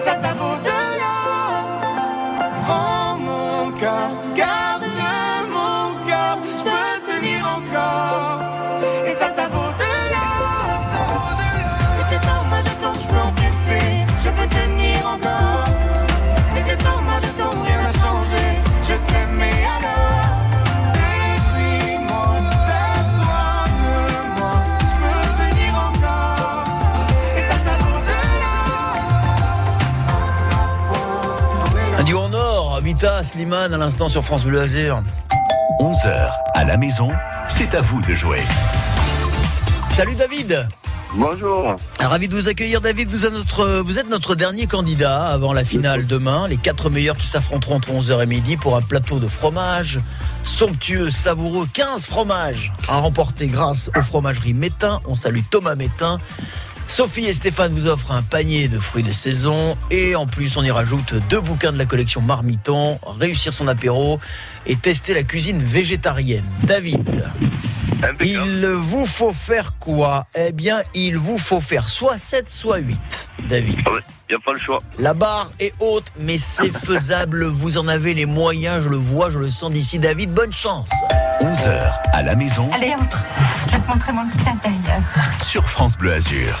Ça, 0.00 0.14
ça 0.14 0.32
vaut 0.32 0.69
Slimane 33.40 33.72
à 33.72 33.78
l'instant 33.78 34.10
sur 34.10 34.22
France 34.22 34.44
Bleu 34.44 34.60
Azur. 34.60 35.02
11h 35.80 36.30
à 36.52 36.64
la 36.64 36.76
maison, 36.76 37.08
c'est 37.48 37.74
à 37.74 37.80
vous 37.80 38.02
de 38.02 38.12
jouer. 38.12 38.42
Salut 39.88 40.14
David 40.14 40.68
Bonjour. 41.14 41.74
Ravi 41.98 42.28
de 42.28 42.34
vous 42.34 42.48
accueillir, 42.48 42.82
David. 42.82 43.10
Vous 43.10 43.24
êtes, 43.24 43.32
notre, 43.32 43.80
vous 43.80 43.98
êtes 43.98 44.08
notre 44.10 44.34
dernier 44.34 44.66
candidat 44.66 45.26
avant 45.26 45.54
la 45.54 45.64
finale 45.64 46.06
demain. 46.06 46.48
Les 46.48 46.58
quatre 46.58 46.90
meilleurs 46.90 47.16
qui 47.16 47.26
s'affronteront 47.26 47.76
entre 47.76 47.90
11h 47.90 48.22
et 48.22 48.26
midi 48.26 48.58
pour 48.58 48.76
un 48.76 48.82
plateau 48.82 49.18
de 49.20 49.26
fromage 49.26 50.00
somptueux, 50.44 51.08
savoureux. 51.08 51.66
15 51.72 52.04
fromages 52.04 52.72
à 52.88 52.98
remporter 52.98 53.48
grâce 53.48 53.90
aux 53.96 54.02
fromageries 54.02 54.54
Métain. 54.54 55.00
On 55.06 55.14
salue 55.14 55.40
Thomas 55.50 55.76
Métain. 55.76 56.18
Sophie 56.90 57.26
et 57.26 57.32
Stéphane 57.32 57.72
vous 57.72 57.86
offrent 57.86 58.10
un 58.10 58.22
panier 58.22 58.66
de 58.66 58.80
fruits 58.80 59.04
de 59.04 59.12
saison 59.12 59.78
et 59.92 60.16
en 60.16 60.26
plus 60.26 60.56
on 60.56 60.64
y 60.64 60.72
rajoute 60.72 61.14
deux 61.30 61.40
bouquins 61.40 61.70
de 61.70 61.78
la 61.78 61.86
collection 61.86 62.20
Marmiton, 62.20 62.98
réussir 63.20 63.52
son 63.52 63.68
apéro 63.68 64.18
et 64.66 64.74
tester 64.74 65.14
la 65.14 65.22
cuisine 65.22 65.62
végétarienne. 65.62 66.44
David, 66.64 67.08
il 68.20 68.66
vous 68.76 69.06
faut 69.06 69.32
faire 69.32 69.78
quoi? 69.78 70.26
Eh 70.34 70.50
bien, 70.50 70.78
il 70.92 71.16
vous 71.16 71.38
faut 71.38 71.60
faire 71.60 71.88
soit 71.88 72.18
7, 72.18 72.50
soit 72.50 72.78
8. 72.78 73.28
David. 73.48 73.78
Il 74.28 74.32
n'y 74.32 74.36
a 74.36 74.40
pas 74.44 74.52
le 74.52 74.58
choix. 74.58 74.80
La 74.98 75.14
barre 75.14 75.52
est 75.60 75.72
haute, 75.78 76.12
mais 76.18 76.38
c'est 76.38 76.76
faisable. 76.76 77.44
Vous 77.44 77.78
en 77.78 77.86
avez 77.86 78.14
les 78.14 78.26
moyens, 78.26 78.82
je 78.82 78.88
le 78.88 78.96
vois, 78.96 79.30
je 79.30 79.38
le 79.38 79.48
sens 79.48 79.70
d'ici. 79.70 79.98
David, 80.00 80.32
bonne 80.32 80.52
chance. 80.52 80.90
11h 81.40 81.92
à 82.12 82.22
la 82.22 82.34
maison 82.34 82.68
Allez, 82.72 82.94
entre. 82.94 83.24
Je 83.66 83.72
vais 83.76 83.78
te 83.78 83.86
montrer 83.88 84.12
mon 84.12 84.26
petit 84.28 84.48
intérieur. 84.48 85.02
sur 85.42 85.68
France 85.68 85.96
Bleu 85.96 86.14
Azur. 86.14 86.58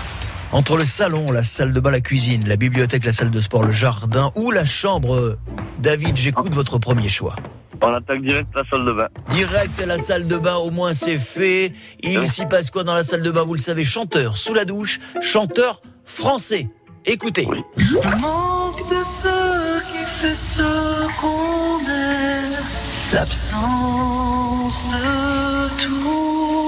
Entre 0.52 0.76
le 0.76 0.84
salon, 0.84 1.30
la 1.30 1.44
salle 1.44 1.72
de 1.72 1.78
bain, 1.78 1.92
la 1.92 2.00
cuisine, 2.00 2.48
la 2.48 2.56
bibliothèque, 2.56 3.04
la 3.04 3.12
salle 3.12 3.30
de 3.30 3.40
sport, 3.40 3.62
le 3.62 3.70
jardin 3.70 4.32
ou 4.34 4.50
la 4.50 4.64
chambre, 4.64 5.38
David, 5.78 6.16
j'écoute 6.16 6.52
votre 6.54 6.78
premier 6.78 7.08
choix. 7.08 7.36
On 7.82 7.94
attaque 7.94 8.20
direct 8.22 8.48
la 8.54 8.64
salle 8.68 8.84
de 8.84 8.92
bain. 8.92 9.06
Direct 9.30 9.80
à 9.80 9.86
la 9.86 9.98
salle 9.98 10.26
de 10.26 10.36
bain, 10.36 10.56
au 10.56 10.70
moins 10.70 10.92
c'est 10.92 11.18
fait. 11.18 11.72
Il 12.02 12.26
s'y 12.26 12.46
passe 12.46 12.70
quoi 12.70 12.82
dans 12.82 12.94
la 12.94 13.04
salle 13.04 13.22
de 13.22 13.30
bain 13.30 13.44
Vous 13.44 13.54
le 13.54 13.60
savez, 13.60 13.84
chanteur 13.84 14.36
sous 14.36 14.52
la 14.52 14.64
douche, 14.64 14.98
chanteur 15.22 15.80
français. 16.04 16.68
Écoutez. 17.06 17.46
Manque 17.46 18.90
de 18.90 19.02
ce 19.22 19.92
qui 19.92 20.04
fait 20.04 20.34
ce 20.34 20.62
qu'on 21.20 21.78
est, 21.88 23.14
l'absence 23.14 24.82
de 24.92 25.84
tout. 25.84 26.59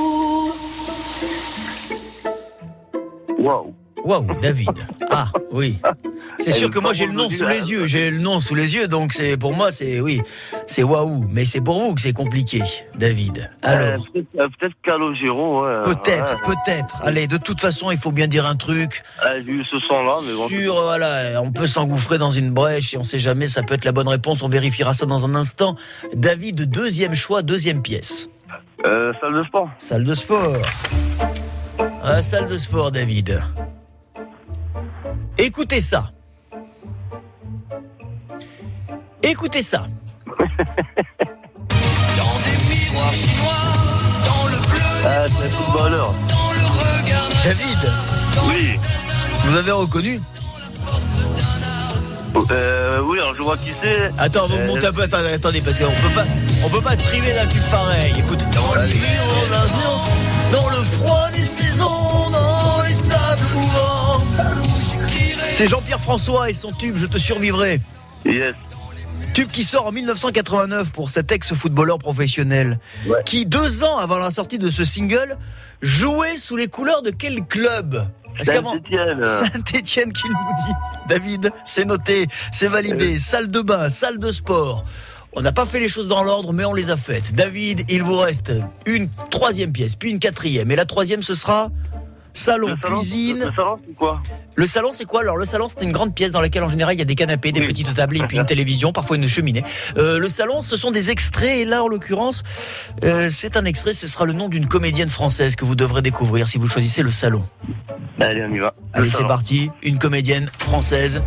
Waouh. 3.42 3.74
Waouh, 4.04 4.26
David. 4.40 4.70
Ah, 5.10 5.26
oui. 5.52 5.78
C'est 6.38 6.50
sûr 6.50 6.70
que 6.70 6.80
moi 6.80 6.92
j'ai 6.92 7.06
le 7.06 7.12
nom 7.12 7.30
sous 7.30 7.46
les 7.46 7.70
yeux. 7.70 7.86
J'ai 7.86 8.10
le 8.10 8.18
nom 8.18 8.40
sous 8.40 8.54
les 8.56 8.74
yeux, 8.74 8.88
donc 8.88 9.12
c'est 9.12 9.36
pour 9.36 9.54
moi 9.54 9.70
c'est 9.70 10.00
oui, 10.00 10.20
c'est 10.66 10.82
waouh. 10.82 11.24
Mais 11.30 11.44
c'est 11.44 11.60
pour 11.60 11.78
vous 11.78 11.94
que 11.94 12.00
c'est 12.00 12.12
compliqué, 12.12 12.62
David. 12.96 13.48
Alors. 13.62 14.04
Euh, 14.04 14.12
peut-être 14.12 14.26
euh, 14.40 14.48
peut-être 14.58 14.74
Calogero, 14.82 15.64
ouais. 15.64 15.82
Peut-être, 15.84 16.32
Ouais. 16.34 16.54
peut-être. 16.54 17.00
Allez, 17.04 17.28
de 17.28 17.36
toute 17.36 17.60
façon, 17.60 17.92
il 17.92 17.98
faut 17.98 18.10
bien 18.10 18.26
dire 18.26 18.44
un 18.44 18.56
truc. 18.56 19.04
Ah, 19.20 19.40
J'ai 19.40 19.52
eu 19.52 19.64
ce 19.64 19.78
son-là, 19.78 20.14
mais 20.26 20.34
bon. 20.34 20.48
Sur, 20.48 20.82
voilà, 20.82 21.40
on 21.42 21.52
peut 21.52 21.66
s'engouffrer 21.66 22.18
dans 22.18 22.30
une 22.32 22.50
brèche 22.50 22.94
et 22.94 22.98
on 22.98 23.04
sait 23.04 23.20
jamais, 23.20 23.46
ça 23.46 23.62
peut 23.62 23.74
être 23.74 23.84
la 23.84 23.92
bonne 23.92 24.08
réponse. 24.08 24.42
On 24.42 24.48
vérifiera 24.48 24.94
ça 24.94 25.06
dans 25.06 25.24
un 25.26 25.34
instant. 25.36 25.76
David, 26.14 26.70
deuxième 26.70 27.14
choix, 27.14 27.42
deuxième 27.42 27.82
pièce. 27.82 28.28
Euh, 28.84 29.12
salle 29.20 29.34
de 29.34 29.44
sport. 29.44 29.68
Salle 29.78 30.02
de 30.04 30.14
sport. 30.14 30.56
Ah, 32.02 32.20
salle 32.22 32.48
de 32.48 32.58
sport, 32.58 32.90
David. 32.90 33.40
Écoutez 35.38 35.80
ça. 35.80 36.10
Écoutez 39.22 39.62
ça. 39.62 39.86
Ah, 45.04 45.24
c'est 45.28 45.52
footballeur. 45.52 46.12
David, 47.44 47.92
Oui. 48.46 48.76
vous 49.44 49.56
avez 49.56 49.72
reconnu 49.72 50.20
Euh, 52.50 53.00
oui, 53.04 53.18
alors 53.18 53.34
je 53.34 53.42
vois 53.42 53.56
qui 53.58 53.72
c'est. 53.82 54.10
Attends, 54.18 54.46
vous 54.46 54.56
Euh, 54.56 54.66
montez 54.66 54.86
un 54.86 54.92
peu, 54.92 55.02
attendez, 55.02 55.32
attendez, 55.34 55.60
parce 55.60 55.78
qu'on 55.78 55.84
peut 55.90 56.14
pas, 56.14 56.24
on 56.64 56.68
peut 56.70 56.80
pas 56.80 56.96
se 56.96 57.02
priver 57.02 57.32
d'un 57.34 57.46
tube 57.46 57.62
pareil. 57.70 58.12
Écoute. 58.18 58.38
Dans 58.54 58.72
avion, 58.72 60.00
dans 60.52 60.68
le 60.68 60.84
froid 60.84 61.30
des 61.30 61.38
saisons, 61.38 62.30
dans 62.30 62.82
les 62.86 62.94
sables 62.94 63.42
mouvants. 63.54 64.24
C'est 65.50 65.66
Jean-Pierre 65.66 66.00
François 66.00 66.50
et 66.50 66.54
son 66.54 66.72
tube 66.72 66.96
Je 66.96 67.06
te 67.06 67.18
survivrai. 67.18 67.80
Yes. 68.24 68.54
Tube 69.34 69.48
qui 69.48 69.62
sort 69.62 69.86
en 69.86 69.92
1989 69.92 70.92
pour 70.92 71.08
cet 71.08 71.32
ex-footballeur 71.32 71.98
professionnel, 71.98 72.78
qui 73.24 73.46
deux 73.46 73.82
ans 73.82 73.96
avant 73.96 74.18
la 74.18 74.30
sortie 74.30 74.58
de 74.58 74.68
ce 74.68 74.84
single 74.84 75.38
jouait 75.80 76.36
sous 76.36 76.56
les 76.56 76.68
couleurs 76.68 77.02
de 77.02 77.10
quel 77.10 77.44
club? 77.46 78.06
Saint-Étienne. 78.42 79.24
Saint-Étienne 79.24 80.12
qui 80.12 80.26
nous 80.26 80.34
dit. 80.66 80.72
David, 81.08 81.50
c'est 81.64 81.84
noté, 81.84 82.26
c'est 82.52 82.68
validé. 82.68 83.18
Salle 83.18 83.50
de 83.50 83.60
bain, 83.60 83.88
salle 83.88 84.18
de 84.18 84.30
sport. 84.30 84.84
On 85.34 85.40
n'a 85.40 85.52
pas 85.52 85.64
fait 85.64 85.80
les 85.80 85.88
choses 85.88 86.08
dans 86.08 86.22
l'ordre, 86.22 86.52
mais 86.52 86.64
on 86.66 86.74
les 86.74 86.90
a 86.90 86.96
faites. 86.96 87.34
David, 87.34 87.90
il 87.90 88.02
vous 88.02 88.16
reste 88.18 88.52
une 88.84 89.08
troisième 89.30 89.72
pièce, 89.72 89.96
puis 89.96 90.10
une 90.10 90.18
quatrième. 90.18 90.70
Et 90.70 90.76
la 90.76 90.84
troisième, 90.84 91.22
ce 91.22 91.32
sera 91.32 91.70
salon, 92.34 92.68
Le 92.68 92.76
salon, 92.82 92.96
cuisine. 92.96 93.38
Le 93.38 93.52
salon, 93.56 93.78
c'est 93.86 93.94
quoi 93.94 94.18
Le 94.56 94.66
salon, 94.66 94.90
c'est 94.92 95.04
quoi 95.06 95.20
Alors, 95.20 95.38
le 95.38 95.46
salon, 95.46 95.68
c'est 95.68 95.82
une 95.82 95.92
grande 95.92 96.14
pièce 96.14 96.32
dans 96.32 96.42
laquelle, 96.42 96.62
en 96.62 96.68
général, 96.68 96.94
il 96.94 96.98
y 96.98 97.02
a 97.02 97.06
des 97.06 97.14
canapés, 97.14 97.50
des 97.50 97.62
petites 97.64 97.94
tables 97.94 98.18
et 98.18 98.26
puis 98.26 98.36
une 98.36 98.44
télévision, 98.44 98.92
parfois 98.92 99.16
une 99.16 99.26
cheminée. 99.26 99.64
Euh, 99.96 100.18
le 100.18 100.28
salon, 100.28 100.60
ce 100.60 100.76
sont 100.76 100.90
des 100.90 101.10
extraits. 101.10 101.60
Et 101.60 101.64
là, 101.64 101.82
en 101.82 101.88
l'occurrence, 101.88 102.42
euh, 103.02 103.30
c'est 103.30 103.56
un 103.56 103.64
extrait. 103.64 103.94
Ce 103.94 104.08
sera 104.08 104.26
le 104.26 104.34
nom 104.34 104.50
d'une 104.50 104.68
comédienne 104.68 105.08
française 105.08 105.56
que 105.56 105.64
vous 105.64 105.76
devrez 105.76 106.02
découvrir 106.02 106.46
si 106.46 106.58
vous 106.58 106.66
choisissez 106.66 107.02
le 107.02 107.10
salon. 107.10 107.44
Allez, 108.20 108.44
on 108.46 108.54
y 108.54 108.58
va. 108.58 108.74
Allez, 108.92 109.06
Le 109.06 109.10
c'est 109.10 109.26
parti. 109.26 109.70
Une 109.82 109.98
comédienne 109.98 110.46
française. 110.58 111.22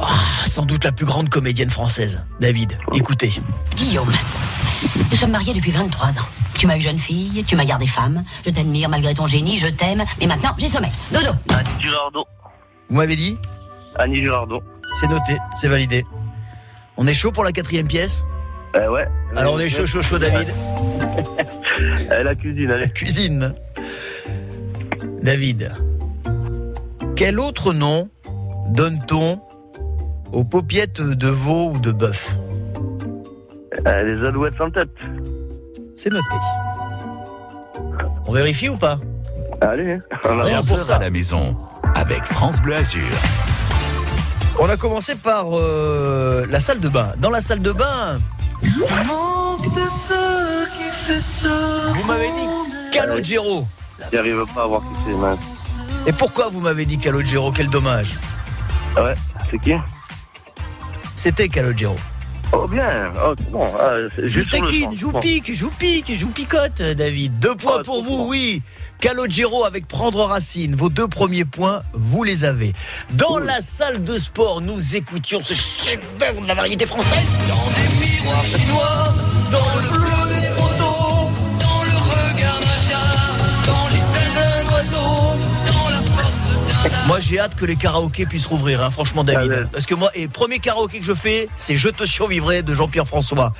Ah, 0.00 0.46
sans 0.46 0.64
doute 0.64 0.84
la 0.84 0.92
plus 0.92 1.06
grande 1.06 1.28
comédienne 1.28 1.70
française. 1.70 2.20
David, 2.40 2.78
écoutez. 2.94 3.32
Guillaume, 3.76 4.12
nous 5.10 5.16
sommes 5.16 5.32
mariés 5.32 5.54
depuis 5.54 5.70
23 5.70 6.10
ans. 6.10 6.26
Tu 6.58 6.66
m'as 6.66 6.76
eu 6.76 6.80
jeune 6.80 6.98
fille, 6.98 7.44
tu 7.46 7.56
m'as 7.56 7.64
gardé 7.64 7.86
femme. 7.86 8.22
Je 8.44 8.50
t'admire 8.50 8.88
malgré 8.88 9.14
ton 9.14 9.26
génie, 9.26 9.58
je 9.58 9.66
t'aime. 9.68 10.04
Mais 10.20 10.26
maintenant, 10.26 10.54
j'ai 10.58 10.68
sommeil. 10.68 10.92
Dodo. 11.12 11.30
Annie 11.50 11.70
Girardot. 11.80 12.26
Vous 12.90 12.96
m'avez 12.96 13.16
dit? 13.16 13.38
Annie 13.96 14.16
Girardot. 14.16 14.62
C'est 15.00 15.08
noté, 15.08 15.36
c'est 15.56 15.68
validé. 15.68 16.04
On 16.96 17.06
est 17.06 17.14
chaud 17.14 17.32
pour 17.32 17.44
la 17.44 17.52
quatrième 17.52 17.86
pièce? 17.86 18.24
Euh, 18.76 18.90
ouais. 18.90 19.06
Alors 19.36 19.54
on 19.54 19.58
est 19.58 19.68
chaud, 19.68 19.86
chaud, 19.86 20.02
chaud, 20.02 20.18
David. 20.18 20.48
Euh, 22.10 22.24
la 22.24 22.34
cuisine, 22.34 22.72
allez. 22.72 22.88
Cuisine. 22.88 23.54
David. 25.22 25.72
Quel 27.14 27.38
autre 27.38 27.72
nom 27.72 28.08
donne-t-on 28.70 29.40
aux 30.32 30.44
paupiettes 30.44 31.00
de 31.00 31.28
veau 31.28 31.70
ou 31.74 31.78
de 31.78 31.92
bœuf 31.92 32.36
Euh, 33.86 34.02
les 34.02 34.26
alouettes 34.26 34.56
sans 34.58 34.70
tête. 34.70 34.88
C'est 35.96 36.10
noté. 36.10 36.24
On 38.26 38.32
vérifie 38.32 38.68
ou 38.68 38.76
pas? 38.76 38.98
Allez, 39.60 39.98
on 40.24 40.28
Rien 40.28 40.54
avance. 40.54 40.68
pour 40.68 40.82
ça. 40.82 40.96
à 40.96 40.98
la 41.00 41.10
maison 41.10 41.56
avec 41.94 42.22
France 42.24 42.60
Bleu 42.60 42.74
Azur. 42.76 43.02
On 44.60 44.68
a 44.68 44.76
commencé 44.76 45.14
par 45.14 45.46
euh, 45.52 46.44
la 46.50 46.60
salle 46.60 46.80
de 46.80 46.88
bain. 46.88 47.12
Dans 47.18 47.30
la 47.30 47.40
salle 47.40 47.60
de 47.62 47.72
bain, 47.72 48.20
Manque 48.62 49.62
de 49.62 49.80
ce 50.08 50.76
qui 50.76 50.84
fait 51.06 51.20
ce 51.20 51.92
vous 51.94 52.06
m'avez 52.08 52.26
dit 52.26 52.90
Calogero. 52.92 53.66
J'y 54.10 54.18
arrive 54.18 54.44
pas 54.54 54.64
à 54.64 54.66
voir 54.66 54.80
qui 54.82 55.10
c'est. 55.10 56.10
Et 56.10 56.12
pourquoi 56.12 56.48
vous 56.50 56.60
m'avez 56.60 56.84
dit 56.84 56.98
Calogero? 56.98 57.52
Quel 57.52 57.68
dommage. 57.70 58.16
Ah 58.96 59.04
ouais, 59.04 59.14
c'est 59.50 59.58
qui? 59.58 59.74
C'était 61.18 61.48
Calogero. 61.48 61.96
Oh 62.52 62.68
bien, 62.68 63.12
oh, 63.24 63.34
c'est 63.36 63.50
bon. 63.50 63.66
Ah, 63.76 63.96
Je 64.22 64.40
taquine, 64.40 64.90
je 64.96 65.04
vous 65.04 65.10
Bon. 65.10 65.18
pique, 65.18 65.52
je 65.52 65.64
vous 65.64 65.70
pique, 65.76 66.14
je 66.14 66.24
vous 66.24 66.30
picote, 66.30 66.80
David. 66.96 67.40
Deux 67.40 67.56
points 67.56 67.78
Ah, 67.80 67.82
pour 67.84 68.04
vous, 68.04 68.28
oui. 68.30 68.62
Calogero 69.00 69.64
avec 69.64 69.88
prendre 69.88 70.20
racine. 70.24 70.76
Vos 70.76 70.90
deux 70.90 71.08
premiers 71.08 71.44
points, 71.44 71.82
vous 71.92 72.22
les 72.22 72.44
avez. 72.44 72.72
Dans 73.10 73.38
la 73.38 73.60
salle 73.60 74.04
de 74.04 74.16
sport, 74.16 74.60
nous 74.60 74.94
écoutions 74.94 75.40
ce 75.42 75.54
chef-d'œuvre 75.54 76.42
de 76.42 76.46
la 76.46 76.54
variété 76.54 76.86
française. 76.86 77.26
Dans 77.48 77.66
des 77.72 78.06
miroirs 78.06 78.44
chinois, 78.44 79.14
dans 79.50 79.80
le 79.82 79.98
bleu 79.98 80.17
Moi, 87.08 87.20
j'ai 87.20 87.40
hâte 87.40 87.54
que 87.54 87.64
les 87.64 87.74
karaokés 87.74 88.26
puissent 88.26 88.44
rouvrir, 88.44 88.82
hein, 88.82 88.90
franchement, 88.90 89.24
David. 89.24 89.50
Ah 89.50 89.60
ouais. 89.60 89.66
Parce 89.72 89.86
que 89.86 89.94
moi, 89.94 90.10
et 90.14 90.28
premier 90.28 90.58
karaoké 90.58 91.00
que 91.00 91.06
je 91.06 91.14
fais, 91.14 91.48
c'est 91.56 91.74
Je 91.74 91.88
te 91.88 92.04
survivrai 92.04 92.62
de 92.62 92.74
Jean-Pierre 92.74 93.06
François. 93.06 93.54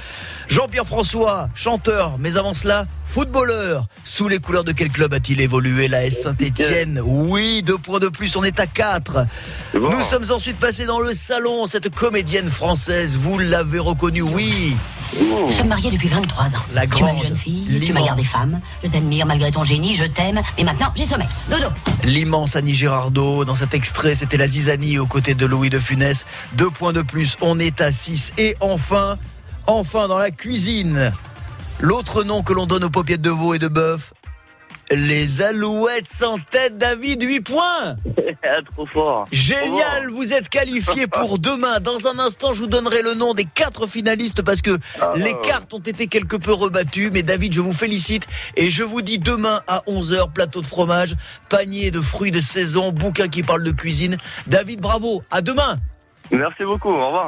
Jean-Pierre 0.49 0.85
François, 0.85 1.49
chanteur, 1.55 2.17
mais 2.19 2.37
avant 2.37 2.53
cela, 2.53 2.87
footballeur. 3.07 3.87
Sous 4.05 4.29
les 4.29 4.39
couleurs 4.39 4.65
de 4.65 4.73
quel 4.73 4.91
club 4.91 5.15
a-t-il 5.15 5.41
évolué 5.41 5.89
La 5.89 6.05
S 6.05 6.25
Saint-Etienne 6.25 7.01
Oui, 7.05 7.63
deux 7.63 7.79
points 7.79 8.01
de 8.01 8.09
plus, 8.09 8.37
on 8.37 8.45
est 8.45 8.61
à 8.61 8.67
4. 8.67 9.25
C'est 9.73 9.79
bon. 9.79 9.97
Nous 9.97 10.03
sommes 10.03 10.31
ensuite 10.31 10.59
passés 10.59 10.85
dans 10.85 11.01
le 11.01 11.15
salon, 11.15 11.65
cette 11.65 11.89
comédienne 11.89 12.51
française, 12.51 13.17
vous 13.17 13.39
l'avez 13.39 13.79
reconnue, 13.79 14.21
oui. 14.21 14.77
Nous 15.17 15.53
sommes 15.53 15.69
mariés 15.69 15.91
depuis 15.91 16.09
23 16.09 16.47
ans. 16.47 16.49
La 16.75 16.87
tu 16.87 17.03
m'as 17.03 17.11
eu 17.11 17.15
grande, 17.15 17.23
jeune 17.23 17.37
fille, 17.37 17.65
tu 17.67 17.93
m'as 17.93 18.01
l'immense. 18.01 18.07
gardé 18.07 18.25
femme, 18.25 18.61
je 18.83 18.89
t'admire 18.89 19.27
malgré 19.27 19.51
ton 19.51 19.65
génie, 19.65 19.97
je 19.97 20.05
t'aime, 20.05 20.41
mais 20.57 20.65
maintenant 20.65 20.93
j'ai 20.97 21.07
sommeil. 21.07 21.29
Dodo. 21.51 21.67
L'immense 22.05 22.57
Annie 22.57 22.75
Girardot, 22.75 23.45
dans 23.45 23.55
cet 23.55 23.75
extrait, 23.75 24.15
c'était 24.15 24.37
la 24.37 24.47
zizanie 24.47 24.99
aux 24.99 25.07
côtés 25.07 25.35
de 25.35 25.47
Louis 25.47 25.71
de 25.71 25.79
Funès. 25.79 26.27
Deux 26.53 26.71
points 26.71 26.93
de 26.93 27.03
plus, 27.03 27.37
on 27.41 27.59
est 27.59 27.81
à 27.81 27.91
6. 27.91 28.35
Et 28.39 28.57
enfin, 28.61 29.17
enfin 29.67 30.09
dans 30.09 30.19
la 30.19 30.31
cuisine, 30.31 31.13
l'autre 31.81 32.25
nom 32.25 32.43
que 32.43 32.53
l'on 32.53 32.67
donne 32.67 32.85
aux 32.85 32.91
paupiètes 32.91 33.23
de 33.23 33.31
veau 33.31 33.55
et 33.55 33.59
de 33.59 33.69
bœuf, 33.69 34.13
les 34.91 35.43
alouettes 35.43 36.11
sans 36.11 36.39
tête, 36.51 36.78
David, 36.78 37.22
8 37.22 37.41
points 37.41 37.97
Trop 38.74 38.86
fort. 38.86 39.26
Génial, 39.32 40.11
vous 40.11 40.32
êtes 40.32 40.49
qualifié 40.49 41.07
pour 41.07 41.39
demain. 41.39 41.80
Dans 41.80 42.07
un 42.07 42.18
instant, 42.18 42.53
je 42.53 42.61
vous 42.61 42.66
donnerai 42.66 43.03
le 43.03 43.14
nom 43.14 43.34
des 43.34 43.45
quatre 43.45 43.86
finalistes 43.86 44.43
parce 44.43 44.62
que 44.62 44.78
les 45.16 45.34
cartes 45.43 45.72
ont 45.74 45.78
été 45.78 46.07
quelque 46.07 46.36
peu 46.36 46.53
rebattues. 46.53 47.11
Mais 47.12 47.22
David, 47.22 47.53
je 47.53 47.61
vous 47.61 47.72
félicite 47.72 48.26
et 48.57 48.70
je 48.70 48.82
vous 48.82 49.03
dis 49.03 49.18
demain 49.18 49.61
à 49.66 49.82
11h, 49.86 50.32
plateau 50.32 50.61
de 50.61 50.66
fromage, 50.66 51.14
panier 51.49 51.91
de 51.91 52.01
fruits 52.01 52.30
de 52.30 52.41
saison, 52.41 52.93
bouquin 52.93 53.28
qui 53.28 53.43
parle 53.43 53.62
de 53.62 53.72
cuisine. 53.72 54.16
David, 54.47 54.80
bravo, 54.80 55.22
à 55.30 55.41
demain 55.41 55.76
Merci 56.30 56.64
beaucoup, 56.64 56.91
au 56.91 57.07
revoir. 57.07 57.26